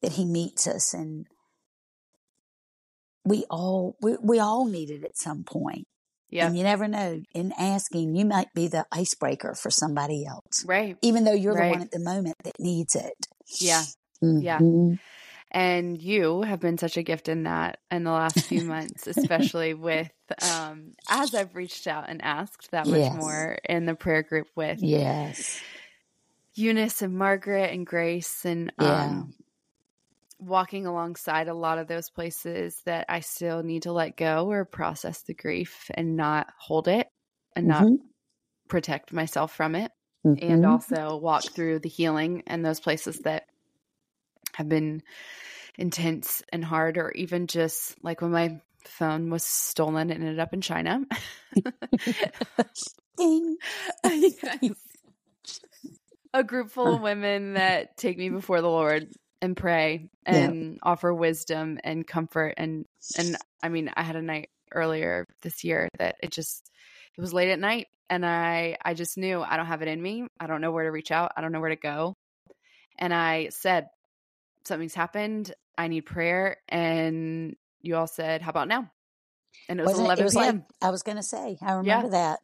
that 0.00 0.12
he 0.12 0.24
meets 0.24 0.66
us 0.66 0.94
and 0.94 1.26
we 3.24 3.44
all, 3.50 3.96
we, 4.00 4.16
we 4.22 4.38
all 4.38 4.64
need 4.66 4.90
it 4.90 5.04
at 5.04 5.16
some 5.16 5.44
point. 5.44 5.86
Yeah. 6.30 6.46
And 6.46 6.56
you 6.56 6.64
never 6.64 6.88
know. 6.88 7.20
In 7.34 7.52
asking, 7.58 8.14
you 8.16 8.24
might 8.24 8.48
be 8.54 8.66
the 8.66 8.86
icebreaker 8.90 9.54
for 9.54 9.70
somebody 9.70 10.24
else, 10.24 10.64
Right. 10.64 10.96
even 11.02 11.24
though 11.24 11.32
you're 11.32 11.54
Right. 11.54 11.66
the 11.66 11.70
one 11.70 11.82
at 11.82 11.90
the 11.90 11.98
moment 12.00 12.36
that 12.44 12.58
needs 12.58 12.94
it. 12.94 13.26
Yeah. 13.60 13.82
Yeah. 14.22 14.60
And 15.52 16.00
you 16.00 16.42
have 16.42 16.60
been 16.60 16.78
such 16.78 16.96
a 16.96 17.02
gift 17.02 17.28
in 17.28 17.42
that 17.44 17.80
in 17.90 18.04
the 18.04 18.10
last 18.10 18.46
few 18.46 18.64
months, 18.64 19.06
especially 19.06 19.74
with 19.74 20.12
um 20.40 20.94
as 21.08 21.34
I've 21.34 21.54
reached 21.56 21.86
out 21.86 22.08
and 22.08 22.22
asked 22.22 22.70
that 22.70 22.88
much 22.88 23.12
Yes. 23.12 23.12
more 23.12 23.58
in 23.68 23.84
the 23.86 23.94
prayer 23.94 24.22
group 24.22 24.48
with 24.56 24.82
Yes. 24.82 25.64
Eunice 26.54 27.02
and 27.02 27.16
Margaret 27.18 27.72
and 27.72 27.86
Grace 27.86 28.44
and 28.46 28.72
Yeah. 28.76 29.24
um 29.26 29.34
walking 30.38 30.86
alongside 30.86 31.48
a 31.48 31.54
lot 31.54 31.78
of 31.78 31.86
those 31.86 32.10
places 32.10 32.82
that 32.84 33.06
I 33.08 33.20
still 33.20 33.62
need 33.62 33.82
to 33.84 33.92
let 33.92 34.16
go 34.16 34.50
or 34.50 34.64
process 34.64 35.22
the 35.22 35.34
grief 35.34 35.90
and 35.94 36.16
not 36.16 36.52
hold 36.58 36.88
it 36.88 37.08
and 37.54 37.68
not 37.68 37.88
Mhm. 37.88 38.12
protect 38.68 39.12
myself 39.12 39.54
from 39.54 39.74
it 39.76 39.92
and 40.38 40.64
Mhm. 40.64 40.66
also 40.66 41.16
walk 41.18 41.52
through 41.52 41.80
the 41.80 41.90
healing 41.90 42.42
and 42.48 42.64
those 42.64 42.80
places 42.80 43.20
that 43.20 43.46
have 44.54 44.68
been 44.68 45.02
intense 45.76 46.42
and 46.52 46.64
hard 46.64 46.98
or 46.98 47.10
even 47.12 47.46
just 47.46 47.94
like 48.02 48.20
when 48.20 48.32
my 48.32 48.60
phone 48.84 49.30
was 49.30 49.44
stolen 49.44 50.10
and 50.10 50.22
ended 50.22 50.38
up 50.38 50.52
in 50.52 50.60
China. 50.60 51.00
A 56.34 56.42
group 56.42 56.70
full 56.70 56.94
of 56.94 57.02
women 57.02 57.54
that 57.54 57.96
take 57.96 58.16
me 58.16 58.30
before 58.30 58.60
the 58.62 58.68
Lord 58.68 59.08
and 59.42 59.56
pray 59.56 60.08
Yeah. 60.26 60.52
and 60.52 60.78
offer 60.82 61.12
wisdom 61.12 61.78
and 61.84 62.06
comfort 62.06 62.54
and 62.56 62.86
and 63.18 63.36
I 63.62 63.68
mean 63.68 63.90
I 63.94 64.02
had 64.02 64.16
a 64.16 64.22
night 64.22 64.48
earlier 64.72 65.26
this 65.42 65.62
year 65.64 65.88
that 65.98 66.16
it 66.22 66.30
just 66.30 66.70
it 67.18 67.20
was 67.20 67.34
late 67.34 67.50
at 67.50 67.58
night 67.58 67.88
and 68.08 68.24
I 68.24 68.78
I 68.82 68.94
just 68.94 69.18
knew 69.18 69.42
I 69.42 69.56
don't 69.56 69.66
have 69.66 69.82
it 69.82 69.88
in 69.88 70.00
me. 70.00 70.26
I 70.40 70.46
don't 70.46 70.60
know 70.62 70.70
where 70.70 70.84
to 70.84 70.90
reach 70.90 71.10
out. 71.10 71.32
I 71.36 71.42
don't 71.42 71.52
know 71.52 71.60
where 71.60 71.68
to 71.70 71.76
go. 71.76 72.14
And 72.98 73.12
I 73.12 73.48
said 73.50 73.88
something's 74.64 74.94
happened. 74.94 75.52
I 75.76 75.88
need 75.88 76.02
prayer 76.02 76.58
and 76.68 77.56
you 77.80 77.96
all 77.96 78.06
said 78.06 78.42
how 78.42 78.50
about 78.50 78.68
now? 78.68 78.90
And 79.68 79.80
it 79.80 79.82
was 79.82 79.92
Wasn't 79.92 80.06
11 80.06 80.22
it 80.22 80.24
was 80.24 80.34
p.m. 80.34 80.56
like, 80.56 80.64
I 80.82 80.90
was 80.90 81.02
going 81.02 81.16
to 81.16 81.22
say, 81.22 81.58
I 81.62 81.72
remember 81.74 82.10
that. 82.10 82.40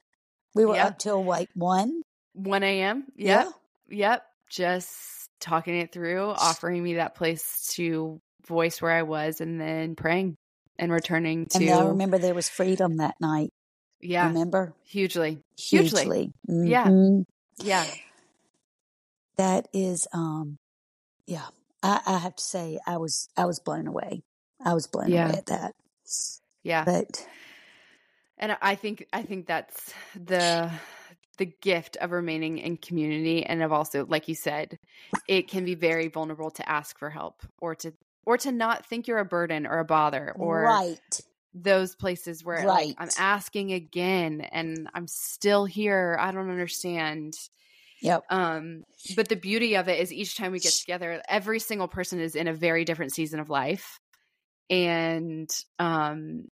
We 0.55 0.65
were 0.65 0.75
Yeah. 0.77 0.87
up 0.89 0.99
till 0.99 1.25
like 1.25 1.49
one. 1.55 2.03
1 2.35 2.63
a.m. 2.63 3.05
Yep. 3.17 3.49
Yep. 3.91 4.25
just 4.51 4.97
talking 5.41 5.77
it 5.77 5.93
through, 5.93 6.23
offering 6.31 6.83
me 6.83 6.95
that 6.95 7.15
place 7.15 7.73
to 7.77 8.21
voice 8.47 8.81
where 8.83 8.93
I 8.93 9.03
was, 9.03 9.41
and 9.41 9.61
then 9.61 9.95
praying 9.95 10.37
and 10.79 10.91
returning 10.93 11.47
to. 11.47 11.59
And 11.59 11.71
I 11.71 11.85
remember 11.87 12.19
there 12.19 12.35
was 12.35 12.49
freedom 12.49 12.97
that 12.99 13.15
night. 13.21 13.51
Yeah. 14.01 14.29
Remember? 14.29 14.75
Hugely. 14.85 15.39
Hugely. 15.59 16.03
Hugely. 16.03 16.33
Yeah. 16.49 16.87
Mhm. 16.87 17.25
Yeah. 17.59 17.85
That 19.37 19.69
is, 19.73 20.07
um, 20.13 20.57
yeah. 21.27 21.47
I, 21.83 22.01
I 22.07 22.19
have 22.19 22.37
to 22.37 22.43
say, 22.43 22.79
I 22.87 22.97
was, 22.97 23.29
I 23.37 23.47
was 23.47 23.61
blown 23.61 23.87
away. 23.87 24.23
I 24.65 24.75
was 24.75 24.87
blown 24.87 25.13
Yeah. 25.13 25.29
away 25.29 25.39
at 25.39 25.47
that. 25.47 25.75
Yeah. 26.63 26.85
But 26.85 27.27
And 28.39 28.57
I 28.63 28.75
think 28.75 29.07
I 29.13 29.23
think 29.23 29.47
that's 29.47 29.93
the 30.15 30.71
the 31.39 31.47
gift 31.47 31.97
of 32.01 32.11
remaining 32.11 32.59
in 32.59 32.77
community 32.77 33.45
and 33.45 33.63
of 33.63 33.73
also 33.73 34.05
like 34.07 34.29
you 34.29 34.35
said, 34.35 34.79
it 35.29 35.49
can 35.49 35.65
be 35.65 35.75
very 35.75 36.09
vulnerable 36.09 36.51
to 36.53 36.69
ask 36.69 36.99
for 36.99 37.11
help 37.11 37.43
or 37.61 37.75
to 37.77 37.93
or 38.27 38.39
to 38.39 38.53
not 38.53 38.87
think 38.87 39.07
you're 39.07 39.19
a 39.19 39.25
burden 39.25 39.67
or 39.67 39.79
a 39.79 39.85
bother 39.85 40.35
or 40.39 40.63
right, 40.63 41.21
those 41.55 41.95
places 41.95 42.45
where 42.45 42.67
like 42.67 42.97
I'm 42.99 43.11
asking 43.19 43.73
again 43.73 44.41
and 44.41 44.89
I'm 44.95 45.07
still 45.07 45.65
here. 45.65 46.17
I 46.21 46.31
don't 46.33 46.51
understand. 46.51 47.35
Yep, 48.01 48.25
Um, 48.31 48.85
but 49.17 49.29
the 49.29 49.37
beauty 49.37 49.77
of 49.77 49.89
it 49.89 50.01
is 50.01 50.13
each 50.13 50.37
time 50.37 50.53
we 50.53 50.61
get 50.61 50.73
together, 50.73 51.23
every 51.29 51.59
single 51.61 51.89
person 51.89 52.21
is 52.21 52.35
in 52.35 52.49
a 52.49 52.55
very 52.55 52.85
different 52.85 53.13
season 53.13 53.41
of 53.41 53.51
life. 53.51 53.99
And 54.71 55.51
um 55.79 56.49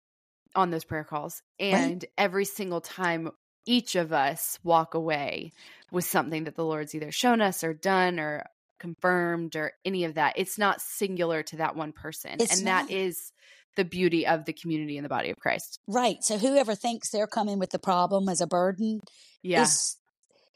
on 0.54 0.70
those 0.70 0.84
prayer 0.84 1.04
calls. 1.04 1.40
And 1.58 2.04
every 2.18 2.44
single 2.44 2.80
time 2.82 3.30
each 3.64 3.94
of 3.96 4.12
us 4.12 4.58
walk 4.62 4.94
away 4.94 5.52
with 5.90 6.04
something 6.04 6.44
that 6.44 6.56
the 6.56 6.64
Lord's 6.64 6.94
either 6.94 7.10
shown 7.10 7.40
us 7.40 7.64
or 7.64 7.72
done 7.72 8.18
or 8.20 8.44
confirmed 8.78 9.56
or 9.56 9.72
any 9.84 10.04
of 10.04 10.14
that. 10.14 10.34
It's 10.36 10.58
not 10.58 10.80
singular 10.82 11.42
to 11.44 11.56
that 11.58 11.74
one 11.76 11.92
person. 11.92 12.32
It's 12.40 12.58
and 12.58 12.66
that 12.66 12.82
not. 12.82 12.90
is 12.90 13.32
the 13.76 13.84
beauty 13.84 14.26
of 14.26 14.44
the 14.44 14.52
community 14.52 14.98
and 14.98 15.04
the 15.04 15.08
body 15.08 15.30
of 15.30 15.38
Christ. 15.38 15.78
right. 15.86 16.22
So 16.22 16.36
whoever 16.36 16.74
thinks 16.74 17.08
they're 17.10 17.26
coming 17.26 17.58
with 17.58 17.70
the 17.70 17.78
problem 17.78 18.28
as 18.28 18.42
a 18.42 18.46
burden 18.46 19.00
Yeah. 19.42 19.62
is 19.62 19.96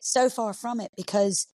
so 0.06 0.28
far 0.30 0.52
from 0.52 0.80
it 0.80 0.92
because 0.96 1.46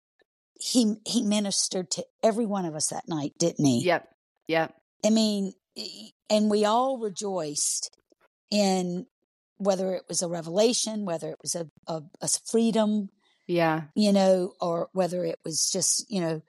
he 0.59 0.95
he 1.05 1.23
ministered 1.23 1.89
to 1.91 2.05
every 2.21 2.45
one 2.45 2.65
of 2.65 2.75
us 2.75 2.87
that 2.87 3.07
night, 3.07 3.33
didn't 3.39 3.65
he? 3.65 3.83
Yep. 3.85 4.07
Yep. 4.47 4.75
I 5.05 5.09
mean, 5.09 5.53
and 6.29 6.49
we 6.51 6.65
all 6.65 6.99
rejoiced 6.99 7.95
in 8.51 9.05
whether 9.57 9.93
it 9.93 10.03
was 10.07 10.21
a 10.21 10.27
revelation, 10.27 11.05
whether 11.05 11.29
it 11.29 11.37
was 11.41 11.55
a, 11.55 11.67
a, 11.87 12.01
a 12.21 12.27
freedom, 12.49 13.09
Yeah. 13.47 13.83
you 13.95 14.11
know, 14.11 14.53
or 14.59 14.89
whether 14.91 15.23
it 15.23 15.39
was 15.45 15.69
just, 15.71 16.05
you 16.09 16.19
know, 16.19 16.41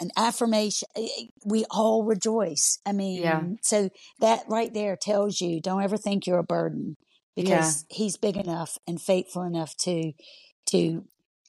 an 0.00 0.10
affirmation. 0.16 0.88
We 1.44 1.64
all 1.70 2.04
rejoice. 2.04 2.78
I 2.84 2.92
mean, 2.92 3.22
yeah. 3.22 3.42
so 3.62 3.90
that 4.20 4.44
right 4.48 4.72
there 4.74 4.96
tells 4.96 5.40
you 5.40 5.60
don't 5.60 5.82
ever 5.82 5.96
think 5.96 6.26
you're 6.26 6.38
a 6.38 6.44
burden 6.44 6.96
because 7.36 7.84
he's 7.88 8.16
big 8.16 8.36
enough 8.36 8.78
and 8.86 9.00
faithful 9.00 9.42
enough 9.42 9.76
to 9.78 10.12
to 10.66 11.04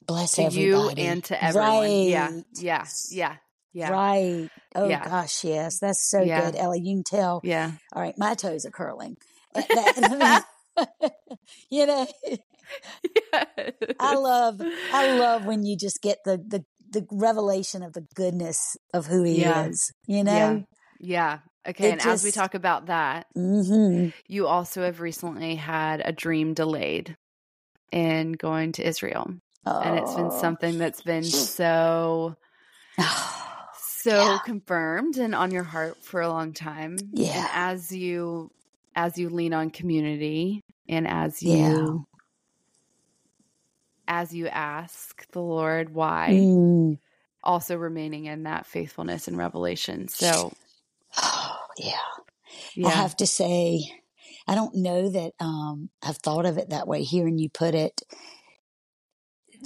bless 0.06 0.34
To 0.34 0.42
you 0.42 0.74
everybody 0.74 1.02
and 1.02 1.24
to 1.24 1.42
everyone. 1.42 2.06
Yeah. 2.06 2.28
Right. 2.28 2.44
Yeah. 2.54 2.86
Yeah. 3.10 3.36
Yeah. 3.72 3.90
Right. 3.90 4.48
Oh 4.74 4.88
Yeah. 4.88 5.02
gosh, 5.04 5.44
yes, 5.44 5.78
that's 5.78 6.08
so 6.10 6.26
Yeah. 6.26 6.50
good, 6.50 6.56
Ellie. 6.56 6.80
You 6.82 6.96
can 6.96 7.04
tell. 7.04 7.40
Yeah. 7.44 7.72
All 7.94 8.02
right, 8.02 8.14
my 8.18 8.34
toes 8.34 8.64
are 8.66 8.70
curling. 8.70 9.16
Uh, 9.56 10.42
you 11.70 11.86
know, 11.86 12.06
I 13.98 14.14
love, 14.14 14.60
I 14.92 15.06
love 15.06 15.44
when 15.44 15.64
you 15.64 15.76
just 15.76 16.02
get 16.02 16.18
the 16.24 16.38
the 16.38 16.64
the 16.90 17.06
revelation 17.10 17.82
of 17.82 17.92
the 17.94 18.06
goodness 18.14 18.76
of 18.94 19.06
who 19.06 19.24
he 19.24 19.40
Yeah. 19.40 19.68
is. 19.68 19.92
You 20.06 20.24
know. 20.24 20.64
Yeah. 21.00 21.38
Okay. 21.68 21.88
It 21.88 21.92
and 21.92 22.00
as 22.00 22.22
we 22.22 22.32
talk 22.32 22.54
about 22.54 22.86
that, 22.86 23.26
hmm 23.34 24.08
you 24.28 24.46
also 24.46 24.82
have 24.82 25.00
recently 25.00 25.56
had 25.56 26.02
a 26.04 26.12
dream 26.12 26.54
delayed 26.54 27.16
in 27.92 28.32
going 28.32 28.72
to 28.72 28.86
Israel. 28.86 29.34
And 29.66 29.96
it's 29.96 30.14
been 30.14 30.26
Oh. 30.26 30.30
something 30.30 30.78
that's 30.78 31.02
been 31.02 31.22
so, 31.24 32.36
so 32.98 34.12
Yeah. 34.24 34.38
confirmed 34.38 35.16
and 35.18 35.34
on 35.34 35.50
your 35.50 35.64
heart 35.64 35.96
for 36.04 36.20
a 36.20 36.28
long 36.28 36.52
time. 36.52 36.96
And 36.98 37.12
Yeah. 37.12 37.48
as 37.52 37.92
you, 37.92 38.50
as 38.94 39.18
you 39.18 39.28
lean 39.30 39.52
on 39.54 39.70
community 39.70 40.60
and 40.88 41.06
as 41.08 41.42
you, 41.42 41.50
Yeah. 41.58 41.98
as 44.08 44.34
you 44.34 44.46
ask 44.48 45.26
the 45.32 45.42
Lord 45.42 45.92
why, 45.92 46.30
Mm. 46.30 46.98
also 47.42 47.76
remaining 47.76 48.26
in 48.26 48.44
that 48.44 48.66
faithfulness 48.66 49.28
and 49.28 49.36
revelation. 49.36 50.08
So, 50.08 50.52
Oh, 51.18 51.56
yeah. 51.78 51.98
yeah. 52.74 52.86
I 52.88 52.90
have 52.90 53.16
to 53.16 53.26
say, 53.26 53.82
I 54.46 54.54
don't 54.54 54.76
know 54.76 55.08
that 55.10 55.32
um, 55.40 55.90
I've 56.02 56.18
thought 56.18 56.46
of 56.46 56.58
it 56.58 56.70
that 56.70 56.86
way. 56.88 57.02
Hearing 57.02 57.38
you 57.38 57.48
put 57.50 57.74
it, 57.74 58.02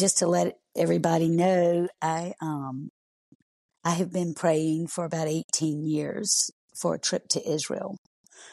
just 0.01 0.19
to 0.19 0.27
let 0.27 0.57
everybody 0.77 1.29
know, 1.29 1.89
I 2.03 2.33
um, 2.41 2.91
I 3.85 3.91
have 3.91 4.13
been 4.13 4.35
praying 4.35 4.89
for 4.89 5.05
about 5.05 5.29
eighteen 5.29 5.85
years 5.85 6.51
for 6.81 6.95
a 6.95 6.99
trip 6.99 7.29
to 7.29 7.49
Israel, 7.49 7.99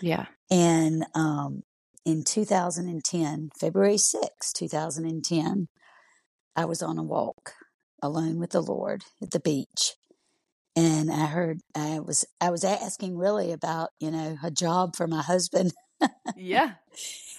yeah. 0.01 0.25
and 0.51 1.05
um, 1.15 1.63
in 2.07 2.23
2010, 2.23 3.49
February 3.59 3.97
6, 3.97 4.53
2010, 4.53 5.67
I 6.55 6.63
was 6.63 6.81
on 6.81 6.97
a 6.97 7.03
walk 7.03 7.51
alone 8.01 8.39
with 8.39 8.51
the 8.51 8.61
Lord 8.61 9.03
at 9.21 9.31
the 9.31 9.41
beach. 9.41 9.95
And 10.73 11.11
I 11.11 11.25
heard 11.25 11.59
I 11.75 11.99
was 11.99 12.23
I 12.39 12.49
was 12.49 12.63
asking 12.63 13.17
really 13.17 13.51
about, 13.51 13.89
you 13.99 14.09
know, 14.09 14.37
a 14.41 14.51
job 14.51 14.95
for 14.95 15.05
my 15.05 15.21
husband. 15.21 15.73
Yeah. 16.35 16.75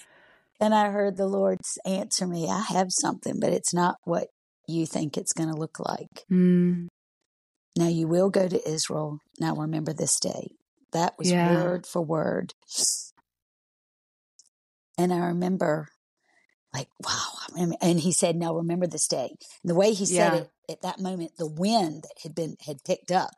And 0.61 0.74
I 0.74 0.90
heard 0.90 1.16
the 1.16 1.26
Lord 1.28 1.59
answer 1.84 2.26
me, 2.26 2.48
I 2.48 2.61
have 2.68 2.88
something, 2.90 3.38
but 3.40 3.52
it's 3.52 3.72
not 3.72 3.96
what 4.04 4.28
you 4.66 4.86
think 4.86 5.16
it's 5.16 5.32
going 5.32 5.48
to 5.48 5.59
look 5.59 5.78
like. 5.78 6.24
Mm, 6.30 6.88
Now 7.76 7.88
you 7.88 8.09
will 8.09 8.28
go 8.30 8.48
to 8.48 8.68
Israel. 8.68 9.20
Now 9.38 9.54
remember 9.54 9.92
this 9.92 10.18
day. 10.18 10.48
That 10.92 11.14
was 11.18 11.30
Yeah. 11.30 11.52
word 11.52 11.86
for 11.86 12.02
word. 12.02 12.54
And 14.96 15.12
I 15.12 15.18
remember, 15.18 15.88
like, 16.74 16.88
wow. 17.04 17.74
And 17.80 18.00
he 18.00 18.11
said, 18.12 18.34
now 18.36 18.54
remember 18.56 18.86
this 18.86 19.06
day. 19.06 19.28
And 19.62 19.70
the 19.70 19.74
way 19.76 19.92
he 19.92 20.06
said 20.06 20.32
Yeah. 20.34 20.40
it 20.40 20.50
at 20.68 20.82
that 20.82 20.98
moment, 21.00 21.32
the 21.38 21.46
wind 21.48 22.02
that 22.02 22.18
had 22.22 22.34
been, 22.34 22.56
had 22.66 22.82
picked 22.84 23.11
up 23.12 23.30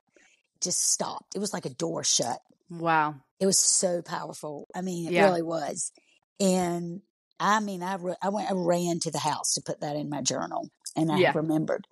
just 0.62 0.80
stopped. 0.90 1.34
It 1.34 1.38
was 1.38 1.52
like 1.52 1.66
a 1.66 1.70
door 1.74 2.02
shut. 2.04 2.38
wow. 2.70 3.14
It 3.40 3.46
was 3.46 3.58
so 3.58 4.02
powerful. 4.02 4.68
I 4.74 4.82
mean, 4.82 5.06
it 5.08 5.12
Yeah. 5.14 5.24
really 5.28 5.42
was. 5.42 5.92
And 6.38 7.00
I 7.40 7.58
mean, 7.60 7.82
I, 7.82 7.94
re- 7.94 8.14
I 8.22 8.28
went, 8.28 8.50
I 8.50 8.54
ran 8.54 9.00
to 9.00 9.10
the 9.10 9.18
house 9.18 9.54
to 9.54 9.62
put 9.64 9.80
that 9.80 9.96
in 9.96 10.10
my 10.10 10.20
journal 10.20 10.68
and 10.94 11.10
I 11.10 11.18
Yeah. 11.18 11.32
remembered. 11.34 11.86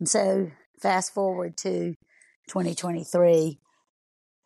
And 0.00 0.08
so 0.08 0.50
fast 0.80 1.12
forward 1.14 1.56
to 1.58 1.94
2023, 2.48 3.58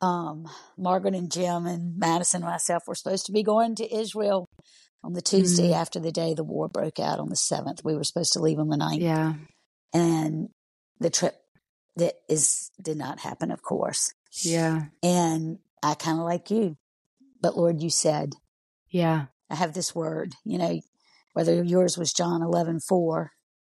um, 0.00 0.48
Margaret 0.76 1.14
and 1.14 1.30
Jim 1.30 1.66
and 1.66 1.96
Madison 1.98 2.42
and 2.42 2.50
myself 2.50 2.82
were 2.86 2.94
supposed 2.94 3.26
to 3.26 3.32
be 3.32 3.42
going 3.42 3.74
to 3.76 3.94
Israel 3.94 4.48
on 5.04 5.12
the 5.12 5.22
Tuesday 5.22 5.70
Mm. 5.70 5.74
after 5.76 6.00
the 6.00 6.12
day 6.12 6.34
the 6.34 6.44
war 6.44 6.68
broke 6.68 6.98
out 6.98 7.18
on 7.20 7.28
the 7.28 7.36
7th. 7.36 7.84
We 7.84 7.94
were 7.96 8.04
supposed 8.04 8.32
to 8.34 8.40
leave 8.40 8.58
on 8.58 8.68
the 8.68 8.76
9th 8.76 9.00
Yeah. 9.00 9.34
and 9.92 10.48
the 11.00 11.10
trip 11.10 11.40
that 11.96 12.14
is, 12.28 12.70
did 12.82 12.96
not 12.96 13.20
happen, 13.20 13.50
of 13.50 13.62
course. 13.62 14.12
Yeah. 14.42 14.86
And 15.02 15.58
I 15.82 15.94
kind 15.94 16.18
of 16.18 16.24
like 16.24 16.50
you, 16.50 16.76
but 17.40 17.56
Lord, 17.56 17.80
you 17.82 17.90
said, 17.90 18.34
Yeah. 18.90 19.26
I 19.50 19.54
have 19.56 19.72
this 19.74 19.94
word, 19.94 20.34
you 20.44 20.58
know, 20.58 20.80
whether 21.32 21.62
yours 21.62 21.96
was 21.98 22.12
John 22.12 22.42
eleven 22.42 22.80
four, 22.80 23.32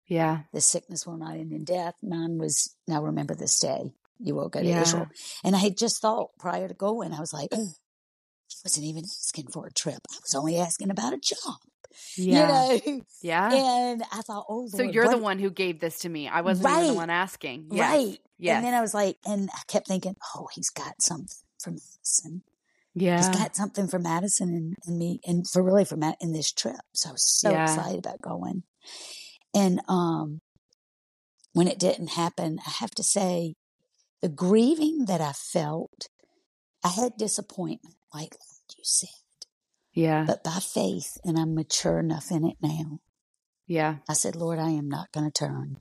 Yeah. 0.08 0.42
the 0.52 0.62
sickness 0.62 1.06
will 1.08 1.18
not 1.18 1.36
end 1.36 1.52
in 1.52 1.64
death. 1.64 1.96
Mine 2.04 2.38
was, 2.38 2.76
now 2.88 3.02
remember 3.04 3.36
this 3.36 3.60
day, 3.60 3.94
you 4.20 4.36
will 4.36 4.50
go 4.50 4.62
to 4.62 4.68
Yeah. 4.68 4.82
Israel. 4.82 5.08
And 5.44 5.56
I 5.56 5.60
had 5.60 5.78
just 5.78 6.02
thought 6.02 6.32
prior 6.38 6.68
to 6.68 6.74
going, 6.74 7.14
I 7.14 7.20
was 7.20 7.34
like, 7.34 7.50
"Ugh, 7.52 7.60
I 7.60 8.56
wasn't 8.66 8.86
even 8.86 9.04
asking 9.06 9.48
for 9.48 9.66
a 9.68 9.72
trip. 9.72 10.00
I 10.12 10.18
was 10.22 10.36
only 10.36 10.58
asking 10.58 10.90
about 10.92 11.14
a 11.14 11.18
job, 11.18 11.58
Yeah. 12.18 12.72
you 12.72 12.82
know? 12.98 13.02
Yeah. 13.22 13.54
And 13.54 14.04
I 14.12 14.22
thought, 14.22 14.46
oh, 14.50 14.56
Lord. 14.60 14.72
So 14.72 14.84
you're 14.84 15.08
the 15.10 15.18
one 15.18 15.40
who 15.40 15.50
gave 15.50 15.80
this 15.80 16.00
to 16.00 16.10
me. 16.10 16.28
I 16.28 16.42
wasn't 16.42 16.70
even 16.70 16.88
the 16.88 16.94
one 16.94 17.10
asking. 17.10 17.70
Yes. 17.72 17.92
Right. 17.96 18.20
Yeah. 18.38 18.58
And 18.58 18.66
then 18.66 18.74
I 18.74 18.82
was 18.82 18.94
like, 18.94 19.18
and 19.26 19.50
I 19.54 19.62
kept 19.68 19.88
thinking, 19.88 20.16
oh, 20.36 20.48
he's 20.54 20.70
got 20.70 21.02
something 21.02 21.36
for 21.60 21.72
Madison. 21.72 22.44
He's 22.44 22.53
yeah. 22.96 23.18
Just 23.18 23.34
got 23.34 23.56
something 23.56 23.88
for 23.88 24.00
Madison 24.00 24.50
and, 24.50 24.76
and 24.86 24.98
me, 24.98 25.20
and 25.26 25.48
for 25.50 25.64
really 25.64 25.86
for 25.86 25.98
Matt 25.98 26.18
in 26.22 26.34
this 26.34 26.52
trip. 26.52 26.78
So 26.94 27.10
I 27.10 27.12
was 27.14 27.26
so 27.26 27.52
Yeah. 27.52 27.64
excited 27.64 28.00
about 28.00 28.22
going. 28.22 28.64
And 29.54 29.82
um, 29.88 30.42
when 31.54 31.68
it 31.68 31.80
didn't 31.80 32.10
happen, 32.12 32.60
I 32.66 32.72
have 32.80 32.92
to 32.92 33.04
say, 33.04 33.56
the 34.22 34.30
grieving 34.30 35.06
that 35.08 35.22
I 35.22 35.34
felt, 35.34 36.08
I 36.84 36.90
had 36.90 37.18
disappointment, 37.18 37.96
like 38.14 38.36
you 38.78 38.84
said, 38.84 39.10
yeah. 39.94 40.26
but 40.28 40.44
by 40.44 40.60
faith, 40.60 41.18
and 41.24 41.38
I'm 41.38 41.56
mature 41.56 42.00
enough 42.00 42.32
in 42.32 42.46
it 42.46 42.58
now. 42.62 43.00
Yeah. 43.68 43.98
I 44.10 44.14
said, 44.14 44.36
Lord, 44.36 44.60
I 44.60 44.72
am 44.72 44.90
not 44.90 45.12
going 45.14 45.30
to 45.30 45.34
turn. 45.46 45.78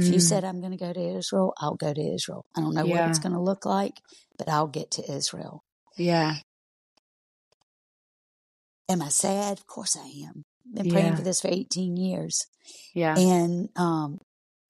If 0.00 0.10
you 0.10 0.20
Mm. 0.20 0.28
said 0.28 0.44
I'm 0.44 0.60
going 0.60 0.72
to 0.72 0.78
go 0.78 0.92
to 0.92 1.00
Israel, 1.18 1.54
I'll 1.58 1.76
go 1.76 1.92
to 1.94 2.00
Israel. 2.14 2.46
I 2.56 2.60
don't 2.60 2.74
know 2.74 2.86
what 2.86 3.06
it's 3.06 3.18
going 3.18 3.32
to 3.34 3.40
look 3.40 3.66
like, 3.66 3.94
but 4.38 4.48
I'll 4.48 4.68
get 4.68 4.92
to 4.92 5.12
Israel. 5.12 5.64
Yeah. 5.98 6.36
Am 8.88 9.02
I 9.02 9.08
sad? 9.08 9.58
Of 9.58 9.66
course 9.66 9.96
I 9.96 10.06
am. 10.26 10.44
Been 10.72 10.90
praying 10.90 11.06
Yeah. 11.08 11.16
for 11.16 11.22
this 11.22 11.40
for 11.40 11.48
18 11.48 11.96
years. 11.96 12.46
Yeah. 12.94 13.16
And 13.18 13.68
um, 13.76 14.20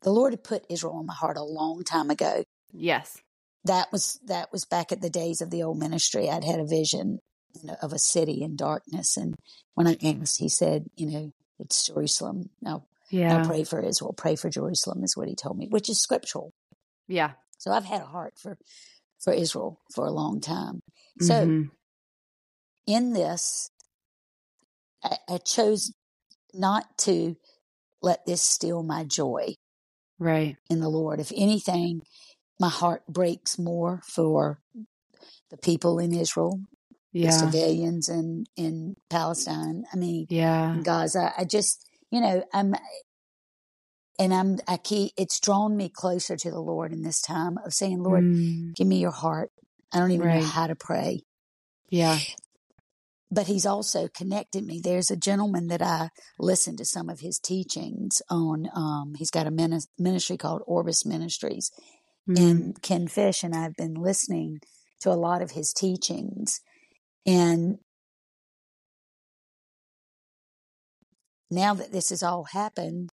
the 0.03 0.11
Lord 0.11 0.33
had 0.33 0.45
put 0.45 0.65
Israel 0.69 0.95
on 0.97 1.07
my 1.07 1.15
heart 1.15 1.37
a 1.37 1.43
long 1.43 1.85
time 1.85 2.11
ago. 2.11 2.45
yes. 2.73 3.19
That 3.65 3.91
was 3.93 4.19
that 4.27 4.51
was 4.53 4.65
back 4.65 4.93
at 4.93 5.03
the 5.03 5.11
days 5.11 5.41
of 5.43 5.51
the 5.51 5.63
old 5.65 5.79
ministry. 5.79 6.31
I'd 6.31 6.45
had 6.45 6.61
a 6.61 6.65
vision 6.65 7.19
of 7.83 7.93
a 7.93 7.99
city 7.99 8.41
in 8.43 8.55
darkness, 8.57 9.17
and 9.17 9.35
when 9.75 9.87
I 9.89 9.97
asked, 10.03 10.39
He 10.39 10.49
said, 10.49 10.87
"You 10.97 11.07
know, 11.11 11.33
it's 11.59 11.85
Jerusalem. 11.87 12.51
Now, 12.63 12.85
Yeah. 13.11 13.29
now 13.39 13.47
pray 13.47 13.65
for 13.65 13.81
Israel. 13.83 14.15
Pray 14.17 14.37
for 14.37 14.49
Jerusalem," 14.49 15.03
is 15.03 15.17
what 15.17 15.29
He 15.29 15.35
told 15.35 15.59
me, 15.59 15.67
which 15.69 15.91
is 15.91 16.01
scriptural. 16.01 16.53
Yeah. 17.09 17.33
So 17.59 17.73
I've 17.73 17.85
had 17.85 18.01
a 18.01 18.07
heart 18.07 18.35
for 18.39 18.57
for 19.23 19.33
Israel 19.33 19.81
for 19.95 20.07
a 20.07 20.11
long 20.13 20.41
time. 20.41 20.81
So 21.21 21.35
Mhm. 21.47 21.71
in 22.87 23.13
this, 23.13 23.71
I, 25.03 25.19
I 25.29 25.39
chose 25.39 25.93
not 26.55 26.97
to 26.99 27.37
let 28.01 28.25
this 28.27 28.43
steal 28.43 28.83
my 28.83 29.05
joy 29.05 29.55
right. 30.19 30.57
in 30.71 30.81
the 30.81 30.89
Lord. 30.89 31.21
If 31.21 31.33
anything, 31.37 32.03
my 32.61 32.69
heart 32.69 33.07
breaks 33.07 33.59
more 33.59 34.01
for 34.05 34.61
the 35.51 35.57
people 35.57 35.99
in 35.99 36.13
Israel, 36.15 36.61
the 37.13 37.33
civilians 37.33 38.09
in 38.09 38.45
in 38.57 38.97
Palestine. 39.11 39.85
I 39.93 39.97
mean, 39.97 40.27
Yeah. 40.31 40.75
in 40.75 40.83
Gaza. 40.83 41.33
I 41.37 41.45
just, 41.45 41.89
you 42.11 42.21
know, 42.21 42.45
I'm, 42.53 42.75
and 44.19 44.35
I'm, 44.35 44.59
I 44.67 44.77
keep. 44.79 45.13
It's 45.17 45.41
drawn 45.41 45.77
me 45.77 45.89
closer 45.89 46.37
to 46.37 46.51
the 46.51 46.61
Lord 46.61 46.93
in 46.93 47.03
this 47.03 47.21
time 47.21 47.59
of 47.65 47.73
saying, 47.75 48.03
Lord, 48.03 48.25
Mm. 48.25 48.75
give 48.75 48.87
me 48.87 48.99
your 48.99 49.11
heart. 49.13 49.51
I 49.93 49.99
don't 49.99 50.11
even 50.13 50.27
Right. 50.27 50.41
know 50.41 50.47
how 50.47 50.67
to 50.67 50.77
pray. 50.77 51.23
Yeah. 51.91 52.19
but 53.31 53.47
he's 53.47 53.67
also 53.67 54.09
connected 54.09 54.65
me. 54.65 54.81
There's 54.83 55.11
a 55.11 55.17
gentleman 55.17 55.69
that 55.69 55.83
I 55.83 56.09
listened 56.39 56.79
to 56.79 56.87
some 56.87 57.11
of 57.11 57.21
his 57.21 57.39
teachings 57.39 58.23
on. 58.31 58.71
Um, 58.75 59.15
he's 59.19 59.31
got 59.31 59.47
a 59.47 59.51
minis- 59.51 59.87
ministry 59.99 60.39
called 60.39 60.63
Orbis 60.67 61.05
Ministries, 61.05 61.71
Mm. 62.27 62.39
and 62.39 62.83
Ken 62.83 63.07
Fish 63.07 63.45
and 63.45 63.55
I've 63.55 63.77
been 63.77 63.93
listening 63.95 64.61
to 65.01 65.11
a 65.11 65.21
lot 65.27 65.43
of 65.43 65.51
his 65.51 65.75
teachings, 65.75 66.61
and 67.27 67.79
now 71.51 71.75
that 71.75 71.93
this 71.93 72.09
has 72.11 72.23
all 72.23 72.45
happened, 72.45 73.11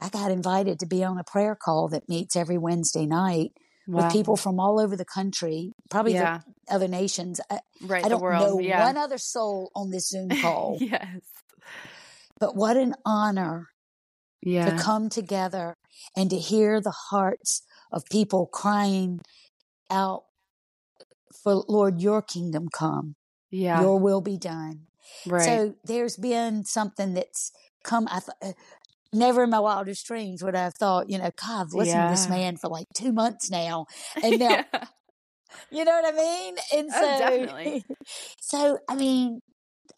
I 0.00 0.08
got 0.08 0.30
invited 0.30 0.78
to 0.80 0.86
be 0.86 1.04
on 1.04 1.18
a 1.18 1.24
prayer 1.24 1.54
call 1.56 1.88
that 1.88 2.08
meets 2.08 2.36
every 2.36 2.58
Wednesday 2.58 3.06
night 3.06 3.52
Wow. 3.86 4.04
with 4.04 4.12
people 4.12 4.36
from 4.36 4.60
all 4.60 4.78
over 4.78 4.94
the 4.96 5.04
country, 5.04 5.72
probably 5.90 6.12
Yeah. 6.14 6.40
the 6.68 6.74
other 6.74 6.86
nations. 6.88 7.40
I, 7.50 7.60
Right. 7.82 8.04
I 8.04 8.08
don't 8.08 8.22
world. 8.22 8.42
know 8.42 8.58
yeah. 8.60 8.84
one 8.86 8.96
other 8.96 9.18
soul 9.18 9.70
on 9.74 9.90
this 9.90 10.08
Zoom 10.08 10.28
call. 10.42 10.76
yes. 10.80 11.20
But 12.38 12.54
what 12.54 12.76
an 12.76 12.94
honor 13.04 13.68
Yeah. 14.42 14.70
to 14.76 14.82
come 14.82 15.08
together 15.08 15.76
and 16.16 16.30
to 16.30 16.38
hear 16.38 16.80
the 16.80 16.94
hearts 17.10 17.62
of 17.90 18.04
people 18.10 18.46
crying 18.46 19.20
out 19.90 20.24
for 21.42 21.54
Lord, 21.68 22.00
your 22.00 22.22
kingdom 22.22 22.68
come, 22.72 23.16
yeah. 23.50 23.80
your 23.80 23.98
will 23.98 24.20
be 24.20 24.36
done. 24.36 24.86
right. 25.26 25.42
So 25.44 25.74
there's 25.84 26.16
been 26.16 26.64
something 26.64 27.14
that's 27.14 27.50
come. 27.82 28.06
I 28.10 28.20
th- 28.20 28.36
uh, 28.42 28.52
never 29.12 29.42
in 29.44 29.50
my 29.50 29.60
wildest 29.60 30.06
dreams 30.06 30.42
would 30.42 30.54
I 30.54 30.64
have 30.64 30.74
thought, 30.74 31.10
you 31.10 31.18
know, 31.18 31.30
God, 31.40 31.66
I've 31.66 31.72
listened 31.72 32.08
to 32.08 32.14
this 32.14 32.28
man 32.28 32.56
for 32.56 32.68
like 32.68 32.86
two 32.94 33.12
months 33.12 33.50
now, 33.50 33.86
and 34.22 34.38
now 34.38 34.64
yeah. 34.72 34.84
you 35.70 35.84
know 35.84 36.00
what 36.00 36.14
I 36.14 36.16
mean. 36.16 36.56
And 36.74 36.90
Oh, 36.94 37.00
so, 37.00 37.18
definitely. 37.18 37.84
so 38.40 38.78
I 38.88 38.94
mean, 38.96 39.40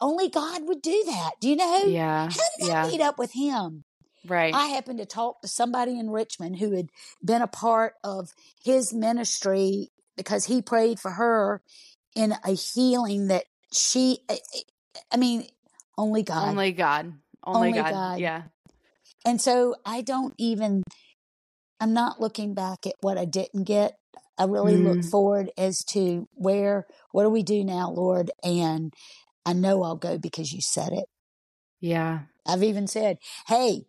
only 0.01 0.29
God 0.29 0.67
would 0.67 0.81
do 0.81 1.03
that. 1.07 1.31
Do 1.39 1.49
you 1.49 1.55
know? 1.55 1.83
Yeah. 1.85 2.25
How 2.27 2.31
did 2.57 2.65
I 2.65 2.67
Yeah. 2.67 2.87
meet 2.87 3.01
up 3.01 3.17
with 3.17 3.33
him? 3.33 3.83
Right. 4.25 4.53
I 4.53 4.67
happened 4.67 4.99
to 4.99 5.05
talk 5.05 5.41
to 5.41 5.47
somebody 5.47 5.99
in 5.99 6.09
Richmond 6.09 6.57
who 6.59 6.71
had 6.75 6.87
been 7.23 7.41
a 7.41 7.47
part 7.47 7.95
of 8.03 8.29
his 8.63 8.93
ministry 8.93 9.89
because 10.15 10.45
he 10.45 10.61
prayed 10.61 10.99
for 10.99 11.11
her 11.11 11.61
in 12.15 12.33
a 12.45 12.51
healing 12.51 13.27
that 13.27 13.45
she, 13.73 14.19
I- 14.29 14.39
I 15.11 15.17
mean, 15.17 15.47
only 15.97 16.23
God. 16.23 16.47
Only 16.49 16.71
God. 16.71 17.13
Only, 17.43 17.67
Only 17.69 17.81
God. 17.81 17.91
God. 17.91 18.19
Yeah. 18.19 18.43
And 19.25 19.41
so 19.41 19.75
I 19.85 20.01
don't 20.01 20.33
even, 20.37 20.83
I'm 21.79 21.93
not 21.93 22.19
looking 22.19 22.53
back 22.53 22.85
at 22.85 22.95
what 23.01 23.17
I 23.17 23.25
didn't 23.25 23.63
get. 23.63 23.97
I 24.37 24.45
really 24.45 24.77
look 24.77 24.99
Mm. 24.99 25.09
forward 25.11 25.51
as 25.57 25.83
to 25.89 26.27
where, 26.33 26.85
what 27.11 27.23
do 27.23 27.29
we 27.29 27.43
do 27.43 27.63
now, 27.63 27.89
Lord? 27.91 28.31
And 28.43 28.93
I 29.45 29.53
know 29.53 29.83
I'll 29.83 29.95
go 29.95 30.17
because 30.17 30.51
you 30.51 30.61
said 30.61 30.91
it. 30.93 31.05
Yeah. 31.81 32.21
I've 32.47 32.63
even 32.63 32.87
said, 32.87 33.17
hey, 33.47 33.85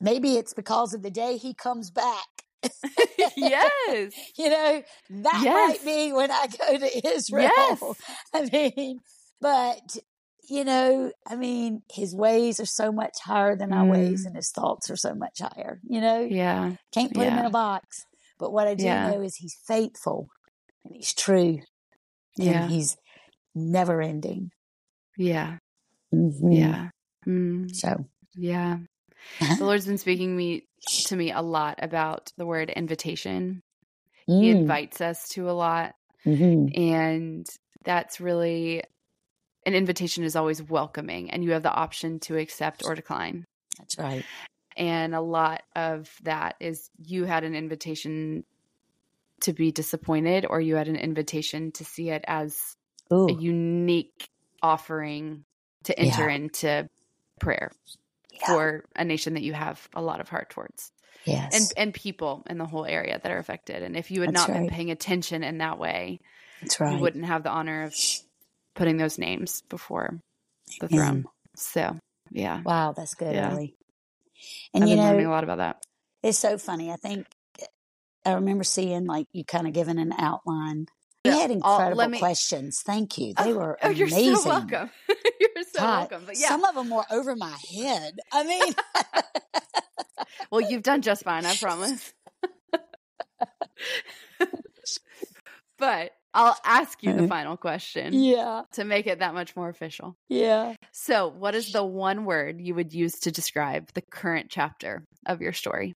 maybe 0.00 0.36
it's 0.36 0.54
because 0.54 0.94
of 0.94 1.02
the 1.02 1.10
day 1.10 1.36
he 1.36 1.54
comes 1.54 1.90
back. 1.90 2.26
yes. 3.36 4.12
you 4.36 4.50
know, 4.50 4.82
that 5.10 5.40
Yes. 5.42 5.52
might 5.54 5.84
be 5.84 6.12
when 6.12 6.30
I 6.30 6.46
go 6.46 6.78
to 6.78 7.08
Israel. 7.14 7.50
Yes. 7.56 7.82
I 8.34 8.72
mean, 8.76 9.00
but 9.40 9.96
you 10.48 10.64
know, 10.64 11.10
I 11.26 11.36
mean, 11.36 11.82
his 11.92 12.14
ways 12.14 12.60
are 12.60 12.66
so 12.66 12.92
much 12.92 13.14
higher 13.22 13.56
than 13.56 13.72
our 13.72 13.84
ways, 13.86 14.22
Mm. 14.22 14.26
and 14.28 14.36
his 14.36 14.50
thoughts 14.50 14.90
are 14.90 14.96
so 14.96 15.14
much 15.14 15.40
higher. 15.40 15.80
You 15.88 16.00
know, 16.00 16.20
Yeah. 16.20 16.76
can't 16.92 17.12
put 17.14 17.26
him 17.26 17.38
in 17.38 17.44
a 17.46 17.50
box. 17.50 18.04
But 18.38 18.52
what 18.52 18.68
I 18.68 18.74
do 18.74 18.84
Yeah. 18.84 19.10
know 19.10 19.22
is 19.22 19.36
he's 19.36 19.56
faithful 19.66 20.28
and 20.84 20.94
he's 20.94 21.14
true 21.14 21.60
Yeah. 22.36 22.62
and 22.64 22.70
he's 22.70 22.96
never 23.54 24.02
ending. 24.02 24.50
Yeah. 25.16 25.58
Mhm. 26.14 26.56
Yeah. 26.56 26.90
Mm. 27.26 27.74
So, 27.74 28.04
Yeah. 28.34 28.78
The 29.40 29.56
Lord's 29.64 29.86
been 29.86 29.98
speaking 29.98 30.36
me 30.36 30.66
to 31.06 31.16
me 31.16 31.32
a 31.32 31.40
lot 31.40 31.78
about 31.82 32.30
the 32.36 32.44
word 32.46 32.68
invitation. 32.70 33.62
He 34.26 34.52
Mm. 34.52 34.56
invites 34.60 35.00
us 35.00 35.28
to 35.30 35.48
a 35.50 35.52
lot 35.52 35.94
Mhm. 36.24 36.76
and 36.78 37.46
that's 37.84 38.20
really 38.20 38.82
an 39.66 39.74
invitation 39.74 40.24
is 40.24 40.36
always 40.36 40.62
welcoming 40.62 41.30
and 41.30 41.44
you 41.44 41.50
have 41.50 41.62
the 41.62 41.72
option 41.72 42.20
to 42.20 42.38
accept 42.38 42.84
or 42.84 42.94
decline. 42.94 43.44
that's 43.78 43.98
right. 43.98 44.24
And 44.76 45.14
a 45.14 45.20
lot 45.20 45.62
of 45.74 46.10
that 46.22 46.56
is 46.60 46.90
you 47.02 47.24
had 47.24 47.44
an 47.44 47.54
invitation 47.54 48.44
to 49.40 49.52
be 49.52 49.72
disappointed 49.72 50.46
or 50.48 50.60
you 50.60 50.76
had 50.76 50.88
an 50.88 50.96
invitation 50.96 51.72
to 51.72 51.84
see 51.84 52.10
it 52.10 52.24
as 52.26 52.76
a 53.10 53.32
unique 53.32 54.28
offering 54.62 55.44
to 55.84 55.98
enter 55.98 56.28
into 56.28 56.88
prayer 57.40 57.70
yeah. 58.32 58.46
for 58.46 58.84
a 58.94 59.04
nation 59.04 59.34
that 59.34 59.42
you 59.42 59.52
have 59.52 59.88
a 59.94 60.02
lot 60.02 60.20
of 60.20 60.28
heart 60.28 60.50
towards 60.50 60.90
yes. 61.24 61.54
and 61.54 61.72
and 61.76 61.94
people 61.94 62.42
in 62.48 62.58
the 62.58 62.66
whole 62.66 62.86
area 62.86 63.20
that 63.22 63.30
are 63.30 63.38
affected 63.38 63.82
and 63.82 63.96
if 63.96 64.10
you 64.10 64.22
had 64.22 64.34
That's 64.34 64.48
not 64.48 64.56
been 64.56 64.68
paying 64.68 64.90
attention 64.90 65.44
in 65.44 65.58
that 65.58 65.78
way 65.78 66.20
that's 66.62 66.80
right. 66.80 66.94
you 66.94 67.00
wouldn't 67.00 67.26
have 67.26 67.42
the 67.42 67.50
honor 67.50 67.84
of 67.84 67.94
putting 68.76 68.96
those 68.98 69.18
names 69.18 69.62
before 69.68 70.20
the 70.80 70.88
throne 70.88 71.24
so 71.56 71.98
yeah 72.30 72.62
Wow, 72.64 72.92
that's 72.96 73.14
good, 73.14 73.34
Yeah. 73.34 73.50
Ellie. 73.52 73.74
And 74.74 74.84
i've 74.84 74.90
you 74.90 74.96
been 74.96 75.04
know, 75.04 75.10
learning 75.10 75.26
a 75.26 75.30
lot 75.30 75.44
about 75.44 75.58
that 75.58 75.76
It's 76.22 76.38
so 76.38 76.58
funny. 76.58 76.90
I 76.92 76.96
think 76.96 77.26
I 78.24 78.32
remember 78.32 78.64
seeing 78.64 79.06
like 79.06 79.26
you 79.32 79.44
kind 79.44 79.66
of 79.68 79.72
giving 79.72 79.98
an 79.98 80.12
outline. 80.18 80.86
You 81.24 81.30
Yeah, 81.32 81.38
had 81.38 81.50
incredible 81.52 82.08
me- 82.08 82.18
questions. 82.18 82.82
Thank 82.84 83.18
you. 83.18 83.34
They 83.34 83.52
oh, 83.52 83.56
were 83.56 83.78
oh, 83.82 83.88
amazing. 83.90 84.24
you're 84.24 84.36
so 84.36 84.48
welcome 84.48 84.90
you're 85.40 85.64
so 85.72 85.80
God, 85.80 86.10
welcome 86.10 86.22
but 86.26 86.36
yeah 86.38 86.48
Some 86.48 86.64
of 86.64 86.74
them 86.74 86.90
were 86.90 87.04
over 87.10 87.36
my 87.36 87.56
head. 87.74 88.18
I 88.32 88.42
mean, 88.44 88.74
well 90.50 90.60
you've 90.60 90.82
done 90.82 91.02
just 91.02 91.22
fine 91.24 91.46
i 91.46 91.54
promise 91.54 92.12
but 95.78 96.12
i'll 96.36 96.56
ask 96.64 97.02
you 97.02 97.12
the 97.12 97.26
final 97.26 97.56
question 97.56 98.12
yeah, 98.14 98.62
to 98.74 98.84
make 98.84 99.06
it 99.08 99.18
that 99.18 99.34
much 99.34 99.56
more 99.56 99.68
official 99.68 100.14
yeah. 100.28 100.74
So, 100.92 101.28
what 101.28 101.54
is 101.54 101.72
the 101.72 101.84
one 101.84 102.24
word 102.24 102.60
you 102.60 102.74
would 102.74 102.92
use 102.92 103.12
to 103.20 103.30
describe 103.30 103.88
the 103.94 104.02
current 104.02 104.46
chapter 104.50 105.04
of 105.26 105.40
your 105.40 105.52
story? 105.52 105.92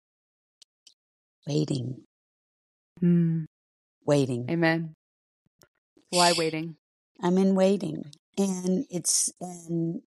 Waiting, 1.47 2.03
Mm. 3.03 3.47
waiting. 4.05 4.47
Amen. 4.51 4.93
Why 6.11 6.33
waiting? 6.33 6.77
I'm 7.23 7.39
in 7.39 7.55
waiting, 7.55 8.03
and 8.37 8.85
it's 8.91 9.31
and 9.41 10.03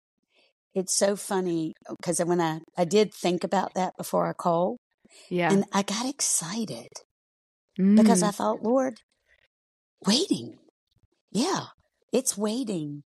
it's 0.73 0.93
so 0.93 1.15
funny 1.15 1.73
because 1.97 2.19
when 2.19 2.41
I 2.41 2.59
I 2.77 2.85
did 2.85 3.13
think 3.13 3.43
about 3.43 3.73
that 3.75 3.93
before 3.97 4.27
I 4.27 4.33
called, 4.33 4.77
Yeah. 5.29 5.51
and 5.53 5.65
I 5.71 5.83
got 5.83 6.05
excited. 6.09 6.89
because 7.95 8.21
I 8.23 8.29
Mm. 8.29 8.35
thought, 8.35 8.63
Lord, 8.63 8.95
waiting. 10.05 10.57
Yeah, 11.31 11.65
it's 12.11 12.37
waiting. 12.37 13.03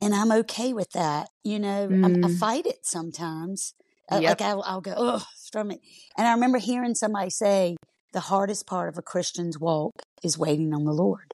And 0.00 0.14
I'm 0.14 0.30
okay 0.32 0.72
with 0.72 0.90
that. 0.92 1.28
You 1.42 1.58
know, 1.58 1.84
I'm, 2.02 2.04
I 2.24 2.28
Mm. 2.28 2.38
fight 2.38 2.66
it 2.66 2.80
sometimes 2.84 3.74
Uh, 4.12 4.20
Like 4.22 4.42
I'll, 4.42 4.62
I'll 4.66 4.82
go, 4.82 4.92
oh, 4.96 5.24
stomach. 5.34 5.80
And 6.18 6.28
I 6.28 6.32
remember 6.34 6.58
hearing 6.58 6.94
somebody 6.94 7.30
say 7.30 7.76
the 8.12 8.20
hardest 8.20 8.66
part 8.66 8.90
of 8.90 8.98
a 8.98 9.02
Christian's 9.02 9.58
walk 9.58 9.92
is 10.22 10.36
waiting 10.36 10.74
on 10.74 10.84
the 10.84 10.92
Lord. 10.92 11.32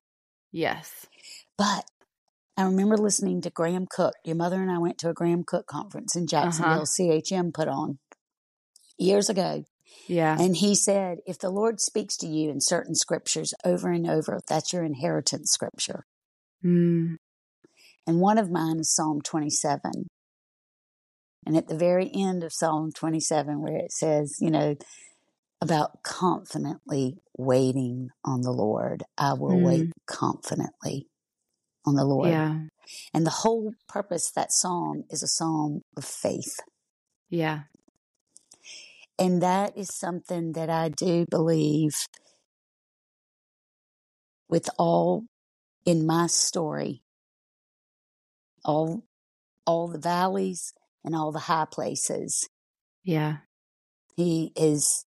Yes. 0.53 1.07
But 1.59 1.85
I 2.57 2.63
remember 2.63 2.97
listening 2.97 3.41
to 3.43 3.51
Graham 3.51 3.87
Cooke. 3.91 4.15
Your 4.25 4.37
mother 4.37 4.63
and 4.63 4.71
I 4.71 4.79
went 4.79 4.99
to 4.99 5.09
a 5.11 5.15
Graham 5.15 5.43
Cooke 5.45 5.67
conference 5.67 6.15
in 6.15 6.29
Jacksonville, 6.29 6.87
CHM 6.87 7.53
put 7.53 7.67
on 7.67 7.99
years 8.99 9.29
ago. 9.29 9.65
Yeah. 10.07 10.37
And 10.39 10.57
he 10.57 10.75
said, 10.75 11.19
if 11.27 11.39
the 11.39 11.51
Lord 11.51 11.81
speaks 11.81 12.17
to 12.19 12.27
you 12.27 12.51
in 12.51 12.61
certain 12.61 12.95
scriptures 12.95 13.55
over 13.65 13.91
and 13.91 14.09
over, 14.09 14.41
that's 14.49 14.73
your 14.73 14.85
inheritance 14.85 15.51
scripture. 15.51 16.05
Mm. 16.65 17.17
And 18.07 18.21
one 18.21 18.39
of 18.39 18.51
mine 18.51 18.81
is 18.81 18.95
Psalm 18.95 19.21
27. 19.23 20.09
And 21.47 21.57
at 21.57 21.69
the 21.69 21.77
very 21.77 22.11
end 22.15 22.43
of 22.45 22.53
Psalm 22.53 22.91
27, 22.93 23.63
where 23.63 23.77
it 23.77 23.93
says, 23.93 24.37
you 24.41 24.51
know, 24.51 24.77
about 25.61 26.03
confidently 26.03 27.19
waiting 27.37 28.09
on 28.25 28.43
the 28.43 28.53
Lord, 28.53 29.05
I 29.17 29.35
will 29.35 29.57
Mm. 29.57 29.65
wait 29.65 29.93
confidently 30.07 31.07
on 31.85 31.95
the 31.95 32.05
Lord. 32.05 32.31
Yeah. 32.31 32.67
And 33.15 33.25
the 33.25 33.31
whole 33.31 33.73
purpose 33.89 34.29
of 34.31 34.35
that 34.35 34.53
psalm 34.53 35.05
is 35.11 35.23
a 35.23 35.29
psalm 35.29 35.83
of 35.97 36.05
faith. 36.05 36.59
Yeah. 37.29 37.65
And 39.21 39.43
that 39.43 39.77
is 39.77 39.95
something 39.95 40.53
that 40.53 40.71
I 40.71 40.89
do 40.89 41.27
believe 41.31 41.93
with 44.49 44.71
all 44.79 45.27
in 45.85 46.07
my 46.07 46.27
story, 46.27 47.03
all 48.65 49.05
all 49.67 49.89
the 49.89 49.99
valleys 49.99 50.73
and 51.05 51.15
all 51.15 51.33
the 51.33 51.39
high 51.41 51.67
places. 51.71 52.49
Yeah. 53.05 53.39
He 54.17 54.53
is 54.57 55.05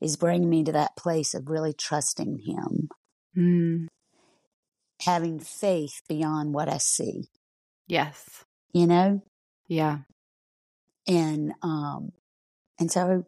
is 0.00 0.16
bringing 0.16 0.50
me 0.50 0.64
to 0.64 0.72
that 0.72 0.96
place 0.96 1.32
of 1.32 1.48
really 1.48 1.72
trusting 1.72 2.40
him, 2.46 2.88
Mm. 3.36 3.86
having 5.02 5.38
faith 5.38 6.02
beyond 6.08 6.52
what 6.52 6.68
I 6.68 6.78
see, 6.78 7.28
Yes. 7.86 8.44
you 8.72 8.88
know? 8.88 9.22
Yeah. 9.68 10.00
And 11.06 11.54
um 11.62 12.10
and 12.80 12.90
so 12.90 13.24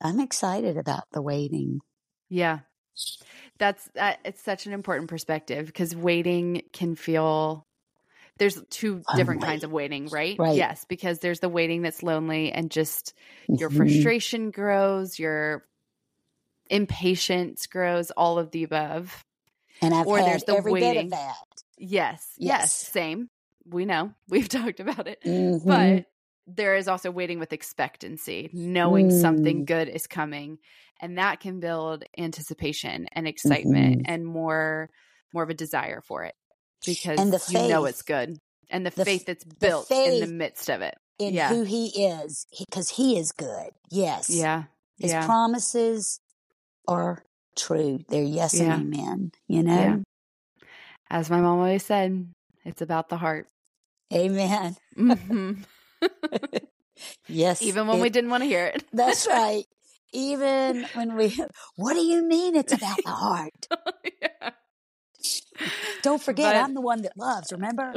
I'm 0.00 0.20
excited 0.20 0.76
about 0.78 1.04
the 1.12 1.20
waiting. 1.20 1.80
Yeah. 2.30 2.60
That's 3.58 3.88
that 3.94 4.20
it's 4.24 4.42
such 4.42 4.66
an 4.66 4.72
important 4.72 5.08
perspective 5.10 5.66
because 5.66 5.94
waiting 5.94 6.62
can 6.72 6.94
feel 6.96 7.66
there's 8.38 8.62
two 8.70 9.02
different 9.16 9.42
kinds 9.42 9.64
of 9.64 9.72
waiting, 9.72 10.06
right? 10.06 10.38
Right. 10.38 10.56
Yes, 10.56 10.86
because 10.88 11.18
there's 11.18 11.40
the 11.40 11.48
waiting 11.50 11.82
that's 11.82 12.02
lonely 12.02 12.52
and 12.52 12.70
just 12.70 13.12
your 13.48 13.68
Mhm. 13.68 13.76
frustration 13.76 14.50
grows, 14.50 15.18
your 15.18 15.66
impatience 16.70 17.66
grows, 17.66 18.10
all 18.12 18.38
of 18.38 18.50
the 18.50 18.62
above. 18.64 19.24
And 19.82 19.92
I've 19.94 20.06
or 20.06 20.18
had 20.18 20.26
there's 20.26 20.44
the 20.44 20.56
every 20.56 20.72
bit 20.74 20.82
waiting. 20.82 21.04
of 21.06 21.10
that. 21.10 21.34
Yes. 21.78 22.34
Yes. 22.38 22.60
Yes. 22.60 22.72
Same. 22.72 23.28
We 23.66 23.84
know. 23.84 24.12
We've 24.28 24.48
talked 24.48 24.80
about 24.80 25.06
it. 25.06 25.20
Mhm. 25.24 25.66
But 25.66 26.06
there 26.46 26.76
is 26.76 26.88
also 26.88 27.10
waiting 27.10 27.38
with 27.38 27.52
expectancy, 27.52 28.50
knowing 28.52 29.10
something 29.10 29.62
Mm. 29.62 29.66
good 29.66 29.88
is 29.88 30.06
coming. 30.06 30.58
And 31.00 31.16
that 31.18 31.40
can 31.40 31.60
build 31.60 32.04
anticipation 32.18 33.06
and 33.12 33.26
excitement 33.26 34.02
Mm-hmm. 34.02 34.12
and 34.12 34.26
more 34.26 34.90
more 35.32 35.44
of 35.44 35.50
a 35.50 35.54
desire 35.54 36.00
for 36.00 36.24
it 36.24 36.34
because 36.84 37.18
And 37.20 37.32
the 37.32 37.40
you 37.50 37.68
know 37.68 37.84
it's 37.84 38.02
good. 38.02 38.36
And 38.68 38.84
the, 38.84 38.90
The 38.90 39.04
faith 39.04 39.26
that's 39.26 39.44
built 39.44 39.90
in 39.90 39.96
faith 39.96 40.20
the 40.28 40.32
midst 40.32 40.68
of 40.68 40.82
it. 40.82 40.96
in 41.18 41.34
Yeah. 41.34 41.48
who 41.50 41.62
he 41.62 41.86
is 42.06 42.46
because 42.58 42.88
he 42.90 43.16
is 43.18 43.30
good. 43.32 43.70
Yes. 43.90 44.28
Yeah. 44.30 44.64
His 44.98 45.12
yeah. 45.12 45.24
promises 45.26 46.18
are 46.88 47.22
true. 47.56 48.00
They're 48.08 48.22
yes 48.24 48.54
Yeah. 48.54 48.74
and 48.74 48.94
amen. 48.94 49.32
You 49.46 49.62
know? 49.62 49.74
Yeah. 49.74 49.96
As 51.10 51.30
my 51.30 51.40
mom 51.40 51.58
always 51.58 51.84
said, 51.84 52.28
it's 52.64 52.82
about 52.82 53.08
the 53.08 53.16
heart. 53.16 53.48
Amen. 54.12 54.76
Mhm. 54.96 55.64
Yes. 57.28 57.62
Even 57.62 57.86
when 57.86 57.98
it- 57.98 58.02
we 58.02 58.10
didn't 58.10 58.30
want 58.30 58.42
to 58.42 58.46
hear 58.48 58.66
it. 58.66 58.84
That's 58.92 59.26
right. 59.26 59.64
Even 60.12 60.84
when 60.94 61.16
we 61.16 61.34
what 61.76 61.94
do 61.94 62.00
you 62.02 62.22
mean 62.26 62.56
it's 62.56 62.72
about 62.72 62.98
the 63.04 63.10
heart? 63.10 63.68
yeah. 64.22 64.50
Don't 66.02 66.20
forget 66.22 66.54
But- 66.54 66.62
I'm 66.64 66.74
the 66.74 66.80
one 66.80 67.02
that 67.02 67.16
loves, 67.16 67.52
remember? 67.52 67.94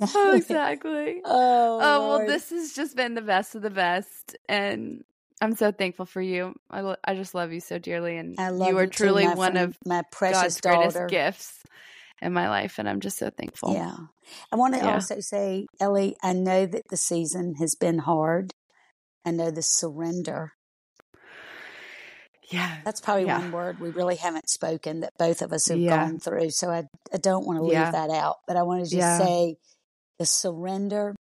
oh, 0.00 0.34
exactly. 0.34 1.20
Oh, 1.24 1.78
Oh, 1.82 2.08
well, 2.18 2.26
this 2.26 2.50
has 2.50 2.72
just 2.72 2.96
been 2.96 3.14
the 3.14 3.22
best 3.22 3.54
of 3.54 3.62
the 3.62 3.70
best. 3.70 4.36
And 4.48 5.04
I'm 5.40 5.54
so 5.56 5.72
thankful 5.72 6.06
for 6.06 6.20
you. 6.20 6.54
I, 6.70 6.80
lo- 6.80 6.96
I 7.04 7.14
just 7.14 7.34
love 7.34 7.52
you 7.52 7.60
so 7.60 7.78
dearly. 7.78 8.16
And 8.16 8.38
I 8.38 8.50
love 8.50 8.68
you 8.68 8.78
are 8.78 8.86
too, 8.86 9.04
truly 9.04 9.26
my 9.26 9.34
one 9.34 9.52
friend, 9.52 9.68
of 9.70 9.78
my 9.84 10.02
precious 10.10 10.60
God's 10.60 10.94
greatest 10.94 11.08
gifts 11.10 11.62
in 12.20 12.32
my 12.32 12.48
life. 12.48 12.78
And 12.78 12.88
I'm 12.88 13.00
just 13.00 13.18
so 13.18 13.30
thankful. 13.30 13.74
Yeah. 13.74 13.96
I 14.50 14.56
want 14.56 14.74
to 14.74 14.80
Yeah. 14.80 14.94
also 14.94 15.20
say, 15.20 15.66
Ellie, 15.80 16.16
I 16.22 16.32
know 16.32 16.66
that 16.66 16.82
the 16.90 16.96
season 16.96 17.54
has 17.58 17.74
been 17.74 17.98
hard. 18.00 18.52
I 19.24 19.30
know 19.30 19.50
the 19.50 19.62
surrender. 19.62 20.52
Yeah. 22.50 22.80
That's 22.84 23.00
probably 23.00 23.24
Yeah. 23.24 23.38
one 23.40 23.50
word 23.52 23.80
we 23.80 23.90
really 23.90 24.16
haven't 24.16 24.48
spoken 24.50 25.00
that 25.00 25.12
both 25.18 25.40
of 25.42 25.52
us 25.52 25.68
have 25.68 25.78
Yeah. 25.78 25.90
gone 26.04 26.18
through. 26.18 26.50
So 26.50 26.70
I, 26.70 26.84
I 27.12 27.16
don't 27.18 27.46
want 27.46 27.58
to 27.58 27.64
leave 27.64 27.92
that 27.92 28.10
out, 28.10 28.36
but 28.46 28.56
I 28.56 28.62
want 28.62 28.84
to 28.84 28.90
just 28.90 29.18
say 29.18 29.56
the 30.18 30.26
surrender. 30.26 31.14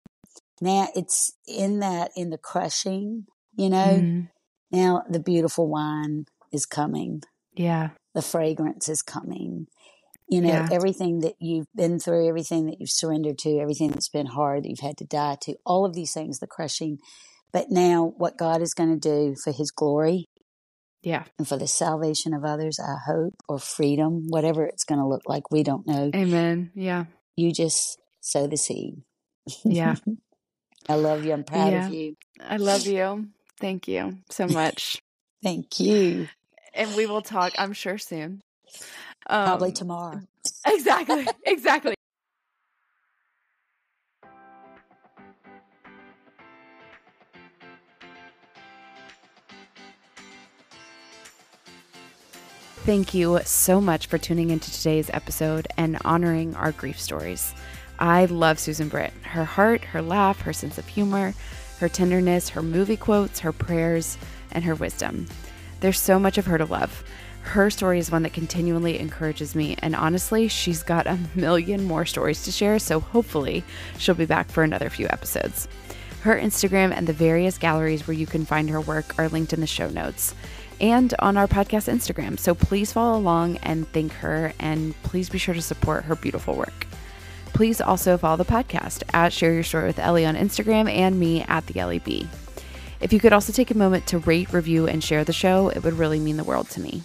Now 0.59 0.87
it's 0.95 1.31
in 1.47 1.79
that, 1.79 2.11
in 2.15 2.29
the 2.31 2.37
crushing, 2.37 3.25
you 3.55 3.69
know, 3.69 4.01
Mhm. 4.01 4.29
now 4.71 5.03
the 5.09 5.19
beautiful 5.19 5.67
wine 5.67 6.25
is 6.51 6.65
coming. 6.65 7.21
Yeah. 7.53 7.91
The 8.13 8.21
fragrance 8.21 8.89
is 8.89 9.01
coming. 9.01 9.67
You 10.31 10.41
know, 10.41 10.47
Yeah. 10.49 10.69
everything 10.71 11.19
that 11.19 11.35
you've 11.39 11.67
been 11.75 11.99
through, 11.99 12.27
everything 12.27 12.65
that 12.67 12.79
you've 12.79 12.89
surrendered 12.89 13.37
to, 13.39 13.59
everything 13.59 13.91
that's 13.91 14.09
been 14.09 14.25
hard 14.27 14.63
that 14.63 14.69
you've 14.69 14.79
had 14.79 14.97
to 14.97 15.05
die 15.05 15.37
to, 15.41 15.55
all 15.65 15.85
of 15.85 15.93
these 15.93 16.13
things, 16.13 16.39
the 16.39 16.47
crushing. 16.47 16.97
But 17.51 17.69
now 17.69 18.13
what 18.17 18.37
God 18.37 18.61
is 18.61 18.73
going 18.73 18.97
to 18.97 19.09
do 19.09 19.35
for 19.43 19.51
his 19.51 19.71
glory 19.71 20.25
Yeah. 21.03 21.25
and 21.37 21.45
for 21.45 21.57
the 21.57 21.67
salvation 21.67 22.33
of 22.33 22.45
others, 22.45 22.79
I 22.79 22.95
hope, 23.11 23.33
or 23.49 23.59
freedom, 23.59 24.27
whatever 24.29 24.65
it's 24.65 24.85
going 24.85 24.99
to 25.01 25.05
look 25.07 25.23
like, 25.27 25.51
we 25.51 25.63
don't 25.63 25.85
know. 25.85 26.09
Amen. 26.15 26.71
Yeah. 26.75 27.05
You 27.35 27.51
just 27.51 27.99
sow 28.21 28.47
the 28.47 28.55
seed. 28.57 29.01
Yeah. 29.65 29.95
I 30.89 30.95
love 30.95 31.25
you. 31.25 31.33
I'm 31.33 31.43
proud 31.43 31.73
Yeah. 31.73 31.87
of 31.87 31.93
you. 31.93 32.15
I 32.39 32.55
love 32.55 32.87
you. 32.87 33.27
Thank 33.59 33.89
you 33.89 34.19
so 34.29 34.47
much. 34.61 35.01
Thank 35.43 35.79
you. 35.81 36.29
and 36.73 36.95
we 36.95 37.05
will 37.05 37.21
talk, 37.21 37.51
I'm 37.57 37.73
sure, 37.73 37.97
soon. 37.97 38.39
Um, 39.27 39.45
Probably 39.45 39.71
tomorrow. 39.71 40.21
Exactly. 40.65 41.27
Exactly. 41.45 41.95
Thank 52.83 53.13
you 53.13 53.39
so 53.45 53.79
much 53.79 54.07
for 54.07 54.17
tuning 54.17 54.49
into 54.49 54.71
today's 54.71 55.11
episode 55.13 55.67
and 55.77 55.99
honoring 56.03 56.55
our 56.55 56.71
grief 56.71 56.99
stories. 56.99 57.53
I 57.99 58.25
love 58.25 58.57
Susan 58.57 58.89
Britt. 58.89 59.13
Her 59.21 59.45
heart, 59.45 59.83
her 59.85 60.01
laugh, 60.01 60.41
her 60.41 60.53
sense 60.53 60.79
of 60.79 60.87
humor, 60.87 61.35
her 61.79 61.87
tenderness, 61.87 62.49
her 62.49 62.63
movie 62.63 62.97
quotes, 62.97 63.39
her 63.41 63.51
prayers, 63.51 64.17
and 64.51 64.63
her 64.63 64.73
wisdom. 64.73 65.27
There's 65.79 65.99
so 65.99 66.17
much 66.17 66.39
of 66.39 66.47
her 66.47 66.57
to 66.57 66.65
love. 66.65 67.03
Her 67.43 67.69
story 67.69 67.99
is 67.99 68.11
one 68.11 68.23
that 68.23 68.33
continually 68.33 68.99
encourages 68.99 69.55
me, 69.55 69.75
and 69.79 69.95
honestly, 69.95 70.47
she's 70.47 70.83
got 70.83 71.07
a 71.07 71.19
million 71.35 71.83
more 71.83 72.05
stories 72.05 72.43
to 72.43 72.51
share, 72.51 72.79
so 72.79 72.99
hopefully, 72.99 73.63
she'll 73.97 74.15
be 74.15 74.25
back 74.25 74.49
for 74.49 74.63
another 74.63 74.89
few 74.89 75.07
episodes. 75.09 75.67
Her 76.21 76.39
Instagram 76.39 76.93
and 76.95 77.07
the 77.07 77.13
various 77.13 77.57
galleries 77.57 78.07
where 78.07 78.15
you 78.15 78.27
can 78.27 78.45
find 78.45 78.69
her 78.69 78.79
work 78.79 79.17
are 79.17 79.27
linked 79.27 79.53
in 79.53 79.59
the 79.59 79.67
show 79.67 79.89
notes 79.89 80.35
and 80.79 81.13
on 81.19 81.35
our 81.35 81.47
podcast 81.47 81.91
Instagram. 81.91 82.39
So 82.39 82.55
please 82.55 82.91
follow 82.93 83.17
along 83.17 83.57
and 83.57 83.87
thank 83.91 84.13
her, 84.13 84.53
and 84.59 84.93
please 85.03 85.29
be 85.29 85.37
sure 85.37 85.53
to 85.53 85.61
support 85.61 86.05
her 86.05 86.15
beautiful 86.15 86.55
work. 86.55 86.87
Please 87.53 87.81
also 87.81 88.17
follow 88.17 88.37
the 88.37 88.45
podcast 88.45 89.03
at 89.13 89.33
Share 89.33 89.53
Your 89.53 89.63
Story 89.63 89.87
with 89.87 89.99
Ellie 89.99 90.25
on 90.25 90.35
Instagram 90.35 90.89
and 90.89 91.19
me 91.19 91.43
at 91.43 91.67
the 91.67 91.79
Ellie 91.79 91.99
B. 91.99 92.27
If 93.01 93.11
you 93.11 93.19
could 93.19 93.33
also 93.33 93.51
take 93.51 93.71
a 93.71 93.77
moment 93.77 94.07
to 94.07 94.19
rate, 94.19 94.53
review, 94.53 94.87
and 94.87 95.03
share 95.03 95.23
the 95.23 95.33
show, 95.33 95.69
it 95.69 95.83
would 95.83 95.93
really 95.93 96.19
mean 96.19 96.37
the 96.37 96.43
world 96.43 96.69
to 96.69 96.79
me. 96.79 97.01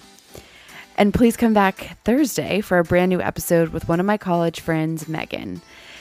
And 0.99 1.13
please 1.13 1.37
come 1.37 1.53
back 1.53 1.99
Thursday 2.05 2.63
for 2.63 2.79
a 2.79 2.85
brand 2.85 3.11
new 3.11 3.21
episode 3.21 3.69
with 3.69 3.87
one 3.87 4.01
of 4.01 4.07
my 4.07 4.17
college 4.17 4.61
friends, 4.61 5.07
Megan. 5.07 5.61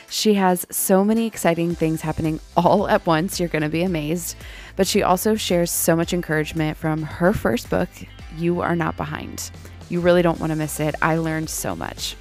She 0.10 0.36
has 0.36 0.66
so 0.72 1.04
many 1.04 1.28
exciting 1.28 1.76
things 1.76 2.00
happening 2.00 2.40
all 2.56 2.88
at 2.88 3.06
once, 3.06 3.38
you're 3.38 3.50
going 3.50 3.64
to 3.64 3.70
be 3.70 3.84
amazed. 3.84 4.38
But 4.78 4.88
she 4.88 5.04
also 5.04 5.36
shares 5.36 5.70
so 5.70 5.98
much 5.98 6.14
encouragement 6.14 6.78
from 6.78 7.02
her 7.04 7.34
first 7.34 7.70
book, 7.70 7.90
You 8.38 8.62
Are 8.62 8.76
Not 8.76 8.96
Behind. 8.96 9.52
You 9.90 10.00
really 10.00 10.22
don't 10.22 10.40
want 10.40 10.52
to 10.52 10.56
miss 10.56 10.80
it. 10.80 10.96
I 11.02 11.18
learned 11.18 11.50
so 11.50 11.76
much. 11.76 12.16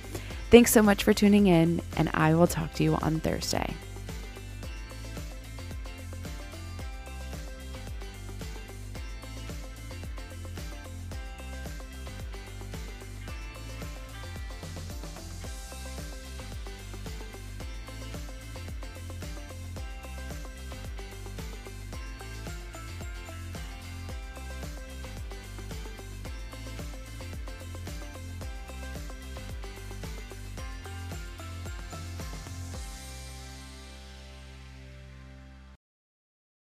Thanks 0.51 0.73
so 0.73 0.83
much 0.83 1.05
for 1.05 1.13
tuning 1.13 1.47
in, 1.47 1.81
and 1.97 2.11
I 2.13 2.35
will 2.35 2.49
talk 2.49 2.75
to 2.75 2.83
you 2.83 2.97
on 2.97 3.21
Thursday. 3.21 3.73